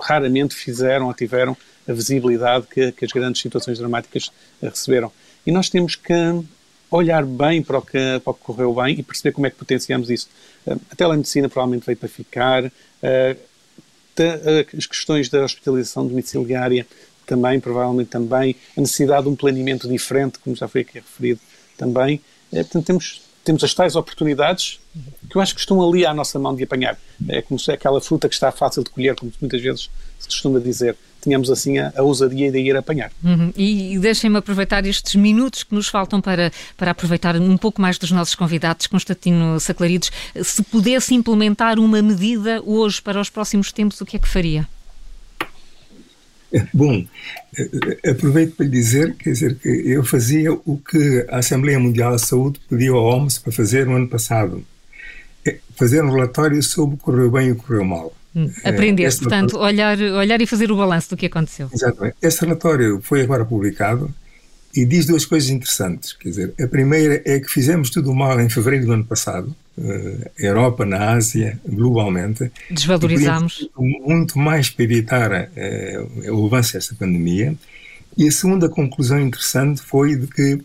raramente 0.00 0.54
fizeram 0.54 1.08
ou 1.08 1.12
tiveram 1.12 1.54
a 1.86 1.92
visibilidade 1.92 2.66
que, 2.66 2.92
que 2.92 3.04
as 3.04 3.12
grandes 3.12 3.42
situações 3.42 3.78
dramáticas 3.78 4.32
receberam. 4.62 5.12
E 5.46 5.52
nós 5.52 5.68
temos 5.68 5.96
que 5.96 6.14
olhar 6.96 7.24
bem 7.24 7.62
para 7.62 7.78
o, 7.78 7.82
que, 7.82 8.20
para 8.22 8.30
o 8.30 8.34
que 8.34 8.40
correu 8.40 8.74
bem 8.74 8.98
e 8.98 9.02
perceber 9.02 9.32
como 9.32 9.46
é 9.46 9.50
que 9.50 9.56
potenciamos 9.56 10.10
isso. 10.10 10.28
Eh, 10.66 10.76
a 10.90 10.96
telemedicina 10.96 11.48
provavelmente 11.48 11.86
veio 11.86 11.98
para 11.98 12.08
ficar, 12.08 12.72
eh, 13.02 13.36
as 14.76 14.86
questões 14.86 15.28
da 15.28 15.44
hospitalização 15.44 16.06
domiciliária 16.06 16.86
também, 17.26 17.60
provavelmente 17.60 18.08
também, 18.08 18.56
a 18.76 18.80
necessidade 18.80 19.24
de 19.24 19.28
um 19.28 19.36
planeamento 19.36 19.88
diferente, 19.88 20.38
como 20.38 20.56
já 20.56 20.66
foi 20.68 20.82
aqui 20.82 20.98
referido 20.98 21.40
também. 21.76 22.20
Eh, 22.52 22.62
portanto, 22.62 22.86
temos, 22.86 23.22
temos 23.44 23.64
as 23.64 23.74
tais 23.74 23.96
oportunidades 23.96 24.80
que 25.28 25.36
eu 25.36 25.40
acho 25.40 25.54
que 25.54 25.60
estão 25.60 25.86
ali 25.86 26.06
à 26.06 26.14
nossa 26.14 26.38
mão 26.38 26.54
de 26.54 26.64
apanhar. 26.64 26.98
É 27.28 27.42
como 27.42 27.58
se 27.58 27.70
é 27.70 27.74
aquela 27.74 28.00
fruta 28.00 28.28
que 28.28 28.34
está 28.34 28.50
fácil 28.50 28.82
de 28.82 28.90
colher, 28.90 29.14
como 29.14 29.32
muitas 29.40 29.60
vezes 29.60 29.90
se 30.18 30.28
costuma 30.28 30.58
dizer 30.58 30.96
tínhamos 31.26 31.50
assim 31.50 31.78
a, 31.78 31.92
a 31.96 32.02
ousadia 32.02 32.52
de 32.52 32.58
ir 32.58 32.76
apanhar. 32.76 33.10
Uhum. 33.22 33.52
E, 33.56 33.94
e 33.94 33.98
deixem-me 33.98 34.38
aproveitar 34.38 34.86
estes 34.86 35.16
minutos 35.16 35.64
que 35.64 35.74
nos 35.74 35.88
faltam 35.88 36.20
para, 36.20 36.52
para 36.76 36.92
aproveitar 36.92 37.36
um 37.36 37.56
pouco 37.56 37.82
mais 37.82 37.98
dos 37.98 38.12
nossos 38.12 38.36
convidados, 38.36 38.86
Constantino 38.86 39.58
Saclarides. 39.58 40.12
Se 40.42 40.62
pudesse 40.62 41.14
implementar 41.14 41.78
uma 41.80 42.00
medida 42.00 42.62
hoje 42.64 43.02
para 43.02 43.20
os 43.20 43.28
próximos 43.28 43.72
tempos, 43.72 44.00
o 44.00 44.06
que 44.06 44.16
é 44.16 44.20
que 44.20 44.28
faria? 44.28 44.68
Bom, 46.72 47.04
aproveito 48.08 48.54
para 48.54 48.66
lhe 48.66 48.70
dizer, 48.70 49.14
quer 49.16 49.30
dizer, 49.30 49.56
que 49.56 49.68
eu 49.68 50.04
fazia 50.04 50.52
o 50.52 50.78
que 50.78 51.26
a 51.28 51.38
Assembleia 51.38 51.78
Mundial 51.78 52.12
da 52.12 52.18
Saúde 52.18 52.60
pediu 52.68 52.96
ao 52.96 53.04
OMS 53.04 53.40
para 53.40 53.52
fazer 53.52 53.84
no 53.84 53.96
ano 53.96 54.08
passado. 54.08 54.64
É 55.44 55.58
fazer 55.76 56.02
um 56.04 56.10
relatório 56.10 56.62
sobre 56.62 56.94
o 56.94 56.98
que 56.98 57.04
correu 57.04 57.30
bem 57.30 57.48
e 57.48 57.52
o 57.52 57.56
que 57.56 57.62
correu 57.62 57.84
mal. 57.84 58.14
Hum, 58.36 58.50
aprender, 58.62 59.04
é, 59.04 59.10
portanto, 59.10 59.56
olhar, 59.56 59.98
olhar 59.98 60.38
e 60.42 60.46
fazer 60.46 60.70
o 60.70 60.76
balanço 60.76 61.08
do 61.08 61.16
que 61.16 61.24
aconteceu. 61.24 61.70
Exatamente. 61.72 62.16
Este 62.20 62.42
relatório 62.42 63.00
foi 63.00 63.22
agora 63.22 63.46
publicado 63.46 64.14
e 64.74 64.84
diz 64.84 65.06
duas 65.06 65.24
coisas 65.24 65.48
interessantes. 65.48 66.12
Quer 66.12 66.28
dizer, 66.28 66.54
a 66.60 66.68
primeira 66.68 67.22
é 67.24 67.40
que 67.40 67.50
fizemos 67.50 67.88
tudo 67.88 68.14
mal 68.14 68.38
em 68.38 68.50
fevereiro 68.50 68.84
do 68.84 68.92
ano 68.92 69.04
passado, 69.06 69.56
uh, 69.78 70.30
Europa, 70.38 70.84
na 70.84 71.12
Ásia, 71.14 71.58
globalmente. 71.66 72.52
Desvalorizamos. 72.70 73.70
Muito 73.74 74.38
mais 74.38 74.68
para 74.68 74.84
evitar 74.84 75.30
uh, 75.32 76.34
o 76.34 76.46
avanço 76.46 76.74
desta 76.74 76.94
pandemia. 76.94 77.54
E 78.18 78.28
a 78.28 78.30
segunda 78.30 78.68
conclusão 78.68 79.18
interessante 79.18 79.80
foi 79.80 80.14
de 80.14 80.26
que 80.26 80.60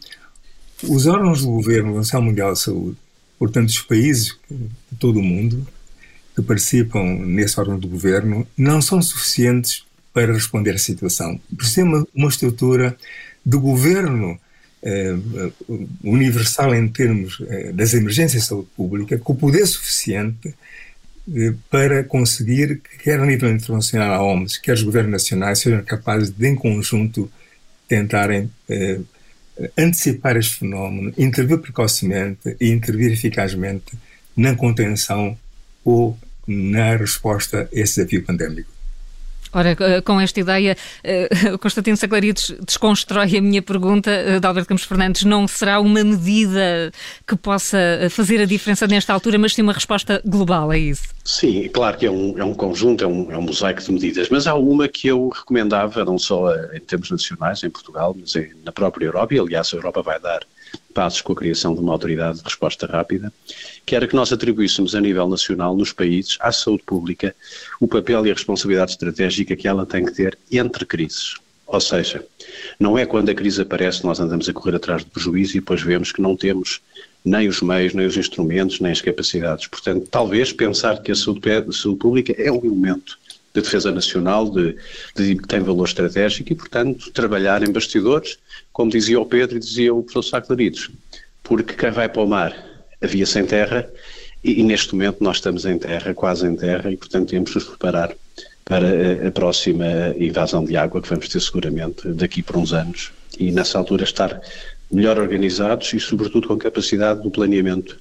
os 0.83 1.07
órgãos 1.07 1.41
do 1.41 1.51
governo, 1.51 1.87
a 1.87 1.91
Organização 1.91 2.21
Mundial 2.21 2.51
de 2.51 2.59
Saúde, 2.59 2.97
portanto, 3.39 3.69
os 3.69 3.79
países 3.79 4.37
de 4.49 4.97
todo 4.99 5.19
o 5.19 5.23
mundo, 5.23 5.65
que 6.35 6.41
participam 6.41 7.03
nesse 7.03 7.59
órgão 7.59 7.77
do 7.77 7.87
governo 7.87 8.47
não 8.57 8.81
são 8.81 9.01
suficientes 9.01 9.85
para 10.13 10.33
responder 10.33 10.71
à 10.71 10.77
situação. 10.77 11.39
Precisa 11.55 11.83
uma, 11.83 12.07
uma 12.13 12.29
estrutura 12.29 12.97
de 13.45 13.57
governo 13.57 14.39
eh, 14.83 15.15
universal 16.03 16.73
em 16.75 16.87
termos 16.87 17.41
eh, 17.47 17.71
das 17.73 17.93
emergências 17.93 18.43
de 18.43 18.49
saúde 18.49 18.67
pública, 18.75 19.17
com 19.17 19.35
poder 19.35 19.65
suficiente 19.65 20.53
eh, 21.33 21.53
para 21.69 22.03
conseguir 22.03 22.81
que, 22.81 22.97
quer 22.97 23.19
a 23.19 23.25
nível 23.25 23.49
internacional, 23.49 24.13
a 24.13 24.23
OMS, 24.23 24.59
quer 24.59 24.73
os 24.73 24.83
governos 24.83 25.11
nacionais, 25.11 25.59
sejam 25.59 25.83
capazes 25.83 26.29
de, 26.29 26.47
em 26.47 26.55
conjunto, 26.55 27.31
tentarem 27.87 28.49
eh, 28.69 28.99
antecipar 29.77 30.37
este 30.37 30.59
fenómeno, 30.59 31.13
intervir 31.17 31.59
precocemente 31.59 32.55
e 32.59 32.69
intervir 32.69 33.11
eficazmente 33.11 33.97
na 34.35 34.55
contenção 34.55 35.37
ou 35.83 36.17
na 36.47 36.95
resposta 36.95 37.69
a 37.71 37.79
esse 37.79 37.95
desafio 37.95 38.23
pandémico. 38.25 38.71
Ora, 39.53 39.75
eh, 39.77 40.01
com 40.01 40.19
esta 40.19 40.39
ideia, 40.39 40.77
uh, 41.03 41.57
Constantino 41.59 41.97
Saclarides 41.97 42.55
desconstrói 42.65 43.37
a 43.37 43.41
minha 43.41 43.61
pergunta 43.61 44.09
uh, 44.09 44.39
de 44.39 44.47
Alberto 44.47 44.69
Campos 44.69 44.85
Fernandes. 44.85 45.23
Não 45.23 45.45
será 45.47 45.79
uma 45.81 46.03
medida 46.03 46.91
que 47.27 47.35
possa 47.35 47.77
fazer 48.09 48.39
a 48.41 48.45
diferença 48.45 48.87
nesta 48.87 49.13
altura, 49.13 49.37
mas 49.37 49.53
sim 49.53 49.61
uma 49.61 49.73
resposta 49.73 50.21
global, 50.25 50.71
é 50.71 50.79
isso? 50.79 51.03
Sim, 51.25 51.67
claro 51.67 51.97
que 51.97 52.05
é 52.05 52.11
um, 52.11 52.39
é 52.39 52.43
um 52.45 52.53
conjunto, 52.53 53.03
é 53.03 53.07
um, 53.07 53.31
é 53.31 53.37
um 53.37 53.41
mosaico 53.41 53.81
de 53.81 53.91
medidas, 53.91 54.29
mas 54.29 54.47
há 54.47 54.55
uma 54.55 54.87
que 54.87 55.07
eu 55.07 55.29
recomendava, 55.29 56.05
não 56.05 56.17
só 56.17 56.53
em 56.73 56.79
termos 56.79 57.11
nacionais, 57.11 57.61
em 57.63 57.69
Portugal, 57.69 58.15
mas 58.17 58.33
na 58.63 58.71
própria 58.71 59.05
Europa, 59.05 59.33
e 59.33 59.39
aliás 59.39 59.69
a 59.73 59.77
Europa 59.77 60.01
vai 60.01 60.19
dar 60.19 60.41
passos 60.93 61.21
com 61.21 61.33
a 61.33 61.35
criação 61.35 61.73
de 61.73 61.79
uma 61.79 61.93
autoridade 61.93 62.39
de 62.39 62.43
resposta 62.43 62.85
rápida, 62.85 63.31
que 63.85 63.95
era 63.95 64.07
que 64.07 64.15
nós 64.15 64.31
atribuíssemos 64.31 64.93
a 64.95 65.01
nível 65.01 65.27
nacional, 65.27 65.75
nos 65.75 65.93
países, 65.93 66.37
à 66.39 66.51
saúde 66.51 66.83
pública, 66.83 67.35
o 67.79 67.87
papel 67.87 68.25
e 68.25 68.31
a 68.31 68.33
responsabilidade 68.33 68.91
estratégica 68.91 69.55
que 69.55 69.67
ela 69.67 69.85
tem 69.85 70.05
que 70.05 70.13
ter 70.13 70.37
entre 70.51 70.85
crises. 70.85 71.35
Ou 71.65 71.79
seja, 71.79 72.25
não 72.77 72.97
é 72.97 73.05
quando 73.05 73.29
a 73.29 73.33
crise 73.33 73.61
aparece 73.61 74.03
nós 74.03 74.19
andamos 74.19 74.49
a 74.49 74.53
correr 74.53 74.75
atrás 74.75 75.05
do 75.05 75.09
prejuízo 75.09 75.55
e 75.55 75.59
depois 75.61 75.81
vemos 75.81 76.11
que 76.11 76.21
não 76.21 76.35
temos 76.35 76.81
nem 77.23 77.47
os 77.47 77.61
meios, 77.61 77.93
nem 77.93 78.05
os 78.05 78.17
instrumentos, 78.17 78.79
nem 78.79 78.91
as 78.91 79.01
capacidades. 79.01 79.67
Portanto, 79.67 80.07
talvez 80.09 80.51
pensar 80.51 81.01
que 81.01 81.11
a 81.11 81.15
saúde, 81.15 81.49
a 81.49 81.71
saúde 81.71 81.99
pública 81.99 82.35
é 82.37 82.51
um 82.51 82.57
elemento 82.65 83.17
de 83.53 83.61
defesa 83.61 83.91
nacional, 83.91 84.49
de, 84.49 84.75
de, 85.15 85.35
que 85.35 85.47
tem 85.47 85.59
valor 85.59 85.85
estratégico 85.85 86.51
e, 86.51 86.55
portanto, 86.55 87.11
trabalhar 87.11 87.63
em 87.63 87.71
bastidores, 87.71 88.37
como 88.71 88.91
dizia 88.91 89.19
o 89.19 89.25
Pedro 89.25 89.57
e 89.57 89.59
dizia 89.59 89.93
o 89.93 90.03
professor 90.03 90.23
Saclarides, 90.23 90.89
porque 91.43 91.73
quem 91.73 91.91
vai 91.91 92.07
para 92.07 92.21
o 92.21 92.27
mar 92.27 92.55
havia 93.01 93.25
sem 93.25 93.45
terra 93.45 93.89
e, 94.43 94.59
e, 94.59 94.63
neste 94.63 94.93
momento 94.93 95.23
nós 95.23 95.37
estamos 95.37 95.65
em 95.65 95.77
terra, 95.77 96.13
quase 96.13 96.47
em 96.47 96.55
terra, 96.55 96.91
e, 96.91 96.97
portanto, 96.97 97.29
temos 97.29 97.51
de 97.51 97.55
nos 97.55 97.65
preparar 97.65 98.11
para 98.65 98.87
a, 98.87 99.27
a 99.27 99.31
próxima 99.31 99.85
invasão 100.17 100.63
de 100.63 100.75
água 100.75 101.01
que 101.01 101.09
vamos 101.09 101.27
ter 101.27 101.39
seguramente 101.39 102.07
daqui 102.09 102.41
por 102.41 102.57
uns 102.57 102.73
anos 102.73 103.11
e, 103.37 103.51
nessa 103.51 103.77
altura, 103.77 104.03
estar 104.03 104.41
melhor 104.91 105.19
organizados 105.19 105.93
e, 105.93 105.99
sobretudo, 105.99 106.47
com 106.47 106.57
capacidade 106.57 107.21
do 107.21 107.29
planeamento 107.29 107.97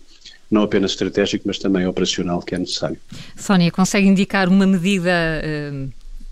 não 0.50 0.62
apenas 0.62 0.92
estratégico, 0.92 1.44
mas 1.46 1.58
também 1.58 1.86
operacional 1.86 2.42
que 2.42 2.54
é 2.54 2.58
necessário. 2.58 2.98
Sónia, 3.36 3.70
consegue 3.70 4.08
indicar 4.08 4.48
uma 4.48 4.66
medida 4.66 5.10
uh, 5.12 5.88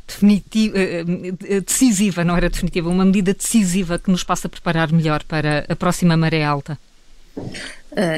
definitiva, 0.08 0.76
uh, 0.76 1.60
decisiva, 1.60 2.24
não 2.24 2.36
era 2.36 2.48
definitiva, 2.48 2.88
uma 2.88 3.04
medida 3.04 3.32
decisiva 3.32 3.98
que 3.98 4.10
nos 4.10 4.24
possa 4.24 4.48
preparar 4.48 4.90
melhor 4.90 5.22
para 5.22 5.64
a 5.68 5.76
próxima 5.76 6.16
maré 6.16 6.42
alta? 6.44 6.78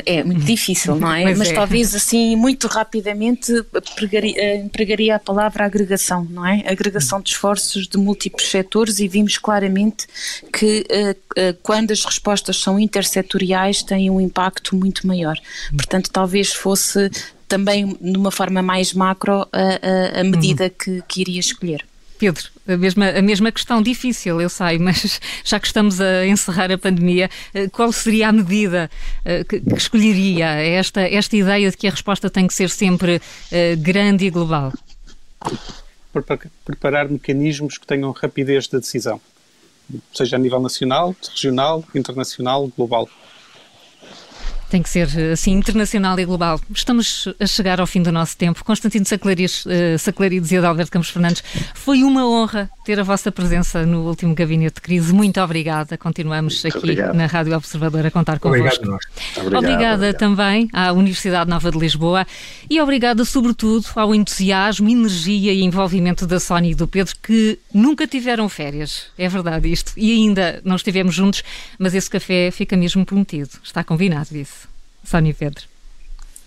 É 0.05 0.25
muito 0.25 0.45
difícil, 0.45 0.97
não 0.97 1.13
é? 1.13 1.35
Mas 1.35 1.51
é. 1.51 1.55
talvez 1.55 1.95
assim, 1.95 2.35
muito 2.37 2.67
rapidamente, 2.67 3.53
empregaria, 3.93 4.57
empregaria 4.57 5.17
a 5.17 5.19
palavra 5.19 5.65
agregação, 5.65 6.27
não 6.29 6.45
é? 6.47 6.65
Agregação 6.67 7.21
de 7.21 7.31
esforços 7.31 7.87
de 7.87 7.97
múltiplos 7.97 8.51
setores 8.51 8.99
e 8.99 9.07
vimos 9.07 9.39
claramente 9.39 10.07
que 10.53 10.85
quando 11.63 11.93
as 11.93 12.05
respostas 12.05 12.57
são 12.57 12.81
intersetoriais 12.81 13.83
têm 13.83 14.11
um 14.11 14.21
impacto 14.21 14.75
muito 14.75 15.07
maior. 15.07 15.37
Portanto, 15.71 16.11
talvez 16.11 16.53
fosse 16.53 17.11
também, 17.51 17.99
de 18.01 18.17
uma 18.17 18.31
forma 18.31 18.63
mais 18.63 18.95
macro, 18.95 19.47
a, 19.53 20.19
a, 20.19 20.21
a 20.21 20.25
medida 20.25 20.65
uhum. 20.65 20.71
que, 20.79 21.03
que 21.07 21.21
iria 21.21 21.41
escolher. 21.41 21.85
Pedro, 22.17 22.45
a 22.69 22.77
mesma, 22.77 23.09
a 23.09 23.23
mesma 23.23 23.51
questão 23.51 23.83
difícil, 23.83 24.41
eu 24.41 24.49
sei, 24.49 24.79
mas 24.79 25.21
já 25.43 25.59
que 25.59 25.67
estamos 25.67 26.01
a 26.01 26.27
encerrar 26.27 26.71
a 26.71 26.79
pandemia, 26.79 27.29
eh, 27.53 27.69
qual 27.69 27.91
seria 27.93 28.29
a 28.29 28.33
medida 28.33 28.89
eh, 29.25 29.43
que, 29.43 29.61
que 29.61 29.75
escolheria? 29.75 30.47
Esta, 30.47 31.01
esta 31.01 31.37
ideia 31.37 31.71
de 31.71 31.77
que 31.77 31.89
a 31.89 31.91
resposta 31.91 32.31
tem 32.31 32.47
que 32.47 32.55
ser 32.55 32.71
sempre 32.71 33.17
uh, 33.17 33.77
grande 33.79 34.27
e 34.27 34.31
global? 34.31 34.73
Preparar 36.65 37.09
mecanismos 37.09 37.79
que 37.79 37.87
tenham 37.87 38.13
rapidez 38.13 38.69
de 38.69 38.79
decisão, 38.79 39.21
seja 40.13 40.37
a 40.37 40.39
nível 40.39 40.61
nacional, 40.61 41.17
regional, 41.31 41.85
internacional, 41.95 42.71
global. 42.77 43.09
Tem 44.71 44.83
que 44.83 44.89
ser 44.89 45.09
assim 45.33 45.51
internacional 45.51 46.19
e 46.21 46.25
global. 46.25 46.61
Estamos 46.73 47.27
a 47.41 47.47
chegar 47.47 47.81
ao 47.81 47.87
fim 47.89 48.03
do 48.03 48.13
nosso 48.13 48.37
tempo. 48.37 48.65
Constantino 48.65 49.05
Saclarides, 49.05 49.67
uh, 49.67 49.99
Saclarides 49.99 50.53
e 50.53 50.57
Adalberto 50.57 50.93
Campos 50.93 51.11
Fernandes, 51.11 51.43
foi 51.75 52.05
uma 52.05 52.25
honra 52.25 52.71
ter 52.85 53.01
a 53.01 53.03
vossa 53.03 53.33
presença 53.33 53.85
no 53.85 54.07
último 54.07 54.33
gabinete 54.33 54.77
de 54.77 54.81
crise. 54.81 55.13
Muito 55.13 55.41
obrigada. 55.41 55.99
Continuamos 55.99 56.63
Muito 56.63 56.69
aqui 56.69 56.79
obrigado. 56.79 57.15
na 57.15 57.27
Rádio 57.27 57.57
Observador 57.57 58.07
a 58.07 58.11
contar 58.13 58.39
convosco. 58.39 58.85
Obrigado, 58.85 59.01
obrigado, 59.37 59.57
obrigada 59.57 59.95
obrigado. 59.95 60.19
também 60.19 60.69
à 60.73 60.93
Universidade 60.93 61.51
Nova 61.51 61.71
de 61.71 61.79
Lisboa 61.79 62.27
e 62.69 62.81
obrigada 62.81 63.25
sobretudo 63.25 63.87
ao 63.97 64.15
entusiasmo, 64.15 64.89
energia 64.89 65.53
e 65.53 65.63
envolvimento 65.63 66.27
da 66.27 66.39
Sónia 66.39 66.71
e 66.71 66.75
do 66.75 66.87
Pedro 66.87 67.15
que 67.23 67.59
nunca 67.75 68.07
tiveram 68.07 68.49
férias. 68.49 69.07
É 69.19 69.29
verdade 69.29 69.71
isto. 69.71 69.93
E 69.97 70.13
ainda 70.13 70.61
não 70.65 70.77
estivemos 70.77 71.15
juntos, 71.15 71.43
mas 71.79 71.95
esse 71.95 72.09
café 72.09 72.51
fica 72.51 72.77
mesmo 72.77 73.05
prometido. 73.05 73.51
Está 73.63 73.83
combinado 73.83 74.37
isso. 74.37 74.60
Sónia 75.05 75.35
Pedro. 75.35 75.65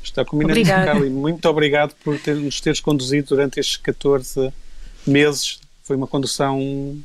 Está 0.04 0.26
combinado, 0.26 0.86
Carly. 0.86 1.10
Muito 1.10 1.48
obrigado 1.48 1.96
por 2.04 2.20
ter, 2.20 2.36
nos 2.36 2.60
teres 2.60 2.80
conduzido 2.80 3.30
durante 3.30 3.60
estes 3.60 3.78
14 3.78 4.52
meses. 5.08 5.60
Foi 5.84 5.96
uma 5.96 6.08
condução 6.08 6.98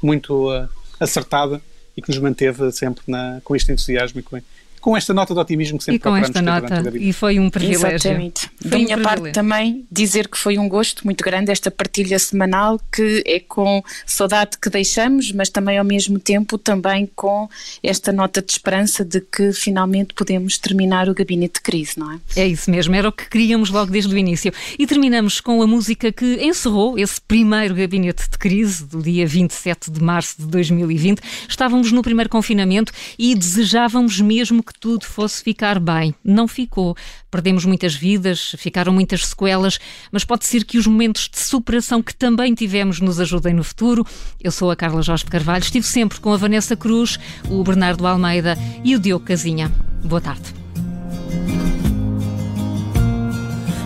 muito 0.00 0.50
uh, 0.50 0.68
acertada 1.00 1.60
e 1.96 2.02
que 2.02 2.08
nos 2.08 2.18
manteve 2.18 2.70
sempre 2.72 3.02
na, 3.06 3.40
com 3.42 3.56
este 3.56 3.72
entusiasmo 3.72 4.20
e 4.20 4.22
com, 4.22 4.40
com 4.84 4.94
esta 4.94 5.14
nota 5.14 5.32
de 5.32 5.40
otimismo 5.40 5.78
que 5.78 5.84
sempre 5.84 5.96
e 5.96 5.98
com 5.98 6.14
esta 6.14 6.42
nota 6.42 6.92
e 6.94 7.10
foi 7.10 7.40
um 7.40 7.48
privilégio. 7.48 7.94
Exatamente. 7.94 8.50
Foi 8.60 8.70
da 8.70 8.76
um 8.76 8.80
minha 8.80 8.98
parte 8.98 9.32
também 9.32 9.86
dizer 9.90 10.28
que 10.28 10.36
foi 10.36 10.58
um 10.58 10.68
gosto 10.68 11.06
muito 11.06 11.24
grande 11.24 11.50
esta 11.50 11.70
partilha 11.70 12.18
semanal 12.18 12.78
que 12.92 13.22
é 13.26 13.40
com 13.40 13.82
saudade 14.04 14.58
que 14.58 14.68
deixamos, 14.68 15.32
mas 15.32 15.48
também 15.48 15.78
ao 15.78 15.86
mesmo 15.86 16.18
tempo 16.18 16.58
também 16.58 17.08
com 17.16 17.48
esta 17.82 18.12
nota 18.12 18.42
de 18.42 18.52
esperança 18.52 19.02
de 19.02 19.22
que 19.22 19.54
finalmente 19.54 20.12
podemos 20.12 20.58
terminar 20.58 21.08
o 21.08 21.14
gabinete 21.14 21.54
de 21.54 21.60
crise, 21.62 21.98
não 21.98 22.12
é? 22.12 22.20
É 22.36 22.46
isso 22.46 22.70
mesmo, 22.70 22.94
era 22.94 23.08
o 23.08 23.12
que 23.12 23.26
queríamos 23.30 23.70
logo 23.70 23.90
desde 23.90 24.14
o 24.14 24.18
início. 24.18 24.52
E 24.78 24.86
terminamos 24.86 25.40
com 25.40 25.62
a 25.62 25.66
música 25.66 26.12
que 26.12 26.44
encerrou 26.44 26.98
esse 26.98 27.18
primeiro 27.22 27.74
gabinete 27.74 28.28
de 28.30 28.36
crise 28.36 28.84
do 28.84 29.00
dia 29.00 29.26
27 29.26 29.90
de 29.90 30.02
março 30.02 30.42
de 30.42 30.46
2020. 30.46 31.22
Estávamos 31.48 31.90
no 31.90 32.02
primeiro 32.02 32.28
confinamento 32.28 32.92
e 33.18 33.34
desejávamos 33.34 34.20
mesmo 34.20 34.62
que 34.62 34.73
que 34.74 34.80
tudo 34.80 35.06
fosse 35.06 35.42
ficar 35.42 35.78
bem. 35.78 36.14
Não 36.24 36.48
ficou. 36.48 36.96
Perdemos 37.30 37.64
muitas 37.64 37.94
vidas, 37.94 38.54
ficaram 38.58 38.92
muitas 38.92 39.26
sequelas, 39.26 39.78
mas 40.10 40.24
pode 40.24 40.44
ser 40.44 40.64
que 40.64 40.76
os 40.76 40.86
momentos 40.86 41.28
de 41.32 41.38
superação 41.38 42.02
que 42.02 42.14
também 42.14 42.54
tivemos 42.54 43.00
nos 43.00 43.20
ajudem 43.20 43.54
no 43.54 43.62
futuro. 43.62 44.04
Eu 44.40 44.50
sou 44.50 44.70
a 44.70 44.76
Carla 44.76 45.00
Jorge 45.02 45.24
Carvalho, 45.24 45.62
estive 45.62 45.86
sempre 45.86 46.18
com 46.18 46.32
a 46.32 46.36
Vanessa 46.36 46.76
Cruz, 46.76 47.18
o 47.48 47.62
Bernardo 47.62 48.06
Almeida 48.06 48.58
e 48.82 48.96
o 48.96 48.98
Diogo 48.98 49.24
Casinha. 49.24 49.72
Boa 50.04 50.20
tarde. 50.20 50.52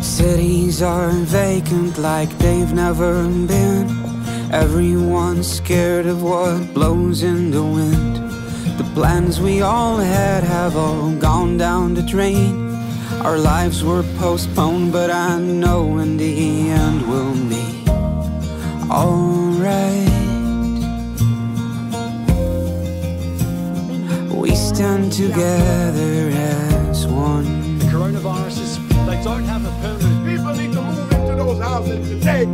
Cities 0.01 0.83
are 0.83 1.13
vacant 1.27 1.99
like 1.99 2.35
they've 2.39 2.73
never 2.73 3.23
been. 3.47 3.87
Everyone's 4.51 5.47
scared 5.47 6.07
of 6.07 6.23
what 6.23 6.73
blows 6.73 7.23
in 7.23 7.51
the 7.51 7.63
wind. 7.63 8.28
The 8.79 8.85
plans 8.95 9.41
we 9.41 9.61
all 9.61 9.97
had 9.97 10.45
have 10.45 10.77
all 10.77 11.11
gone 11.11 11.59
down 11.59 11.95
the 11.95 12.03
drain. 12.03 12.75
Our 13.23 13.37
lives 13.37 13.83
were 13.83 14.05
postponed, 14.19 14.93
but 14.93 15.11
I 15.11 15.41
know 15.41 15.99
in 15.99 16.17
the 16.17 16.71
end 16.71 17.03
we'll 17.09 17.35
be 17.49 17.67
alright. 18.89 20.09
We 24.33 24.55
stand 24.55 25.11
together 25.13 26.31
as 26.31 27.05
one. 27.09 27.79
The 27.81 27.87
coronavirus 27.87 28.61
is, 28.61 28.79
they 29.07 29.21
don't 29.25 29.43
have 29.43 29.65
a 29.67 29.73
permanent. 29.83 30.25
People 30.25 30.55
need 30.55 30.73
to 30.73 30.83
move 30.83 31.13
into 31.13 31.35
those 31.35 31.61
houses 31.61 32.09
today. 32.09 32.47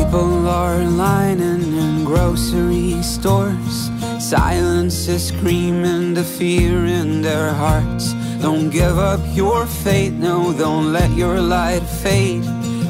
People 0.00 0.48
are 0.48 0.82
lining 0.82 1.76
in 1.76 2.04
grocery 2.04 3.02
stores. 3.02 3.90
Silence 4.18 5.06
is 5.08 5.28
screaming 5.28 6.14
the 6.14 6.24
fear 6.24 6.86
in 6.86 7.20
their 7.20 7.52
hearts. 7.52 8.14
Don't 8.40 8.70
give 8.70 8.98
up 8.98 9.20
your 9.34 9.66
faith, 9.66 10.14
no, 10.14 10.54
don't 10.54 10.90
let 10.90 11.10
your 11.10 11.38
light 11.38 11.82
fade. 12.02 12.44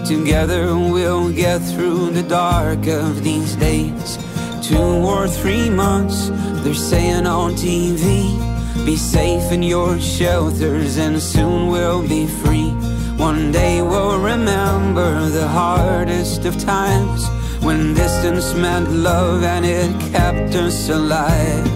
Together 0.07 0.77
we'll 0.77 1.33
get 1.33 1.59
through 1.59 2.11
the 2.11 2.23
dark 2.23 2.87
of 2.87 3.25
these 3.25 3.57
days. 3.57 4.17
Two 4.63 4.79
or 4.79 5.27
three 5.27 5.69
months, 5.69 6.29
they're 6.63 6.75
saying 6.75 7.27
on 7.27 7.55
TV. 7.55 8.39
Be 8.87 8.97
safe 8.97 9.51
in 9.51 9.65
your 9.65 9.99
shelters, 9.99 10.97
and 10.97 11.21
soon 11.21 11.71
we'll 11.73 12.07
be 12.07 12.29
free. 12.29 12.73
One 13.21 13.53
day 13.53 13.83
we'll 13.83 14.19
remember 14.19 15.29
the 15.29 15.47
hardest 15.47 16.47
of 16.47 16.59
times 16.59 17.29
when 17.63 17.93
distance 17.93 18.55
meant 18.55 18.91
love 18.93 19.45
and 19.45 19.67
it 19.67 19.93
kept 20.11 20.55
us 20.55 20.89
alive. 20.89 21.67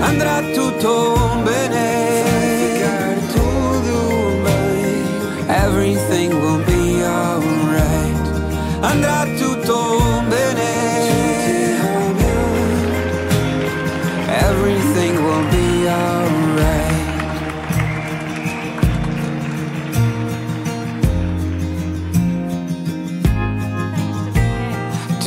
Andrà 0.00 0.40
tutto 0.54 0.94
bene. 1.44 1.84
Everything 5.46 6.30
will 6.40 6.64
be 6.64 7.04
alright. 7.04 8.26
Andrà 8.80 9.26
tutto 9.38 9.98
bene. 9.98 10.05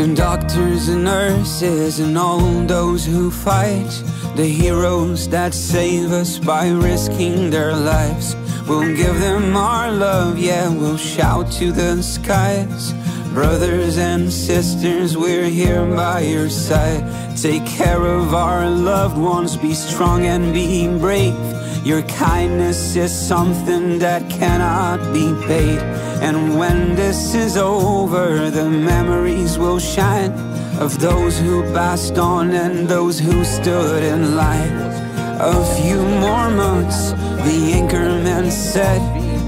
Doctors 0.08 0.88
and 0.88 1.04
nurses 1.04 2.00
and 2.00 2.18
all 2.18 2.40
those 2.66 3.06
who 3.06 3.30
fight. 3.30 3.90
The 4.38 4.46
heroes 4.46 5.28
that 5.28 5.54
save 5.54 6.14
us 6.14 6.40
by 6.40 6.70
risking 6.70 7.50
their 7.50 7.76
lives. 7.76 8.36
We'll 8.66 8.96
give 8.96 9.20
them 9.20 9.58
our 9.58 9.92
love, 9.92 10.40
yeah, 10.40 10.70
we'll 10.70 10.96
shout 10.96 11.52
to 11.54 11.74
the 11.74 12.02
skies. 12.02 12.94
Brothers 13.34 13.98
and 13.98 14.32
sisters, 14.32 15.18
we're 15.18 15.50
here 15.50 15.86
by 15.86 16.22
your 16.22 16.50
side. 16.50 17.04
Take 17.36 17.66
care 17.66 18.06
of 18.06 18.34
our 18.34 18.70
loved 18.70 19.18
ones, 19.18 19.58
be 19.58 19.74
strong 19.74 20.26
and 20.26 20.54
be 20.54 20.88
brave. 20.88 21.59
Your 21.84 22.02
kindness 22.04 22.96
is 22.96 23.12
something 23.12 24.00
that 24.00 24.30
cannot 24.30 25.00
be 25.14 25.34
paid. 25.48 25.80
And 26.22 26.60
when 26.60 26.96
this 26.96 27.34
is 27.34 27.56
over, 27.56 28.50
the 28.50 28.70
memories 28.70 29.58
will 29.58 29.80
shine 29.80 30.32
of 30.80 31.00
those 31.00 31.40
who 31.40 31.64
passed 31.74 32.18
on 32.18 32.52
and 32.52 32.88
those 32.88 33.18
who 33.18 33.44
stood 33.46 34.04
in 34.04 34.36
line. 34.36 34.78
A 35.42 35.64
few 35.82 36.02
more 36.02 36.50
months, 36.50 37.12
the 37.12 37.72
anchorman 37.80 38.52
said. 38.52 39.02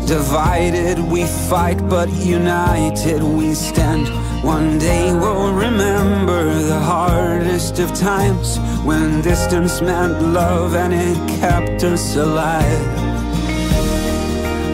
Divided 0.07 0.99
we 0.99 1.25
fight, 1.49 1.77
but 1.89 2.09
united 2.09 3.21
we 3.21 3.53
stand. 3.53 4.07
One 4.43 4.79
day 4.79 5.13
we'll 5.13 5.53
remember 5.53 6.43
the 6.63 6.79
hardest 6.79 7.77
of 7.77 7.93
times 7.93 8.57
when 8.83 9.21
distance 9.21 9.81
meant 9.81 10.19
love 10.33 10.73
and 10.73 10.91
it 10.91 11.17
kept 11.39 11.83
us 11.83 12.15
alive. 12.15 12.87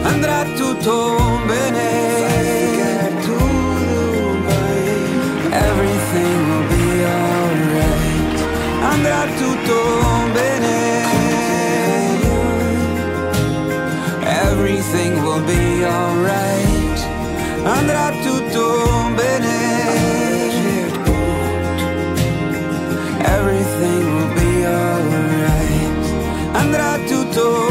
Andrà 0.06 0.44
tutto 0.56 1.18
bene. 1.46 1.90
Everything 5.52 6.38
will 6.48 6.66
be 6.74 7.04
alright. 7.04 8.38
Andrà 8.92 9.22
tutto 9.36 9.78
bene. 10.32 10.78
Everything 14.46 15.22
will 15.22 15.44
be 15.44 15.84
alright. 15.84 16.98
Andrà 17.64 18.12
tutto 18.22 19.07
todo. 27.38 27.67